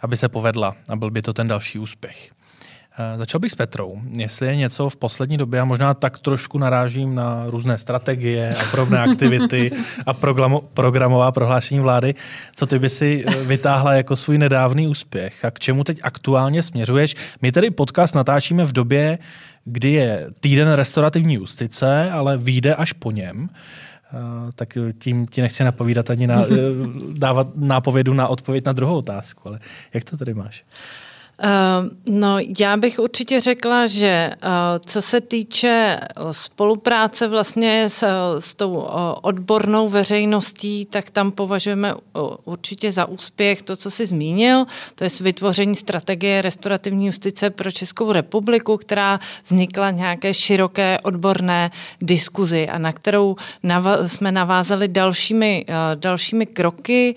aby 0.00 0.16
se 0.16 0.28
povedla 0.28 0.76
a 0.88 0.96
byl 0.96 1.10
by 1.10 1.22
to 1.22 1.32
ten 1.32 1.48
další 1.48 1.78
úspěch. 1.78 2.30
Eh, 2.98 3.18
začal 3.18 3.40
bych 3.40 3.52
s 3.52 3.54
Petrou. 3.54 4.00
Jestli 4.16 4.46
je 4.46 4.56
něco 4.56 4.90
v 4.90 4.96
poslední 4.96 5.36
době, 5.36 5.60
a 5.60 5.64
možná 5.64 5.94
tak 5.94 6.18
trošku 6.18 6.58
narážím 6.58 7.14
na 7.14 7.44
různé 7.46 7.78
strategie 7.78 8.54
a 8.54 8.70
podobné 8.70 9.00
aktivity 9.00 9.70
a 10.06 10.12
programo, 10.12 10.60
programová 10.60 11.32
prohlášení 11.32 11.80
vlády, 11.80 12.14
co 12.54 12.66
ty 12.66 12.78
by 12.78 12.90
si 12.90 13.24
eh, 13.26 13.44
vytáhla 13.44 13.92
jako 13.92 14.16
svůj 14.16 14.38
nedávný 14.38 14.88
úspěch 14.88 15.44
a 15.44 15.50
k 15.50 15.58
čemu 15.58 15.84
teď 15.84 16.00
aktuálně 16.02 16.62
směřuješ? 16.62 17.14
My 17.42 17.52
tedy 17.52 17.70
podcast 17.70 18.14
natáčíme 18.14 18.64
v 18.64 18.72
době, 18.72 19.18
kdy 19.64 19.92
je 19.92 20.26
týden 20.40 20.72
restaurativní 20.72 21.34
justice, 21.34 22.10
ale 22.10 22.36
vyjde 22.36 22.74
až 22.74 22.92
po 22.92 23.10
něm. 23.10 23.48
Uh, 24.12 24.50
tak 24.54 24.78
tím 24.98 25.26
ti 25.26 25.42
nechci 25.42 25.64
napovídat 25.64 26.10
ani 26.10 26.26
na, 26.26 26.44
dávat 27.12 27.48
nápovědu 27.56 28.14
na 28.14 28.28
odpověď 28.28 28.64
na 28.66 28.72
druhou 28.72 28.96
otázku, 28.98 29.48
ale 29.48 29.58
jak 29.94 30.04
to 30.04 30.16
tady 30.16 30.34
máš? 30.34 30.64
Uh, 30.64 31.05
no, 32.06 32.36
já 32.58 32.76
bych 32.76 32.98
určitě 32.98 33.40
řekla, 33.40 33.86
že 33.86 34.30
uh, 34.44 34.50
co 34.86 35.02
se 35.02 35.20
týče 35.20 36.00
spolupráce 36.30 37.28
vlastně 37.28 37.84
s, 37.88 38.06
s 38.38 38.54
tou 38.54 38.86
odbornou 39.22 39.88
veřejností, 39.88 40.84
tak 40.84 41.10
tam 41.10 41.30
považujeme 41.30 41.94
určitě 42.44 42.92
za 42.92 43.06
úspěch 43.06 43.62
to, 43.62 43.76
co 43.76 43.90
jsi 43.90 44.06
zmínil, 44.06 44.66
to 44.94 45.04
je 45.04 45.10
vytvoření 45.20 45.74
strategie 45.74 46.42
restaurativní 46.42 47.06
justice 47.06 47.50
pro 47.50 47.70
Českou 47.70 48.12
republiku, 48.12 48.76
která 48.76 49.20
vznikla 49.44 49.90
nějaké 49.90 50.34
široké 50.34 50.98
odborné 51.02 51.70
diskuzi 52.00 52.68
a 52.68 52.78
na 52.78 52.92
kterou 52.92 53.36
nav- 53.64 54.06
jsme 54.06 54.32
navázali 54.32 54.88
dalšími, 54.88 55.64
dalšími 55.94 56.46
kroky. 56.46 57.14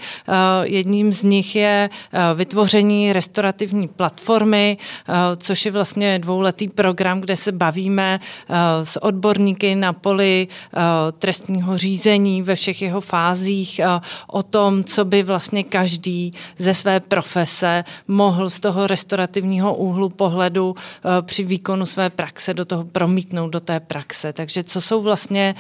Jedním 0.64 1.14
z 1.14 1.24
nich 1.24 1.56
je 1.56 1.90
vytvoření 2.36 3.14
restaurativní 3.14 3.88
platformy 3.88 4.09
platformy, 4.10 4.78
eh, 4.78 5.14
což 5.38 5.66
je 5.66 5.72
vlastně 5.72 6.20
dvouletý 6.20 6.68
program, 6.68 7.22
kde 7.22 7.36
se 7.36 7.52
bavíme 7.52 8.20
eh, 8.20 8.86
s 8.86 9.04
odborníky 9.04 9.76
na 9.76 9.94
poli 9.94 10.48
eh, 10.48 10.80
trestního 11.20 11.78
řízení 11.78 12.42
ve 12.42 12.56
všech 12.56 12.82
jeho 12.82 13.02
fázích 13.02 13.82
o 14.28 14.44
tom, 14.44 14.84
co 14.84 15.06
by 15.06 15.24
vlastně 15.24 15.64
každý 15.64 16.34
ze 16.58 16.74
své 16.74 17.00
profese 17.00 17.84
mohl 18.08 18.50
z 18.50 18.60
toho 18.60 18.88
restaurativního 18.88 19.76
úhlu 19.76 20.10
pohledu 20.10 20.76
při 21.22 21.44
výkonu 21.44 21.86
své 21.86 22.10
praxe 22.10 22.54
do 22.54 22.66
toho 22.66 22.84
promítnout 22.84 23.50
do 23.50 23.60
té 23.60 23.80
praxe. 23.80 24.34
Takže 24.34 24.64
co 24.64 24.82
jsou 24.82 25.02
vlastně, 25.02 25.56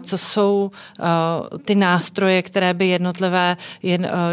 co 0.00 0.18
jsou 0.18 0.70
ty 1.64 1.74
nástroje, 1.74 2.42
které 2.42 2.74
by 2.74 2.88
jednotlivé, 2.88 3.56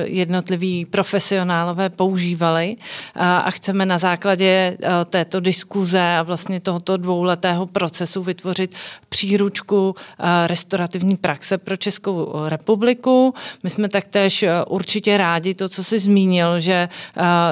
jednotliví 0.03 0.85
profesionálové 0.85 1.89
používali 1.89 2.77
a 3.15 3.50
chceme 3.51 3.85
na 3.85 3.97
základě 3.97 4.77
eh, 4.83 5.05
této 5.05 5.39
diskuze 5.39 6.01
a 6.17 6.23
vlastně 6.23 6.59
tohoto 6.59 6.97
dvouletého 6.97 7.65
procesu 7.65 8.23
vytvořit 8.23 8.75
příručku 9.09 9.95
eh, 9.95 10.47
restaurativní 10.47 11.17
praxe 11.17 11.57
pro 11.57 11.75
Českou 11.75 12.33
republiku. 12.47 13.33
My 13.63 13.69
jsme 13.69 13.89
taktéž 13.89 14.43
eh, 14.43 14.63
určitě 14.67 15.17
rádi 15.17 15.53
to, 15.53 15.69
co 15.69 15.83
jsi 15.83 15.99
zmínil, 15.99 16.59
že 16.59 16.89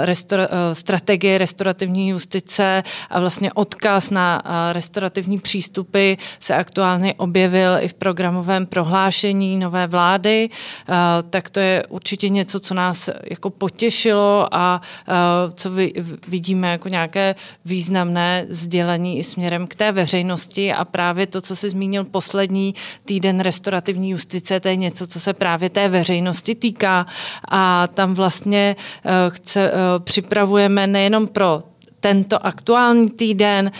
restora- 0.03 0.47
strategie 0.73 1.37
restaurativní 1.37 2.09
justice 2.09 2.83
a 3.09 3.19
vlastně 3.19 3.53
odkaz 3.53 4.09
na 4.09 4.41
restaurativní 4.71 5.39
přístupy 5.39 6.13
se 6.39 6.55
aktuálně 6.55 7.13
objevil 7.13 7.77
i 7.79 7.87
v 7.87 7.93
programovém 7.93 8.65
prohlášení 8.65 9.59
nové 9.59 9.87
vlády, 9.87 10.49
tak 11.29 11.49
to 11.49 11.59
je 11.59 11.85
určitě 11.89 12.29
něco, 12.29 12.59
co 12.59 12.73
nás 12.73 13.09
jako 13.23 13.49
potěšilo 13.49 14.47
a 14.51 14.81
co 15.53 15.69
vy, 15.71 15.88
vidíme 16.27 16.71
jako 16.71 16.89
nějaké 16.89 17.35
významné 17.65 18.45
sdělení 18.49 19.19
i 19.19 19.23
směrem 19.23 19.67
k 19.67 19.75
té 19.75 19.91
veřejnosti 19.91 20.73
a 20.73 20.85
právě 20.85 21.27
to, 21.27 21.41
co 21.41 21.55
se 21.55 21.69
zmínil 21.69 22.03
poslední 22.03 22.75
týden 23.05 23.39
restaurativní 23.39 24.09
justice, 24.09 24.59
to 24.59 24.67
je 24.67 24.75
něco, 24.75 25.07
co 25.07 25.19
se 25.19 25.33
právě 25.33 25.69
té 25.69 25.89
veřejnosti 25.89 26.55
týká 26.55 27.05
a 27.49 27.87
tam 27.87 28.13
vlastně 28.13 28.75
uh, 29.05 29.11
chce, 29.29 29.71
uh, 29.71 30.03
připravujeme 30.03 30.87
nejenom 30.87 31.27
pro 31.27 31.63
tento 31.99 32.45
aktuální 32.45 33.09
týden 33.09 33.71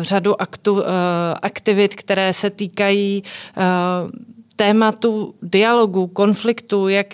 řadu 0.00 0.42
aktu, 0.42 0.82
aktivit, 1.42 1.94
které 1.94 2.32
se 2.32 2.50
týkají 2.50 3.22
tématu 4.56 5.34
dialogu, 5.42 6.06
konfliktu, 6.06 6.88
jak, 6.88 7.06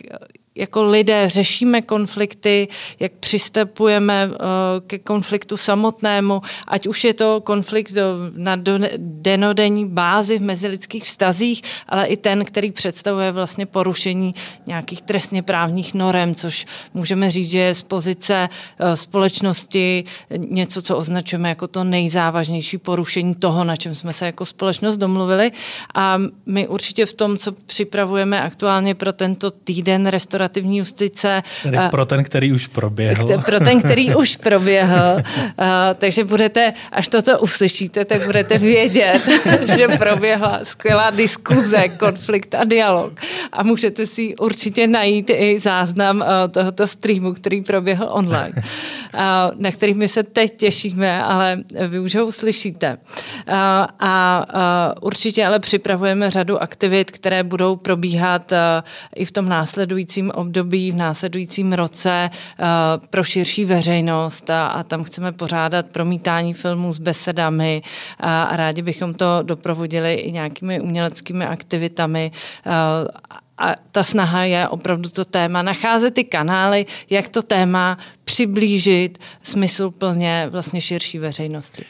jako 0.59 0.85
lidé 0.85 1.29
řešíme 1.29 1.83
konflikty, 1.83 2.69
jak 3.01 3.13
přistupujeme 3.13 4.31
eh, 4.33 4.39
ke 4.87 4.99
konfliktu 4.99 5.57
samotnému, 5.57 6.43
ať 6.67 6.87
už 6.87 7.05
je 7.05 7.15
to 7.15 7.41
konflikt 7.41 7.95
na 8.37 8.57
denodenní 8.97 9.89
bázi 9.89 10.39
v 10.39 10.43
mezilidských 10.43 11.05
vztazích, 11.05 11.63
ale 11.89 12.07
i 12.07 12.17
ten, 12.17 12.45
který 12.45 12.73
představuje 12.73 13.33
vlastně 13.33 13.67
porušení 13.67 14.35
nějakých 14.67 15.03
trestně 15.03 15.43
právních 15.43 15.95
norem, 15.95 16.35
což 16.35 16.67
můžeme 16.95 17.31
říct, 17.31 17.51
že 17.51 17.59
je 17.59 17.75
z 17.75 17.83
pozice 17.83 18.49
eh, 18.79 18.97
společnosti 18.97 20.05
něco, 20.49 20.83
co 20.83 20.97
označujeme 20.97 21.49
jako 21.49 21.69
to 21.69 21.85
nejzávažnější 21.85 22.79
porušení 22.79 23.35
toho, 23.35 23.65
na 23.65 23.77
čem 23.77 23.95
jsme 23.95 24.13
se 24.13 24.27
jako 24.27 24.45
společnost 24.45 24.97
domluvili. 24.97 25.51
A 25.95 26.19
my 26.47 26.69
určitě 26.69 27.07
v 27.07 27.13
tom, 27.13 27.39
co 27.39 27.53
připravujeme 27.53 28.43
aktuálně 28.43 28.95
pro 28.95 29.13
tento 29.13 29.51
týden 29.51 30.07
restaurace, 30.07 30.48
administrativní 30.49 30.79
justice. 30.79 31.43
Tedy 31.63 31.79
pro 31.91 32.07
ten, 32.07 32.25
který 32.25 32.53
už 32.53 32.67
proběhl. 32.67 33.39
Pro 33.49 33.61
ten, 33.61 33.81
který 33.81 34.15
už 34.15 34.37
proběhl. 34.37 35.23
Takže 35.95 36.25
budete, 36.25 36.73
až 36.93 37.09
toto 37.09 37.39
uslyšíte, 37.39 38.05
tak 38.05 38.27
budete 38.27 38.59
vědět, 38.59 39.23
že 39.77 39.89
proběhla 39.89 40.61
skvělá 40.63 41.11
diskuze, 41.11 41.89
konflikt 41.89 42.55
a 42.55 42.65
dialog. 42.65 43.13
A 43.53 43.63
můžete 43.63 44.07
si 44.07 44.37
určitě 44.37 44.87
najít 44.87 45.31
i 45.31 45.59
záznam 45.61 46.25
tohoto 46.51 46.87
streamu, 46.87 47.33
který 47.33 47.63
proběhl 47.63 48.09
online, 48.11 48.63
na 49.57 49.73
který 49.73 49.95
my 49.95 50.09
se 50.09 50.23
teď 50.23 50.57
těšíme, 50.57 51.23
ale 51.23 51.57
vy 51.89 51.99
už 52.01 52.15
ho 52.15 52.27
uslyšíte. 52.27 52.99
A 54.01 54.47
určitě 55.01 55.47
ale 55.47 55.59
připravujeme 55.59 56.31
řadu 56.31 56.63
aktivit, 56.63 57.11
které 57.11 57.43
budou 57.43 57.77
probíhat 57.77 58.53
i 59.15 59.25
v 59.25 59.33
tom 59.33 59.49
následujícím 59.49 60.33
období 60.39 60.93
v 60.93 60.97
následujícím 60.97 61.73
roce 61.73 62.31
uh, 62.31 62.67
pro 63.11 63.25
širší 63.25 63.65
veřejnost 63.65 64.51
a, 64.51 64.67
a 64.67 64.83
tam 64.83 65.05
chceme 65.05 65.33
pořádat 65.33 65.87
promítání 65.87 66.55
filmů 66.55 66.93
s 66.93 66.99
besedami 66.99 67.83
a, 68.21 68.43
a 68.43 68.57
rádi 68.57 68.83
bychom 68.83 69.15
to 69.15 69.43
doprovodili 69.43 70.15
i 70.15 70.33
nějakými 70.33 70.81
uměleckými 70.81 71.47
aktivitami 71.47 72.31
uh, 72.67 72.73
a 73.59 73.75
ta 73.93 74.05
snaha 74.05 74.45
je 74.45 74.69
opravdu 74.69 75.11
to 75.11 75.25
téma, 75.25 75.63
nacházet 75.63 76.15
ty 76.15 76.25
kanály, 76.25 76.87
jak 77.11 77.29
to 77.29 77.43
téma 77.43 77.99
přiblížit 78.25 79.19
smysluplně 79.43 80.49
vlastně 80.51 80.81
širší 80.81 81.19
veřejnosti. 81.19 81.85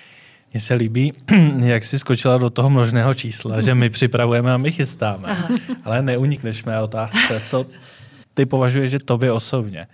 Mně 0.52 0.60
se 0.60 0.74
líbí, 0.74 1.12
jak 1.64 1.84
jsi 1.84 1.98
skočila 1.98 2.38
do 2.38 2.50
toho 2.50 2.70
množného 2.70 3.14
čísla, 3.14 3.60
že 3.60 3.74
my 3.74 3.90
připravujeme 3.90 4.52
a 4.52 4.56
my 4.56 4.72
chystáme. 4.72 5.28
Aha. 5.28 5.48
Ale 5.84 6.02
neunikneš 6.02 6.64
mé 6.64 6.82
otázce, 6.82 7.40
co 7.44 7.66
ty 8.38 8.46
považuješ, 8.46 8.90
že 8.90 8.98
tobě 8.98 9.32
osobně 9.32 9.86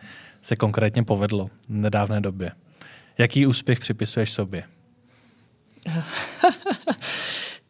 se 0.43 0.57
konkrétně 0.57 1.03
povedlo 1.03 1.47
v 1.69 1.75
nedávné 1.75 2.21
době? 2.21 2.51
Jaký 3.19 3.47
úspěch 3.47 3.81
připisuješ 3.81 4.33
sobě? 4.33 4.63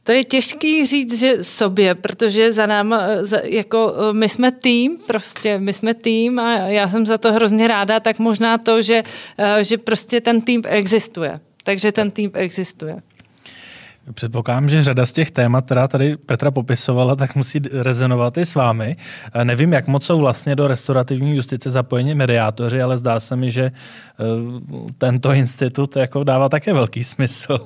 To 0.07 0.12
je 0.12 0.25
těžký 0.25 0.87
říct, 0.87 1.18
že 1.18 1.45
sobě, 1.45 1.95
protože 1.95 2.53
za 2.53 2.66
náma, 2.66 3.03
jako 3.43 3.95
my 4.12 4.29
jsme 4.29 4.53
tým, 4.53 4.99
prostě 5.07 5.59
my 5.59 5.72
jsme 5.72 5.95
tým 5.95 6.39
a 6.39 6.57
já 6.57 6.89
jsem 6.89 7.07
za 7.07 7.18
to 7.18 7.33
hrozně 7.33 7.68
ráda, 7.68 8.01
tak 8.01 8.18
možná 8.18 8.59
to, 8.59 8.83
že, 8.83 9.03
že 9.62 9.79
prostě 9.79 10.20
ten 10.20 10.41
tým 10.41 10.62
existuje. 10.66 11.41
Takže 11.62 11.93
ten 11.93 12.11
tým 12.11 12.31
existuje. 12.35 12.97
Předpokládám, 14.13 14.69
že 14.69 14.85
řada 14.85 15.07
z 15.07 15.13
těch 15.13 15.31
témat, 15.31 15.65
která 15.65 15.89
tady 15.89 16.17
Petra 16.17 16.51
popisovala, 16.51 17.17
tak 17.17 17.35
musí 17.35 17.61
rezonovat 17.73 18.39
i 18.39 18.47
s 18.47 18.55
vámi. 18.55 18.97
Nevím, 19.45 19.73
jak 19.73 19.87
moc 19.87 20.05
jsou 20.05 20.19
vlastně 20.19 20.57
do 20.57 20.67
restaurativní 20.67 21.37
justice 21.37 21.71
zapojeni 21.71 22.15
mediátoři, 22.15 22.83
ale 22.83 22.99
zdá 22.99 23.21
se 23.21 23.37
mi, 23.37 23.51
že 23.51 23.63
e, 23.63 23.73
tento 24.99 25.33
institut 25.33 25.97
jako 25.97 26.25
dává 26.25 26.49
také 26.49 26.73
velký 26.73 27.05
smysl. 27.05 27.59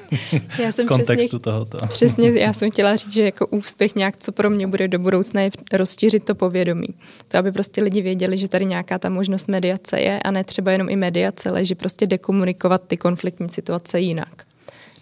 Já 0.62 0.72
jsem 0.72 0.86
kontextu 0.86 1.26
přesně, 1.26 1.38
tohoto. 1.38 1.86
Přesně, 1.86 2.30
já 2.30 2.52
jsem 2.52 2.70
chtěla 2.70 2.96
říct, 2.96 3.12
že 3.12 3.22
jako 3.22 3.46
úspěch 3.46 3.94
nějak, 3.94 4.16
co 4.16 4.32
pro 4.32 4.50
mě 4.50 4.66
bude 4.66 4.88
do 4.88 4.98
budoucna, 4.98 5.40
je 5.40 5.50
rozšířit 5.72 6.24
to 6.24 6.34
povědomí. 6.34 6.88
To, 7.28 7.38
aby 7.38 7.52
prostě 7.52 7.82
lidi 7.82 8.02
věděli, 8.02 8.38
že 8.38 8.48
tady 8.48 8.64
nějaká 8.64 8.98
ta 8.98 9.08
možnost 9.08 9.48
mediace 9.48 10.00
je 10.00 10.20
a 10.20 10.30
ne 10.30 10.44
třeba 10.44 10.72
jenom 10.72 10.88
i 10.88 10.96
mediace, 10.96 11.48
ale 11.48 11.64
že 11.64 11.74
prostě 11.74 12.06
dekomunikovat 12.06 12.82
ty 12.86 12.96
konfliktní 12.96 13.48
situace 13.48 14.00
jinak 14.00 14.47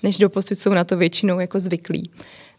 než 0.07 0.18
doposud 0.18 0.59
jsou 0.59 0.70
na 0.70 0.84
to 0.84 0.96
většinou 0.96 1.40
jako 1.40 1.59
zvyklí. 1.59 2.11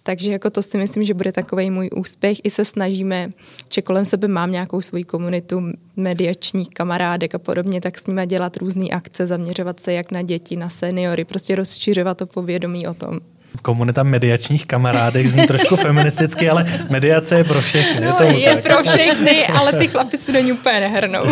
Takže 0.04 0.32
jako 0.32 0.50
to 0.50 0.62
si 0.62 0.78
myslím, 0.78 1.04
že 1.04 1.14
bude 1.14 1.32
takový 1.32 1.70
můj 1.70 1.90
úspěch. 1.96 2.38
I 2.44 2.50
se 2.50 2.66
snažíme, 2.66 3.30
že 3.72 3.82
kolem 3.82 4.06
sebe 4.06 4.28
mám 4.28 4.52
nějakou 4.52 4.82
svoji 4.82 5.04
komunitu 5.04 5.62
mediačních 5.96 6.70
kamarádek 6.70 7.36
a 7.36 7.40
podobně, 7.40 7.82
tak 7.82 7.98
s 7.98 8.08
nimi 8.08 8.28
dělat 8.28 8.58
různé 8.58 8.88
akce, 8.88 9.28
zaměřovat 9.28 9.80
se 9.80 9.94
jak 9.94 10.12
na 10.12 10.22
děti, 10.22 10.56
na 10.56 10.70
seniory, 10.70 11.26
prostě 11.26 11.56
rozšiřovat 11.56 12.18
to 12.18 12.26
povědomí 12.26 12.88
o 12.88 12.94
tom 12.94 13.20
komunita 13.62 14.04
mediačních 14.04 14.66
kamarádek 14.66 15.28
zní 15.28 15.48
trošku 15.48 15.76
feministicky, 15.76 16.50
ale 16.50 16.66
mediace 16.90 17.38
je 17.38 17.44
pro 17.44 17.62
všechny. 17.62 18.08
No, 18.08 18.26
je, 18.26 18.40
je 18.40 18.56
tak. 18.56 18.64
pro 18.64 18.84
všechny, 18.84 19.48
ale 19.48 19.74
ty 19.74 19.88
chlapi 19.88 20.18
se 20.18 20.32
do 20.32 20.40
ní 20.40 20.52
úplně 20.52 20.80
nehrnou. 20.80 21.24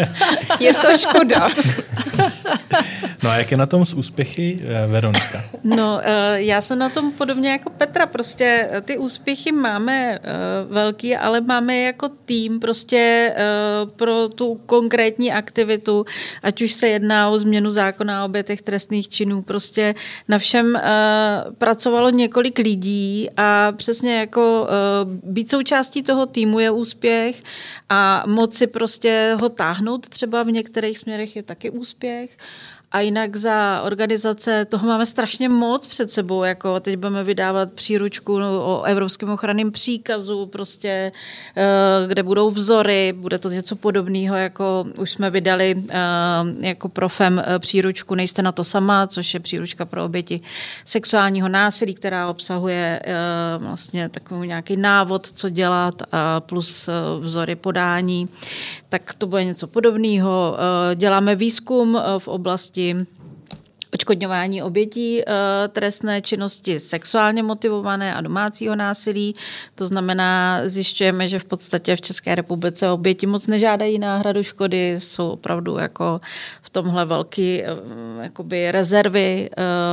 je 0.60 0.74
to 0.74 0.96
škoda. 0.96 1.48
No 3.22 3.30
a 3.30 3.36
jak 3.36 3.50
je 3.50 3.56
na 3.56 3.66
tom 3.66 3.86
s 3.86 3.94
úspěchy 3.94 4.60
eh, 4.62 4.86
Veronika? 4.86 5.44
No, 5.64 6.00
eh, 6.02 6.42
já 6.42 6.60
jsem 6.60 6.78
na 6.78 6.88
tom 6.88 7.12
podobně 7.12 7.50
jako 7.50 7.70
Petra. 7.70 8.06
Prostě 8.06 8.68
eh, 8.70 8.80
ty 8.80 8.98
úspěchy 8.98 9.52
máme 9.52 10.18
velký, 10.68 11.16
ale 11.16 11.40
máme 11.40 11.78
jako 11.80 12.08
tým 12.08 12.60
prostě 12.60 13.34
pro 13.96 14.28
tu 14.28 14.54
konkrétní 14.66 15.32
aktivitu, 15.32 16.04
ať 16.42 16.62
už 16.62 16.72
se 16.72 16.88
jedná 16.88 17.30
o 17.30 17.38
změnu 17.38 17.70
zákona 17.70 18.22
o 18.22 18.26
obětech 18.26 18.62
trestných 18.62 19.08
činů, 19.08 19.42
prostě 19.42 19.94
na 20.28 20.38
všem 20.38 20.78
pracovalo 21.58 22.10
několik 22.10 22.58
lidí 22.58 23.28
a 23.36 23.72
přesně 23.72 24.18
jako 24.18 24.68
být 25.22 25.50
součástí 25.50 26.02
toho 26.02 26.26
týmu 26.26 26.58
je 26.58 26.70
úspěch 26.70 27.42
a 27.88 28.24
moci 28.26 28.66
prostě 28.66 29.36
ho 29.40 29.48
táhnout 29.48 30.08
třeba 30.08 30.42
v 30.42 30.50
některých 30.50 30.98
směrech 30.98 31.36
je 31.36 31.42
taky 31.42 31.70
úspěch. 31.70 32.36
A 32.92 33.00
jinak 33.00 33.36
za 33.36 33.82
organizace 33.84 34.64
toho 34.64 34.86
máme 34.86 35.06
strašně 35.06 35.48
moc 35.48 35.86
před 35.86 36.10
sebou, 36.10 36.42
jako 36.42 36.80
teď 36.80 36.96
budeme 36.96 37.24
vydávat 37.24 37.70
příručku 37.70 38.34
o 38.42 38.82
evropském 38.82 39.28
ochranném 39.28 39.70
příkazu, 39.72 40.46
prostě, 40.46 41.12
eh, 41.56 41.62
kde 42.08 42.22
budou 42.22 42.50
vzory, 42.50 43.14
bude 43.16 43.38
to 43.38 43.50
něco 43.50 43.76
podobného, 43.76 44.36
jako 44.36 44.86
už 44.98 45.10
jsme 45.10 45.30
vydali 45.30 45.84
eh, 45.90 45.96
jako 46.60 46.88
profem 46.88 47.42
eh, 47.46 47.58
příručku 47.58 48.14
Nejste 48.14 48.42
na 48.42 48.52
to 48.52 48.64
sama, 48.64 49.06
což 49.06 49.34
je 49.34 49.40
příručka 49.40 49.84
pro 49.84 50.04
oběti 50.04 50.40
sexuálního 50.84 51.48
násilí, 51.48 51.94
která 51.94 52.28
obsahuje 52.28 53.00
vlastně 53.58 54.08
takový 54.08 54.48
nějaký 54.48 54.76
návod, 54.76 55.26
co 55.26 55.48
dělat, 55.48 56.02
plus 56.40 56.88
vzory 57.20 57.56
podání. 57.56 58.28
Tak 58.88 59.14
to 59.14 59.26
bude 59.26 59.44
něco 59.44 59.66
podobného. 59.66 60.56
Děláme 60.94 61.34
výzkum 61.34 62.00
v 62.18 62.28
oblasti 62.28 62.81
oblasti 62.90 63.12
očkodňování 63.94 64.62
obětí 64.62 65.22
uh, 65.24 65.32
trestné 65.68 66.20
činnosti 66.20 66.80
sexuálně 66.80 67.42
motivované 67.42 68.14
a 68.14 68.20
domácího 68.20 68.76
násilí. 68.76 69.34
To 69.74 69.86
znamená, 69.86 70.60
zjišťujeme, 70.64 71.28
že 71.28 71.38
v 71.38 71.44
podstatě 71.44 71.96
v 71.96 72.00
České 72.00 72.34
republice 72.34 72.90
oběti 72.90 73.26
moc 73.26 73.46
nežádají 73.46 73.98
náhradu 73.98 74.42
škody, 74.42 74.94
jsou 74.98 75.30
opravdu 75.30 75.76
jako 75.76 76.20
v 76.62 76.70
tomhle 76.70 77.04
velký 77.04 77.62
uh, 77.62 78.22
jakoby 78.22 78.72
rezervy. 78.72 79.50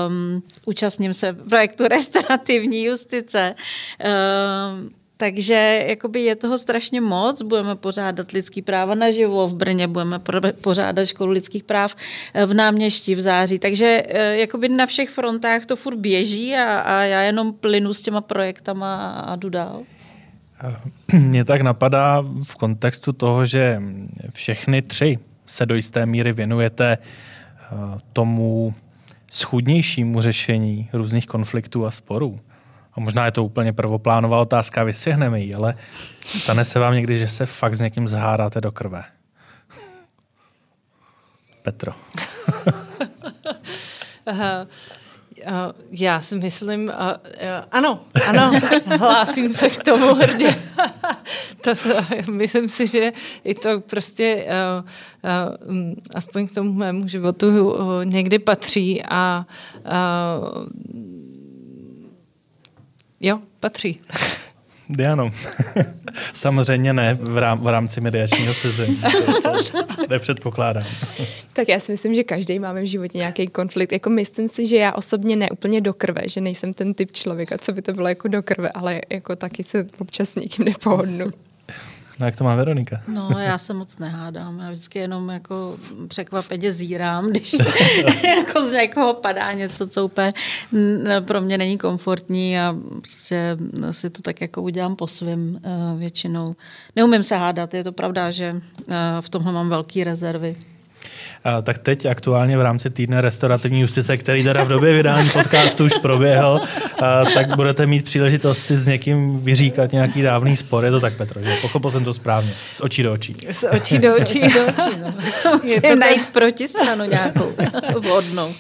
Um, 0.08 0.44
účastním 0.66 1.14
se 1.14 1.34
projektu 1.34 1.88
restaurativní 1.88 2.84
justice. 2.84 3.56
Um, 4.00 4.90
takže 5.20 5.86
jakoby 5.88 6.20
je 6.20 6.36
toho 6.36 6.58
strašně 6.58 7.02
moc. 7.02 7.42
Budeme 7.42 7.76
pořádat 7.76 8.32
lidský 8.32 8.62
práva 8.62 8.96
naživo 8.96 9.48
v 9.48 9.56
Brně, 9.56 9.88
budeme 9.88 10.20
pořádat 10.62 11.06
školu 11.06 11.32
lidských 11.32 11.64
práv 11.64 11.96
eh, 12.34 12.46
v 12.46 12.54
náměstí 12.54 13.16
v 13.16 13.22
září. 13.22 13.60
Takže 13.60 14.04
eh, 14.08 14.38
jakoby 14.38 14.70
na 14.70 14.86
všech 14.86 15.10
frontách 15.10 15.66
to 15.66 15.76
furt 15.76 15.96
běží 15.96 16.56
a, 16.56 16.80
a 16.80 17.02
já 17.02 17.22
jenom 17.22 17.54
plynu 17.54 17.94
s 17.94 18.02
těma 18.02 18.22
projektama 18.22 19.10
a 19.10 19.36
jdu 19.36 19.50
dál. 19.50 19.82
Mě 21.14 21.46
tak 21.46 21.62
napadá 21.62 22.24
v 22.44 22.56
kontextu 22.56 23.14
toho, 23.14 23.46
že 23.46 23.82
všechny 24.34 24.82
tři 24.82 25.18
se 25.46 25.66
do 25.66 25.76
jisté 25.76 26.06
míry 26.06 26.34
věnujete 26.34 26.98
tomu 28.14 28.74
schudnějšímu 29.32 30.22
řešení 30.22 30.90
různých 30.94 31.26
konfliktů 31.26 31.86
a 31.86 31.92
sporů. 31.92 32.40
A 33.00 33.02
možná 33.02 33.26
je 33.26 33.32
to 33.32 33.43
úplně 33.43 33.74
prvoplánová 33.74 34.39
otázka, 34.39 34.84
vystřihneme 34.84 35.39
ji, 35.39 35.54
ale 35.54 35.78
stane 36.22 36.66
se 36.66 36.80
vám 36.80 36.93
někdy, 36.93 37.20
že 37.20 37.28
se 37.28 37.45
fakt 37.45 37.76
s 37.76 37.82
někým 37.82 38.08
zahádáte 38.08 38.62
do 38.62 38.72
krve? 38.72 39.04
Petro. 41.64 41.93
Já 45.91 46.22
si 46.22 46.36
myslím, 46.36 46.91
ano, 47.72 48.00
ano, 48.28 48.52
hlásím 49.00 49.54
se 49.54 49.70
k 49.70 49.84
tomu 49.84 50.14
hrdě. 50.14 50.56
to, 51.62 51.72
myslím 52.32 52.70
si, 52.70 52.88
že 52.88 53.12
i 53.43 53.56
to 53.56 53.80
prostě 53.80 54.47
aspoň 56.16 56.47
k 56.47 56.54
tomu 56.54 56.74
mému 56.74 57.08
životu 57.08 57.76
někdy 58.04 58.39
patří 58.39 59.04
a 59.10 59.45
jo, 63.20 63.40
patří. 63.60 64.00
Diano, 64.90 65.32
samozřejmě 66.34 66.94
ne 66.94 67.18
v, 67.22 67.38
rám, 67.38 67.60
v 67.60 67.68
rámci 67.68 68.02
mediačního 68.02 68.54
sezení. 68.54 68.96
To, 69.44 69.64
to 69.96 70.08
nepředpokládám. 70.10 70.84
tak 71.54 71.70
já 71.70 71.80
si 71.80 71.92
myslím, 71.92 72.14
že 72.14 72.24
každý 72.24 72.60
máme 72.60 72.82
v 72.82 72.86
životě 72.86 73.18
nějaký 73.18 73.48
konflikt. 73.48 73.92
Jako 73.92 74.10
myslím 74.10 74.48
si, 74.48 74.68
že 74.68 74.76
já 74.76 74.94
osobně 74.94 75.36
ne 75.36 75.50
úplně 75.50 75.82
do 75.82 75.94
krve, 75.94 76.22
že 76.26 76.42
nejsem 76.42 76.74
ten 76.74 76.94
typ 76.94 77.12
člověka, 77.12 77.58
co 77.58 77.74
by 77.74 77.82
to 77.82 77.94
bylo 77.94 78.08
jako 78.08 78.28
do 78.28 78.44
krve, 78.44 78.70
ale 78.70 79.02
jako 79.10 79.36
taky 79.36 79.64
se 79.64 79.88
občas 80.00 80.36
někým 80.36 80.66
nepohodnu. 80.66 81.26
No 82.20 82.26
jak 82.26 82.36
to 82.36 82.44
má 82.44 82.56
Veronika? 82.56 83.02
No 83.08 83.30
já 83.40 83.58
se 83.58 83.74
moc 83.74 83.98
nehádám, 83.98 84.60
já 84.60 84.70
vždycky 84.72 85.00
jenom 85.00 85.30
jako 85.30 85.78
překvapeně 86.08 86.72
zírám, 86.72 87.26
když 87.30 87.56
jako 88.38 88.68
z 88.68 88.72
někoho 88.72 89.14
padá 89.14 89.54
něco, 89.54 89.88
co 89.88 90.06
úplně 90.06 90.32
pro 91.26 91.42
mě 91.42 91.58
není 91.58 91.78
komfortní 91.78 92.60
a 92.60 92.76
prostě 92.98 93.58
si 93.92 94.10
to 94.10 94.22
tak 94.22 94.42
jako 94.42 94.62
udělám 94.62 94.96
po 94.96 95.08
svým 95.08 95.62
eh, 95.64 95.70
většinou. 95.98 96.56
Neumím 96.96 97.24
se 97.24 97.36
hádat, 97.36 97.74
je 97.74 97.84
to 97.84 97.92
pravda, 97.92 98.32
že 98.32 98.56
eh, 98.56 98.96
v 99.22 99.30
tomhle 99.30 99.54
mám 99.54 99.70
velké 99.70 100.04
rezervy 100.04 100.56
tak 101.64 101.78
teď 101.78 102.06
aktuálně 102.06 102.58
v 102.58 102.62
rámci 102.62 102.90
týdne 102.90 103.22
restaurativní 103.22 103.82
justice, 103.82 104.18
který 104.18 104.44
teda 104.44 104.64
v 104.64 104.68
době 104.68 104.94
vydání 104.94 105.30
podcastu 105.30 105.86
už 105.86 105.94
proběhl, 106.02 106.62
tak 107.34 107.56
budete 107.56 107.86
mít 107.86 108.06
příležitost 108.06 108.66
si 108.66 108.78
s 108.78 108.88
někým 108.88 109.40
vyříkat 109.40 109.92
nějaký 109.92 110.22
dávný 110.22 110.56
spor. 110.56 110.86
Je 110.86 110.92
to 110.92 111.00
tak, 111.00 111.14
Petro, 111.14 111.44
že 111.44 111.56
pochopil 111.62 111.92
jsem 111.92 112.04
to 112.04 112.14
správně. 112.14 112.52
Z 112.74 112.82
očí 112.82 113.04
do 113.04 113.14
očí. 113.14 113.36
Z 113.52 113.64
očí 113.72 113.98
do 113.98 114.16
očí. 114.16 114.40
do 114.40 114.66
očí 114.68 115.00
no. 115.02 115.14
Musím 115.62 116.00
najít 116.00 116.28
protistranu 116.28 117.06
nějakou 117.06 117.54
vhodnou. 118.00 118.54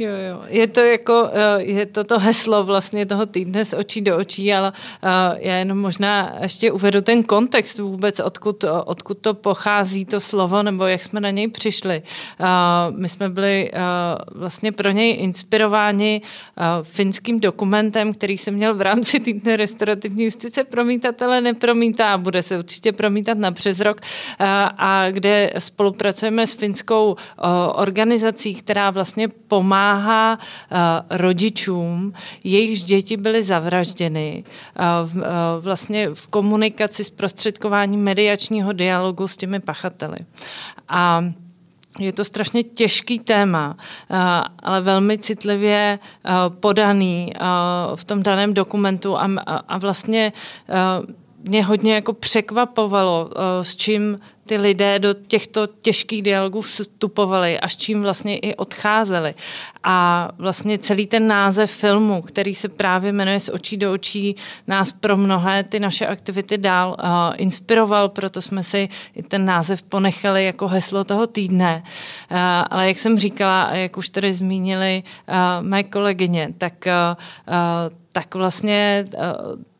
Jo, 0.00 0.10
jo. 0.28 0.42
Je 0.48 0.66
to 0.66 0.80
jako, 0.80 1.30
eh, 1.32 1.62
je 1.62 1.86
to 1.86 2.04
to 2.04 2.18
heslo 2.18 2.64
vlastně 2.64 3.06
toho 3.06 3.26
týdne 3.26 3.64
z 3.64 3.74
očí 3.74 4.00
do 4.00 4.16
očí, 4.16 4.52
ale 4.52 4.72
eh, 5.02 5.08
já 5.36 5.54
jenom 5.54 5.78
možná 5.78 6.36
ještě 6.42 6.72
uvedu 6.72 7.00
ten 7.00 7.22
kontext 7.22 7.78
vůbec, 7.78 8.20
odkud, 8.20 8.64
odkud 8.84 9.18
to 9.18 9.34
pochází, 9.34 10.04
to 10.04 10.20
slovo, 10.20 10.62
nebo 10.62 10.86
jak 10.86 11.02
jsme 11.02 11.20
na 11.20 11.30
něj 11.30 11.48
přišli. 11.48 12.02
Eh, 12.40 12.44
my 12.90 13.08
jsme 13.08 13.28
byli 13.28 13.70
vlastně 14.34 14.72
pro 14.72 14.90
něj 14.90 15.16
inspirováni 15.20 16.22
finským 16.82 17.40
dokumentem, 17.40 18.12
který 18.12 18.38
se 18.38 18.50
měl 18.50 18.74
v 18.74 18.80
rámci 18.80 19.20
týdne 19.20 19.56
restaurativní 19.56 20.24
justice 20.24 20.64
promítat, 20.64 21.22
ale 21.22 21.40
nepromítá, 21.40 22.18
bude 22.18 22.42
se 22.42 22.58
určitě 22.58 22.92
promítat 22.92 23.38
na 23.38 23.52
přes 23.52 23.80
rok, 23.80 24.00
a 24.78 25.10
kde 25.10 25.52
spolupracujeme 25.58 26.46
s 26.46 26.52
finskou 26.52 27.16
organizací, 27.74 28.54
která 28.54 28.90
vlastně 28.90 29.28
pomáhá 29.28 29.89
pomáhá 29.90 30.38
uh, 30.38 30.78
rodičům, 31.10 32.12
jejichž 32.44 32.82
děti 32.82 33.16
byly 33.16 33.42
zavražděny 33.42 34.44
uh, 34.44 34.84
vlastně 35.60 36.08
v 36.14 36.26
komunikaci 36.26 37.04
s 37.04 37.10
prostředkováním 37.10 38.00
mediačního 38.00 38.72
dialogu 38.72 39.28
s 39.28 39.36
těmi 39.36 39.60
pachateli. 39.60 40.16
A 40.88 41.24
je 41.98 42.12
to 42.12 42.24
strašně 42.24 42.62
těžký 42.62 43.18
téma, 43.18 43.76
ale 44.62 44.80
velmi 44.80 45.18
citlivě 45.18 45.98
podaný 46.48 47.32
v 47.94 48.04
tom 48.04 48.22
daném 48.22 48.54
dokumentu 48.54 49.16
a 49.68 49.78
vlastně 49.78 50.32
mě 51.42 51.64
hodně 51.64 51.94
jako 51.94 52.12
překvapovalo, 52.12 53.30
s 53.62 53.76
čím 53.76 54.20
ty 54.50 54.56
lidé 54.56 54.98
do 54.98 55.14
těchto 55.14 55.66
těžkých 55.66 56.22
dialogů 56.22 56.60
vstupovali 56.60 57.60
a 57.60 57.68
s 57.68 57.76
čím 57.76 58.02
vlastně 58.02 58.38
i 58.38 58.54
odcházeli. 58.54 59.34
A 59.82 60.28
vlastně 60.38 60.78
celý 60.78 61.06
ten 61.06 61.26
název 61.26 61.70
filmu, 61.70 62.22
který 62.22 62.54
se 62.54 62.68
právě 62.68 63.12
jmenuje 63.12 63.40
Z 63.40 63.48
očí 63.48 63.76
do 63.76 63.92
očí, 63.92 64.36
nás 64.66 64.92
pro 64.92 65.16
mnohé 65.16 65.62
ty 65.62 65.80
naše 65.80 66.06
aktivity 66.06 66.58
dál 66.58 66.96
uh, 66.98 67.06
inspiroval, 67.36 68.08
proto 68.08 68.42
jsme 68.42 68.62
si 68.62 68.88
i 69.14 69.22
ten 69.22 69.46
název 69.46 69.82
ponechali 69.82 70.44
jako 70.44 70.68
heslo 70.68 71.04
toho 71.04 71.26
týdne. 71.26 71.82
Uh, 71.84 72.38
ale 72.70 72.88
jak 72.88 72.98
jsem 72.98 73.18
říkala, 73.18 73.70
jak 73.74 73.96
už 73.96 74.08
tady 74.08 74.32
zmínili 74.32 75.02
uh, 75.02 75.34
mé 75.60 75.82
kolegyně, 75.82 76.48
tak 76.58 76.74
uh, 76.86 78.00
tak 78.12 78.34
vlastně 78.34 79.08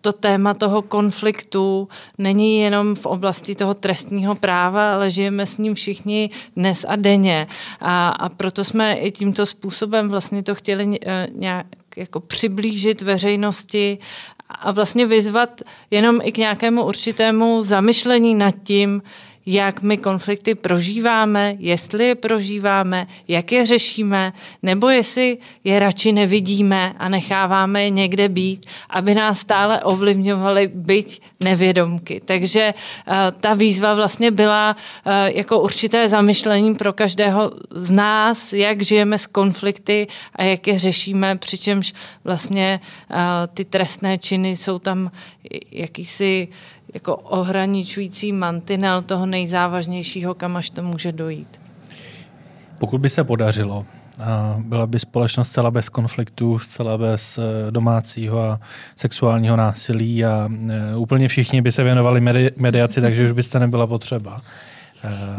to 0.01 0.13
téma 0.13 0.55
toho 0.55 0.83
konfliktu 0.83 1.89
není 2.19 2.61
jenom 2.61 2.95
v 2.95 3.07
oblasti 3.07 3.55
toho 3.55 3.75
trestního 3.75 4.35
práva, 4.35 4.95
ale 4.95 5.11
žijeme 5.11 5.47
s 5.47 5.59
ním 5.59 5.75
všichni 5.75 6.31
dnes 6.57 6.85
a 6.89 6.97
denně. 6.97 7.47
A, 7.81 8.09
a 8.09 8.29
proto 8.29 8.65
jsme 8.65 8.95
i 8.95 9.11
tímto 9.11 9.47
způsobem 9.47 10.09
vlastně 10.09 10.43
to 10.43 10.55
chtěli 10.55 10.99
eh, 11.07 11.29
nějak 11.35 11.67
jako 11.97 12.21
přiblížit 12.21 13.03
veřejnosti 13.03 13.99
a 14.49 14.71
vlastně 14.71 15.07
vyzvat 15.07 15.61
jenom 15.91 16.21
i 16.23 16.33
k 16.33 16.39
nějakému 16.39 16.85
určitému 16.85 17.63
zamyšlení 17.63 18.35
nad 18.35 18.55
tím, 18.63 19.03
jak 19.47 19.83
my 19.83 19.99
konflikty 19.99 20.55
prožíváme, 20.55 21.55
jestli 21.59 22.05
je 22.05 22.15
prožíváme, 22.15 23.07
jak 23.29 23.53
je 23.53 23.67
řešíme, 23.67 24.33
nebo 24.63 24.89
jestli 24.89 25.39
je 25.65 25.79
radši 25.79 26.13
nevidíme 26.13 26.95
a 26.99 27.09
necháváme 27.09 27.85
je 27.85 27.91
někde 27.91 28.29
být, 28.29 28.67
aby 28.91 29.15
nás 29.15 29.39
stále 29.39 29.83
ovlivňovaly 29.83 30.71
byť 30.75 31.23
nevědomky. 31.41 32.23
Takže 32.25 32.75
uh, 32.75 33.15
ta 33.41 33.55
výzva 33.55 33.95
vlastně 33.95 34.31
byla 34.31 34.77
uh, 34.77 35.13
jako 35.27 35.61
určité 35.61 36.09
zamyšlení 36.09 36.75
pro 36.75 36.93
každého 36.93 37.53
z 37.71 37.91
nás, 37.91 38.53
jak 38.53 38.83
žijeme 38.83 39.19
s 39.19 39.27
konflikty 39.27 40.07
a 40.37 40.43
jak 40.45 40.67
je 40.67 40.79
řešíme, 40.79 41.37
přičemž 41.37 41.93
vlastně 42.25 42.81
uh, 43.11 43.17
ty 43.55 43.65
trestné 43.65 44.19
činy 44.19 44.57
jsou 44.57 44.79
tam 44.79 45.11
jakýsi 45.71 46.49
jako 46.95 47.17
ohraničující 47.17 48.33
mantinel 48.33 49.03
toho 49.03 49.27
nejzávažnějšího, 49.27 50.35
kam 50.35 50.57
až 50.57 50.71
to 50.71 50.83
může 50.83 51.13
dojít. 51.13 51.61
Pokud 52.79 53.01
by 53.01 53.11
se 53.11 53.25
podařilo, 53.25 53.87
byla 54.59 54.87
by 54.87 54.99
společnost 54.99 55.49
zcela 55.49 55.71
bez 55.71 55.89
konfliktů, 55.89 56.59
zcela 56.59 56.99
bez 56.99 57.39
e, 57.39 57.71
domácího 57.71 58.43
a 58.43 58.61
sexuálního 58.97 59.57
násilí 59.57 60.25
a 60.25 60.49
e, 60.71 60.97
úplně 60.97 61.29
všichni 61.29 61.63
by 61.63 61.73
se 61.73 61.85
věnovali 61.85 62.21
mediaci, 62.57 63.01
takže 63.01 63.25
už 63.25 63.33
byste 63.33 63.59
nebyla 63.59 63.87
potřeba. 63.87 64.41
E, 65.05 65.37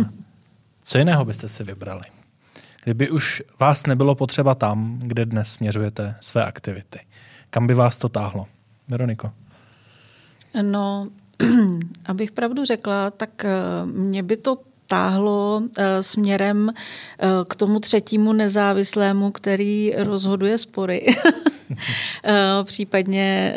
co 0.84 0.98
jiného 0.98 1.26
byste 1.26 1.48
si 1.48 1.64
vybrali? 1.64 2.04
Kdyby 2.84 3.10
už 3.10 3.44
vás 3.60 3.86
nebylo 3.86 4.16
potřeba 4.16 4.56
tam, 4.56 5.00
kde 5.00 5.26
dnes 5.26 5.54
směřujete 5.54 6.16
své 6.20 6.46
aktivity, 6.46 7.00
kam 7.50 7.68
by 7.68 7.74
vás 7.74 7.98
to 7.98 8.10
táhlo? 8.10 8.48
Veroniko? 8.88 9.32
No, 10.62 11.08
abych 12.06 12.32
pravdu 12.32 12.66
řekla, 12.66 13.12
tak 13.12 13.46
eh, 13.46 13.52
mě 13.86 14.24
by 14.24 14.38
to 14.38 14.58
táhlo 14.88 15.64
eh, 15.78 16.04
směrem 16.04 16.70
eh, 16.70 17.28
k 17.48 17.56
tomu 17.56 17.80
třetímu 17.80 18.34
nezávislému, 18.34 19.32
který 19.32 19.94
rozhoduje 19.98 20.58
spory, 20.58 21.06
případně 22.64 23.56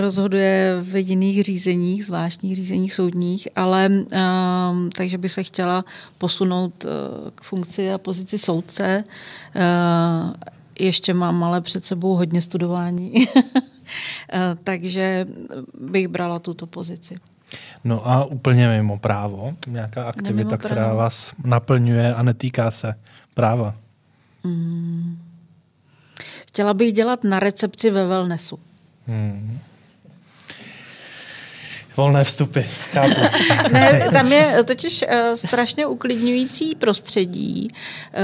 rozhoduje 0.00 0.76
v 0.80 0.96
jiných 0.96 1.42
řízeních, 1.42 2.04
zvláštních 2.04 2.56
řízeních 2.56 2.94
soudních, 2.94 3.48
ale 3.56 3.90
takže 4.96 5.18
by 5.18 5.28
se 5.28 5.42
chtěla 5.42 5.84
posunout 6.18 6.86
k 7.34 7.42
funkci 7.42 7.92
a 7.92 7.98
pozici 7.98 8.38
soudce. 8.38 9.04
Ještě 10.78 11.14
mám 11.14 11.44
ale 11.44 11.60
před 11.60 11.84
sebou 11.84 12.14
hodně 12.14 12.42
studování. 12.42 13.14
Eh, 14.32 14.56
takže 14.64 15.26
bych 15.80 16.08
brala 16.08 16.38
tuto 16.38 16.66
pozici. 16.66 17.18
No 17.84 18.08
a 18.08 18.24
úplně 18.24 18.68
mimo 18.68 18.98
právo, 18.98 19.54
nějaká 19.68 20.04
aktivita, 20.04 20.48
právo. 20.48 20.64
která 20.64 20.94
vás 20.94 21.32
naplňuje 21.44 22.14
a 22.14 22.22
netýká 22.22 22.70
se 22.70 22.94
práva. 23.34 23.74
Hmm. 24.44 25.18
Chtěla 26.48 26.74
bych 26.74 26.92
dělat 26.92 27.24
na 27.24 27.40
recepci 27.40 27.90
ve 27.90 28.06
wellnessu. 28.06 28.58
Hmm. 29.06 29.58
Volné 31.96 32.24
vstupy, 32.24 32.60
chápu. 32.92 33.20
ne, 33.72 34.08
tam 34.12 34.32
je 34.32 34.64
totiž 34.64 35.02
uh, 35.02 35.34
strašně 35.34 35.86
uklidňující 35.86 36.74
prostředí 36.74 37.68
uh, 37.70 38.18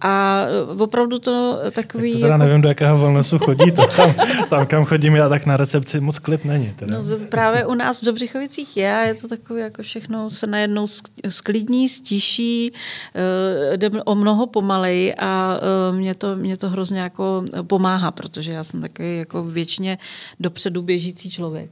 a 0.00 0.40
opravdu 0.78 1.18
to 1.18 1.58
takový... 1.70 2.12
Tak 2.12 2.20
to 2.20 2.24
teda 2.24 2.34
jako... 2.34 2.44
nevím, 2.44 2.60
do 2.60 2.68
jakého 2.68 2.98
volnesu 2.98 3.38
chodíte. 3.38 3.82
Tam, 3.96 4.14
tam, 4.50 4.66
kam 4.66 4.84
chodím 4.84 5.16
já, 5.16 5.28
tak 5.28 5.46
na 5.46 5.56
recepci 5.56 6.00
moc 6.00 6.18
klid 6.18 6.44
není. 6.44 6.72
Teda. 6.76 6.98
No, 6.98 7.04
právě 7.28 7.66
u 7.66 7.74
nás 7.74 8.02
v 8.02 8.04
Dobřichovicích 8.04 8.76
je 8.76 8.96
a 8.96 9.00
je 9.00 9.14
to 9.14 9.28
takové, 9.28 9.60
jako 9.60 9.82
všechno 9.82 10.30
se 10.30 10.46
najednou 10.46 10.86
sklidní, 11.28 11.88
stiší, 11.88 12.72
uh, 12.72 13.76
jde 13.76 13.90
o 14.04 14.14
mnoho 14.14 14.46
pomalej 14.46 15.14
a 15.18 15.58
uh, 15.90 15.96
mě, 15.96 16.14
to, 16.14 16.36
mě 16.36 16.56
to 16.56 16.70
hrozně 16.70 17.00
jako 17.00 17.44
pomáhá, 17.66 18.10
protože 18.10 18.52
já 18.52 18.64
jsem 18.64 18.80
takový 18.80 19.18
jako 19.18 19.42
věčně 19.44 19.98
dopředu 20.40 20.82
běžící 20.82 21.30
člověk. 21.30 21.70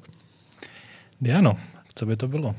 Diano, 1.23 1.57
co 1.95 2.07
by 2.07 2.17
to 2.17 2.29
bylo? 2.29 2.55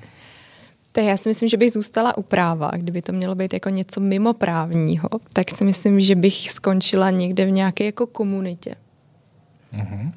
Tak 0.92 1.04
já 1.04 1.18
si 1.18 1.30
myslím, 1.30 1.50
že 1.50 1.58
bych 1.58 1.72
zůstala 1.72 2.18
u 2.18 2.22
práva. 2.22 2.72
Kdyby 2.76 3.02
to 3.02 3.14
mělo 3.14 3.36
být 3.36 3.54
jako 3.54 3.70
něco 3.70 4.00
mimo 4.00 4.34
právního, 4.34 5.10
tak 5.34 5.50
si 5.50 5.64
myslím, 5.64 6.00
že 6.00 6.16
bych 6.16 6.52
skončila 6.52 7.10
někde 7.10 7.46
v 7.46 7.52
nějaké 7.52 7.86
jako 7.86 8.08
komunitě. 8.08 8.76
Uh-huh. 9.74 10.12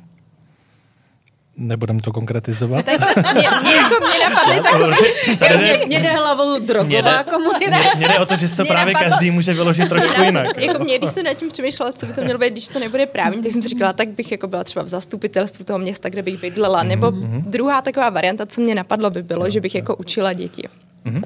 Nebudem 1.58 2.00
to 2.00 2.12
konkretizovat. 2.12 2.84
Tak 2.84 3.16
mě, 3.16 3.48
mě, 3.62 3.74
jako 3.74 3.94
mě 4.06 4.28
napadly 4.28 4.60
takové... 4.62 5.56
Mě, 5.56 5.86
mě 5.86 6.00
jde 6.00 6.08
hlavou 6.08 6.58
drogová 6.58 7.22
komunita. 7.22 7.78
Mě, 7.78 7.90
mě 7.96 8.08
jde 8.08 8.18
o 8.18 8.26
to, 8.26 8.36
že 8.36 8.48
si 8.48 8.56
to 8.56 8.62
mě 8.62 8.72
právě 8.72 8.94
napadlo, 8.94 9.10
každý 9.10 9.30
může 9.30 9.54
vyložit 9.54 9.88
trošku 9.88 10.22
jinak. 10.22 10.62
Jako 10.62 10.84
mě, 10.84 10.98
když 10.98 11.10
jsem 11.10 11.24
nad 11.24 11.34
tím 11.34 11.48
přemýšlela, 11.48 11.92
co 11.92 12.06
by 12.06 12.12
to 12.12 12.20
mělo 12.20 12.38
být, 12.38 12.50
když 12.50 12.68
to 12.68 12.78
nebude 12.78 13.06
právní, 13.06 13.42
tak 13.42 13.52
jsem 13.52 13.62
si 13.62 13.68
říkala, 13.68 13.92
tak 13.92 14.08
bych 14.08 14.32
jako 14.32 14.46
byla 14.46 14.64
třeba 14.64 14.84
v 14.84 14.88
zastupitelstvu 14.88 15.64
toho 15.64 15.78
města, 15.78 16.08
kde 16.08 16.22
bych 16.22 16.40
bydlela. 16.40 16.84
Mm-hmm. 16.84 16.88
Nebo 16.88 17.10
mhm. 17.10 17.42
druhá 17.46 17.82
taková 17.82 18.10
varianta, 18.10 18.46
co 18.46 18.60
mě 18.60 18.74
napadlo, 18.74 19.10
by 19.10 19.22
bylo, 19.22 19.50
že 19.50 19.60
bych 19.60 19.74
jako 19.74 19.96
učila 19.96 20.32
děti. 20.32 20.62
Mm-hmm. 21.06 21.22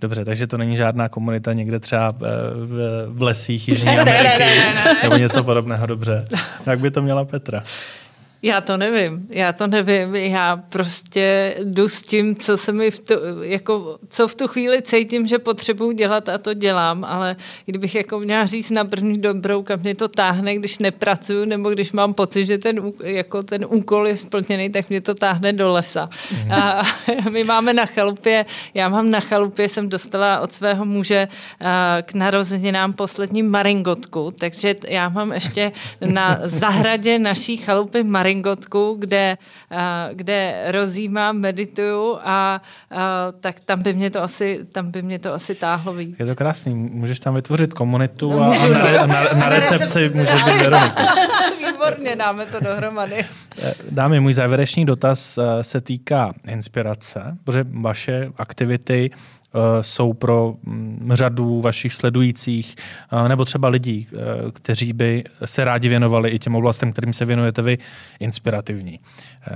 Dobře, 0.00 0.24
takže 0.24 0.46
to 0.46 0.58
není 0.58 0.76
žádná 0.76 1.08
komunita 1.08 1.52
někde 1.52 1.80
třeba 1.80 2.12
v, 2.18 2.22
v 3.08 3.22
lesích 3.22 3.68
Jižní 3.68 3.98
Ameriky 3.98 4.38
ne, 4.38 4.38
ne, 4.38 4.74
ne, 4.74 4.84
ne. 4.84 4.96
nebo 5.02 5.16
něco 5.16 5.44
podobného. 5.44 5.86
Dobře. 5.86 6.28
Jak 6.66 6.80
by 6.80 6.90
to 6.90 7.02
měla 7.02 7.24
Petra? 7.24 7.62
Já 8.42 8.60
to 8.60 8.76
nevím, 8.76 9.26
já 9.30 9.52
to 9.52 9.66
nevím, 9.66 10.14
já 10.14 10.56
prostě 10.56 11.54
jdu 11.64 11.88
s 11.88 12.02
tím, 12.02 12.36
co 12.36 12.56
se 12.56 12.72
mi 12.72 12.90
v 12.90 13.00
tu, 13.00 13.14
jako, 13.42 13.98
co 14.08 14.28
v 14.28 14.34
tu 14.34 14.48
chvíli 14.48 14.82
cítím, 14.82 15.26
že 15.26 15.38
potřebuji 15.38 15.92
dělat 15.92 16.28
a 16.28 16.38
to 16.38 16.54
dělám, 16.54 17.04
ale 17.04 17.36
kdybych 17.66 17.94
jako 17.94 18.20
měla 18.20 18.46
říct 18.46 18.70
na 18.70 18.84
první 18.84 19.18
dobrou, 19.18 19.62
kam 19.62 19.80
mě 19.80 19.94
to 19.94 20.08
táhne, 20.08 20.54
když 20.54 20.78
nepracuju, 20.78 21.44
nebo 21.44 21.70
když 21.70 21.92
mám 21.92 22.14
pocit, 22.14 22.46
že 22.46 22.58
ten, 22.58 22.92
jako 23.04 23.42
ten 23.42 23.66
úkol 23.68 24.06
je 24.06 24.16
splněný, 24.16 24.70
tak 24.70 24.88
mě 24.88 25.00
to 25.00 25.14
táhne 25.14 25.52
do 25.52 25.72
lesa. 25.72 26.10
Mm. 26.44 26.52
A 26.52 26.82
my 27.30 27.44
máme 27.44 27.72
na 27.72 27.86
chalupě, 27.86 28.46
já 28.74 28.88
mám 28.88 29.10
na 29.10 29.20
chalupě, 29.20 29.68
jsem 29.68 29.88
dostala 29.88 30.40
od 30.40 30.52
svého 30.52 30.84
muže 30.84 31.28
k 32.02 32.14
narozeninám 32.14 32.92
poslední 32.92 33.42
maringotku, 33.42 34.30
takže 34.38 34.74
já 34.88 35.08
mám 35.08 35.32
ještě 35.32 35.72
na 36.06 36.40
zahradě 36.42 37.18
naší 37.18 37.56
chalupy 37.56 38.02
maringotku, 38.02 38.35
Ringotku, 38.36 38.96
kde, 38.98 39.36
kde 40.12 40.64
rozjímám, 40.70 41.36
medituju 41.36 42.18
a, 42.20 42.20
a 42.24 42.60
tak 43.40 43.60
tam 43.60 43.82
by 43.82 43.92
mě 43.92 44.10
to 44.10 44.22
asi, 44.22 44.66
tam 44.72 44.90
by 44.90 45.02
mě 45.02 45.18
to 45.18 45.34
asi 45.34 45.54
táhlo 45.54 45.92
víc. 45.94 46.16
Je 46.18 46.26
to 46.26 46.36
krásný, 46.36 46.74
můžeš 46.74 47.20
tam 47.20 47.34
vytvořit 47.34 47.74
komunitu 47.74 48.30
no, 48.32 48.42
a, 48.42 48.56
a 48.56 49.06
na, 49.06 49.06
na, 49.06 49.32
na 49.32 49.48
recepci 49.48 50.10
může 50.14 50.32
být 50.32 50.58
Veronika. 50.58 51.02
Výborně, 51.66 52.16
dáme 52.16 52.46
to 52.46 52.60
dohromady. 52.60 53.24
Eh, 53.62 53.74
dámy, 53.90 54.20
můj 54.20 54.32
závěrečný 54.32 54.86
dotaz 54.86 55.38
eh, 55.38 55.64
se 55.64 55.80
týká 55.80 56.32
inspirace, 56.46 57.36
protože 57.44 57.64
vaše 57.70 58.30
aktivity 58.36 59.10
Eh, 59.12 59.35
jsou 59.80 60.12
pro 60.12 60.54
mm, 60.62 61.10
řadu 61.12 61.60
vašich 61.60 61.94
sledujících 61.94 62.76
eh, 63.12 63.28
nebo 63.28 63.44
třeba 63.44 63.68
lidí, 63.68 64.08
eh, 64.12 64.16
kteří 64.52 64.92
by 64.92 65.24
se 65.44 65.64
rádi 65.64 65.88
věnovali 65.88 66.30
i 66.30 66.38
těm 66.38 66.56
oblastem, 66.56 66.92
kterým 66.92 67.12
se 67.12 67.24
věnujete 67.24 67.62
vy, 67.62 67.78
inspirativní. 68.20 69.00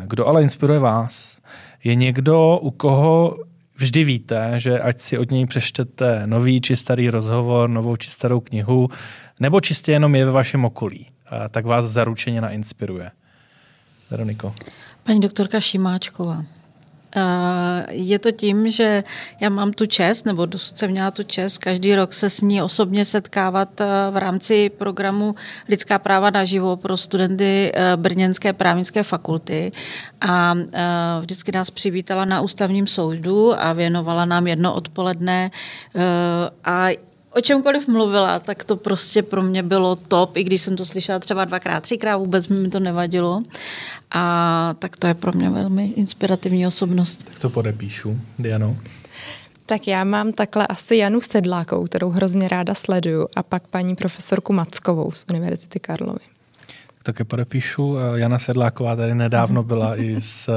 Kdo 0.05 0.27
ale 0.27 0.43
inspiruje 0.43 0.79
vás? 0.79 1.39
Je 1.85 1.95
někdo, 1.95 2.59
u 2.63 2.71
koho 2.71 3.37
vždy 3.77 4.05
víte, 4.05 4.53
že 4.57 4.81
ať 4.81 4.99
si 4.99 5.19
od 5.19 5.31
něj 5.31 5.47
přečtete 5.47 6.23
nový 6.27 6.61
či 6.61 6.77
starý 6.77 7.11
rozhovor, 7.11 7.71
novou 7.71 7.97
či 7.97 8.11
starou 8.11 8.41
knihu, 8.41 8.89
nebo 9.41 9.61
čistě 9.61 9.93
jenom 9.93 10.15
je 10.15 10.25
ve 10.25 10.31
vašem 10.31 10.65
okolí, 10.65 11.07
tak 11.51 11.67
vás 11.67 11.85
zaručeně 11.85 12.41
nainspiruje. 12.41 13.11
Veroniko. 14.11 14.55
Paní 15.03 15.21
doktorka 15.21 15.61
Šimáčková. 15.61 16.45
Je 17.91 18.19
to 18.19 18.31
tím, 18.31 18.71
že 18.71 19.03
já 19.41 19.49
mám 19.49 19.73
tu 19.73 19.87
čest, 19.87 20.27
nebo 20.27 20.47
dosud 20.47 20.79
jsem 20.79 20.91
měla 20.91 21.11
tu 21.11 21.23
čest, 21.23 21.59
každý 21.59 21.95
rok 21.95 22.13
se 22.15 22.31
s 22.31 22.41
ní 22.41 22.63
osobně 22.63 23.05
setkávat 23.05 23.69
v 24.11 24.17
rámci 24.17 24.71
programu 24.71 25.35
Lidská 25.69 25.99
práva 25.99 26.31
naživo 26.31 26.77
pro 26.77 26.97
studenty 26.97 27.73
Brněnské 27.97 28.53
právnické 28.53 29.03
fakulty. 29.03 29.73
A 30.21 30.55
vždycky 31.21 31.53
nás 31.53 31.71
přivítala 31.71 32.25
na 32.25 32.41
ústavním 32.41 32.87
soudu 32.87 33.61
a 33.63 33.73
věnovala 33.73 34.25
nám 34.25 34.47
jedno 34.47 34.75
odpoledne 34.75 35.51
a 36.65 36.87
o 37.35 37.41
čemkoliv 37.41 37.89
mluvila, 37.89 38.39
tak 38.39 38.65
to 38.65 38.77
prostě 38.77 39.23
pro 39.23 39.43
mě 39.43 39.63
bylo 39.63 39.97
top, 39.97 40.37
i 40.37 40.45
když 40.45 40.61
jsem 40.61 40.77
to 40.77 40.87
slyšela 40.87 41.19
třeba 41.19 41.45
dvakrát, 41.45 41.83
třikrát, 41.83 42.17
vůbec 42.17 42.49
mi 42.49 42.69
to 42.69 42.81
nevadilo. 42.81 43.43
A 44.11 44.75
tak 44.79 44.97
to 44.97 45.07
je 45.07 45.15
pro 45.15 45.33
mě 45.33 45.51
velmi 45.51 45.85
inspirativní 45.85 46.67
osobnost. 46.67 47.23
Tak 47.25 47.39
to 47.39 47.51
podepíšu. 47.51 48.21
Diano? 48.39 48.77
Tak 49.67 49.89
já 49.89 50.05
mám 50.05 50.33
takhle 50.33 50.67
asi 50.67 50.97
Janu 50.97 51.21
Sedlákovou, 51.21 51.85
kterou 51.85 52.11
hrozně 52.11 52.49
ráda 52.49 52.75
sleduju, 52.75 53.29
a 53.37 53.43
pak 53.43 53.67
paní 53.67 53.97
profesorku 53.97 54.53
Mackovou 54.53 55.11
z 55.11 55.25
Univerzity 55.31 55.81
Karlovy. 55.81 56.21
Také 57.03 57.25
podepíšu. 57.25 57.97
Jana 58.15 58.39
Sedláková 58.39 58.97
tady 58.97 59.15
nedávno 59.15 59.63
byla 59.63 59.97
i 59.97 60.17
s, 60.21 60.51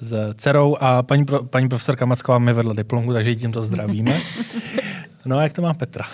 s 0.00 0.34
dcerou 0.34 0.76
a 0.80 1.02
paní, 1.02 1.26
paní 1.50 1.68
profesorka 1.68 2.06
Macková 2.06 2.38
mi 2.38 2.52
vedla 2.52 2.72
diplomku, 2.72 3.12
takže 3.12 3.34
tím 3.34 3.52
to 3.52 3.62
zdravíme. 3.62 4.20
No 5.28 5.38
a 5.38 5.42
jak 5.42 5.52
to 5.52 5.62
má 5.62 5.74
Petra? 5.74 6.04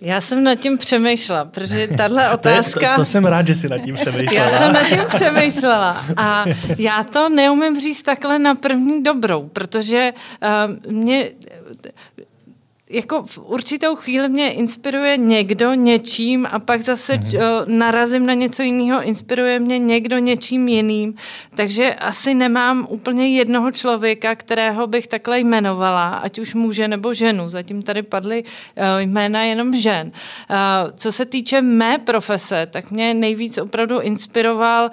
Já 0.00 0.20
jsem 0.20 0.44
nad 0.44 0.54
tím 0.54 0.78
přemýšlela, 0.78 1.44
protože 1.44 1.88
tahle 1.88 2.30
otázka... 2.30 2.80
to, 2.80 2.86
je, 2.86 2.90
to, 2.90 3.00
to 3.00 3.04
jsem 3.04 3.24
rád, 3.24 3.46
že 3.46 3.54
jsi 3.54 3.68
nad 3.68 3.78
tím 3.78 3.94
přemýšlela. 3.94 4.50
Já 4.50 4.58
jsem 4.58 4.72
nad 4.72 4.88
tím 4.88 5.00
přemýšlela 5.08 6.04
a 6.16 6.44
já 6.78 7.04
to 7.04 7.28
neumím 7.28 7.80
říct 7.80 8.02
takhle 8.02 8.38
na 8.38 8.54
první 8.54 9.02
dobrou, 9.02 9.48
protože 9.48 10.12
uh, 10.12 10.92
mě 10.92 11.30
jako 12.90 13.22
v 13.22 13.38
určitou 13.38 13.96
chvíli 13.96 14.28
mě 14.28 14.52
inspiruje 14.52 15.16
někdo 15.16 15.74
něčím 15.74 16.48
a 16.50 16.58
pak 16.58 16.80
zase 16.80 17.16
mm-hmm. 17.16 17.64
narazím 17.66 18.26
na 18.26 18.34
něco 18.34 18.62
jiného, 18.62 19.02
inspiruje 19.02 19.58
mě 19.58 19.78
někdo 19.78 20.18
něčím 20.18 20.68
jiným. 20.68 21.14
Takže 21.54 21.94
asi 21.94 22.34
nemám 22.34 22.86
úplně 22.90 23.28
jednoho 23.28 23.72
člověka, 23.72 24.34
kterého 24.34 24.86
bych 24.86 25.06
takhle 25.06 25.40
jmenovala, 25.40 26.08
ať 26.08 26.38
už 26.38 26.54
muže 26.54 26.88
nebo 26.88 27.14
ženu. 27.14 27.48
Zatím 27.48 27.82
tady 27.82 28.02
padly 28.02 28.42
uh, 28.42 28.84
jména 28.98 29.42
jenom 29.42 29.74
žen. 29.74 30.12
Uh, 30.50 30.56
co 30.94 31.12
se 31.12 31.24
týče 31.24 31.62
mé 31.62 31.98
profese, 31.98 32.66
tak 32.70 32.90
mě 32.90 33.14
nejvíc 33.14 33.58
opravdu 33.58 34.00
inspiroval 34.00 34.90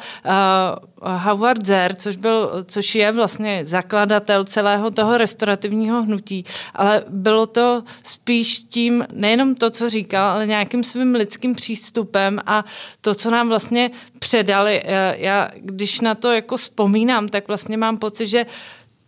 Howard 1.02 1.66
Zer, 1.66 1.95
což, 1.95 2.16
byl, 2.16 2.66
což 2.68 2.95
je 2.95 3.12
vlastně 3.12 3.62
zakladatel 3.66 4.43
celého 4.43 4.91
toho 4.91 5.18
restaurativního 5.18 6.04
hnutí, 6.04 6.45
ale 6.74 7.04
bylo 7.10 7.48
to 7.48 7.84
spíš 8.04 8.60
tím, 8.60 9.06
nejenom 9.12 9.56
to, 9.56 9.70
co 9.70 9.89
říkal, 9.89 10.30
ale 10.30 10.48
nějakým 10.48 10.84
svým 10.84 11.16
lidským 11.16 11.56
přístupem 11.56 12.39
a 12.45 12.66
to, 13.02 13.16
co 13.16 13.32
nám 13.32 13.48
vlastně 13.48 13.91
předali. 14.20 14.84
Já, 15.16 15.50
když 15.56 16.02
na 16.02 16.16
to 16.16 16.32
jako 16.32 16.58
vzpomínám, 16.58 17.30
tak 17.30 17.48
vlastně 17.48 17.78
mám 17.78 17.98
pocit, 17.98 18.28
že 18.28 18.45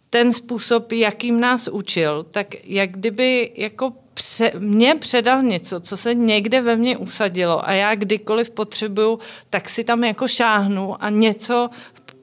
ten 0.10 0.34
způsob, 0.34 0.92
jakým 0.92 1.40
nás 1.40 1.68
učil, 1.68 2.26
tak 2.32 2.48
jak 2.64 2.92
kdyby 2.92 3.52
jako 3.56 3.94
pře- 4.20 4.52
mě 4.60 4.96
předal 4.96 5.42
něco, 5.42 5.80
co 5.80 5.98
se 5.98 6.14
někde 6.14 6.62
ve 6.62 6.76
mně 6.76 6.98
usadilo 6.98 7.68
a 7.70 7.72
já 7.74 7.96
kdykoliv 7.96 8.50
potřebuju, 8.50 9.20
tak 9.50 9.70
si 9.70 9.84
tam 9.84 10.04
jako 10.04 10.28
šáhnu 10.28 11.04
a 11.04 11.10
něco 11.10 11.70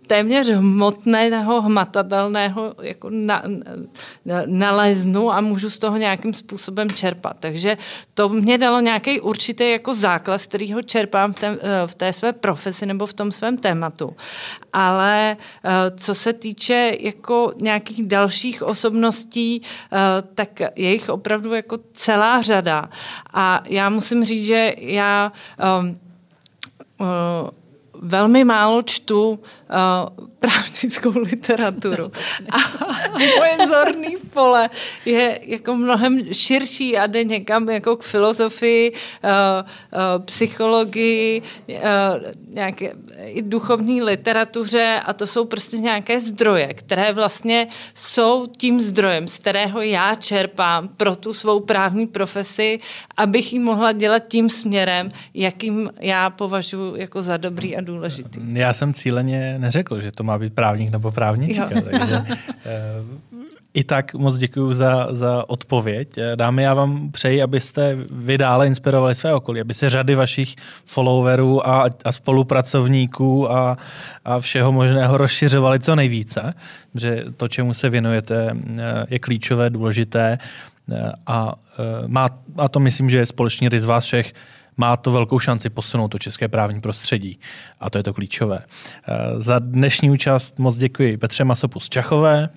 téměř 0.06 0.48
hmotného, 0.48 1.62
hmatatelného 1.62 2.74
jako 2.82 3.10
na, 3.10 3.42
na, 4.24 4.42
naleznu 4.46 5.32
a 5.32 5.40
můžu 5.40 5.70
z 5.70 5.78
toho 5.78 5.96
nějakým 5.96 6.34
způsobem 6.34 6.90
čerpat. 6.90 7.36
Takže 7.40 7.76
to 8.14 8.28
mě 8.28 8.58
dalo 8.58 8.80
nějaký 8.80 9.20
určitý 9.20 9.70
jako 9.70 9.94
základ, 9.94 10.38
z 10.38 10.46
kterého 10.46 10.82
čerpám 10.82 11.32
v 11.32 11.38
té, 11.38 11.58
v 11.86 11.94
té 11.94 12.12
své 12.12 12.32
profesi 12.32 12.86
nebo 12.86 13.06
v 13.06 13.12
tom 13.12 13.32
svém 13.32 13.56
tématu. 13.56 14.16
Ale 14.72 15.36
eh, 15.64 15.70
co 15.96 16.14
se 16.14 16.32
týče 16.32 16.92
jako 17.00 17.52
nějakých 17.60 18.06
dalších 18.06 18.62
osobností, 18.62 19.62
eh, 19.62 19.98
tak 20.34 20.60
je 20.76 20.92
jich 20.92 21.08
opravdu 21.08 21.54
jako 21.54 21.78
celá 21.92 22.42
řada. 22.42 22.88
A 23.32 23.62
já 23.66 23.88
musím 23.88 24.24
říct, 24.24 24.46
že 24.46 24.74
já 24.78 25.32
um, 25.80 25.98
velmi 28.02 28.44
málo 28.44 28.82
čtu 28.82 29.30
uh, 29.30 29.38
právnickou 30.46 31.18
literaturu. 31.18 32.12
A, 32.50 32.58
moje 33.38 33.68
zorný 33.68 34.16
pole 34.30 34.70
je 35.04 35.40
jako 35.42 35.76
mnohem 35.76 36.34
širší 36.34 36.98
a 36.98 37.06
jde 37.06 37.24
někam 37.24 37.68
jako 37.68 37.96
k 37.96 38.02
filozofii, 38.02 38.92
uh, 38.92 38.98
uh, 38.98 40.24
psychologii, 40.24 41.42
uh, 41.68 41.76
nějaké 42.48 42.92
i 43.24 43.42
duchovní 43.42 44.02
literatuře 44.02 45.00
a 45.06 45.12
to 45.12 45.26
jsou 45.26 45.44
prostě 45.44 45.78
nějaké 45.78 46.20
zdroje, 46.20 46.74
které 46.74 47.12
vlastně 47.12 47.68
jsou 47.94 48.46
tím 48.46 48.80
zdrojem, 48.80 49.28
z 49.28 49.38
kterého 49.38 49.82
já 49.82 50.14
čerpám 50.14 50.88
pro 50.88 51.16
tu 51.16 51.32
svou 51.32 51.60
právní 51.60 52.06
profesi, 52.06 52.80
abych 53.16 53.52
ji 53.52 53.58
mohla 53.58 53.92
dělat 53.92 54.22
tím 54.28 54.50
směrem, 54.50 55.10
jakým 55.34 55.90
já 56.00 56.30
považuji 56.30 56.96
jako 56.96 57.22
za 57.22 57.36
dobrý 57.36 57.76
a 57.76 57.80
důležitý. 57.80 58.40
Já 58.52 58.72
jsem 58.72 58.94
cíleně 58.94 59.58
neřekl, 59.58 60.00
že 60.00 60.12
to 60.12 60.22
má 60.24 60.35
být 60.38 60.54
právník 60.54 60.90
nebo 60.90 61.12
právnička, 61.12 61.68
takže 61.90 62.22
eh, 62.66 62.82
i 63.74 63.84
tak 63.84 64.14
moc 64.14 64.38
děkuji 64.38 64.74
za, 64.74 65.08
za 65.10 65.48
odpověď. 65.48 66.08
Dámy, 66.34 66.62
já 66.62 66.74
vám 66.74 67.10
přeji, 67.12 67.42
abyste 67.42 67.96
vy 68.12 68.38
dále 68.38 68.66
inspirovali 68.66 69.14
své 69.14 69.34
okolí, 69.34 69.60
aby 69.60 69.74
se 69.74 69.90
řady 69.90 70.14
vašich 70.14 70.54
followerů 70.84 71.68
a, 71.68 71.88
a 72.04 72.12
spolupracovníků 72.12 73.52
a, 73.52 73.78
a 74.24 74.40
všeho 74.40 74.72
možného 74.72 75.16
rozšiřovaly 75.16 75.80
co 75.80 75.96
nejvíce, 75.96 76.54
že 76.94 77.24
to, 77.36 77.48
čemu 77.48 77.74
se 77.74 77.88
věnujete, 77.88 78.56
je 79.08 79.18
klíčové, 79.18 79.70
důležité 79.70 80.38
a, 81.26 81.54
má, 82.06 82.28
a 82.56 82.68
to 82.68 82.80
myslím, 82.80 83.10
že 83.10 83.18
je 83.18 83.26
společný 83.26 83.68
rys 83.68 83.84
vás 83.84 84.04
všech, 84.04 84.32
má 84.76 84.96
to 84.96 85.12
velkou 85.12 85.38
šanci 85.38 85.70
posunout 85.70 86.08
to 86.08 86.18
české 86.18 86.48
právní 86.48 86.80
prostředí. 86.80 87.40
A 87.80 87.90
to 87.90 87.98
je 87.98 88.02
to 88.02 88.14
klíčové. 88.14 88.58
Za 89.38 89.58
dnešní 89.58 90.10
účast 90.10 90.58
moc 90.58 90.76
děkuji 90.76 91.16
Petře 91.16 91.44
Masopus 91.44 91.88
Čachové. 91.88 92.48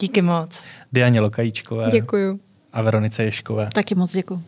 Díky 0.00 0.22
moc. 0.22 0.64
Dianě 0.92 1.20
Lokajíčkové. 1.20 1.88
Děkuju. 1.90 2.40
A 2.72 2.82
Veronice 2.82 3.24
Ješkové. 3.24 3.68
Taky 3.74 3.94
moc 3.94 4.12
děkuji. 4.12 4.42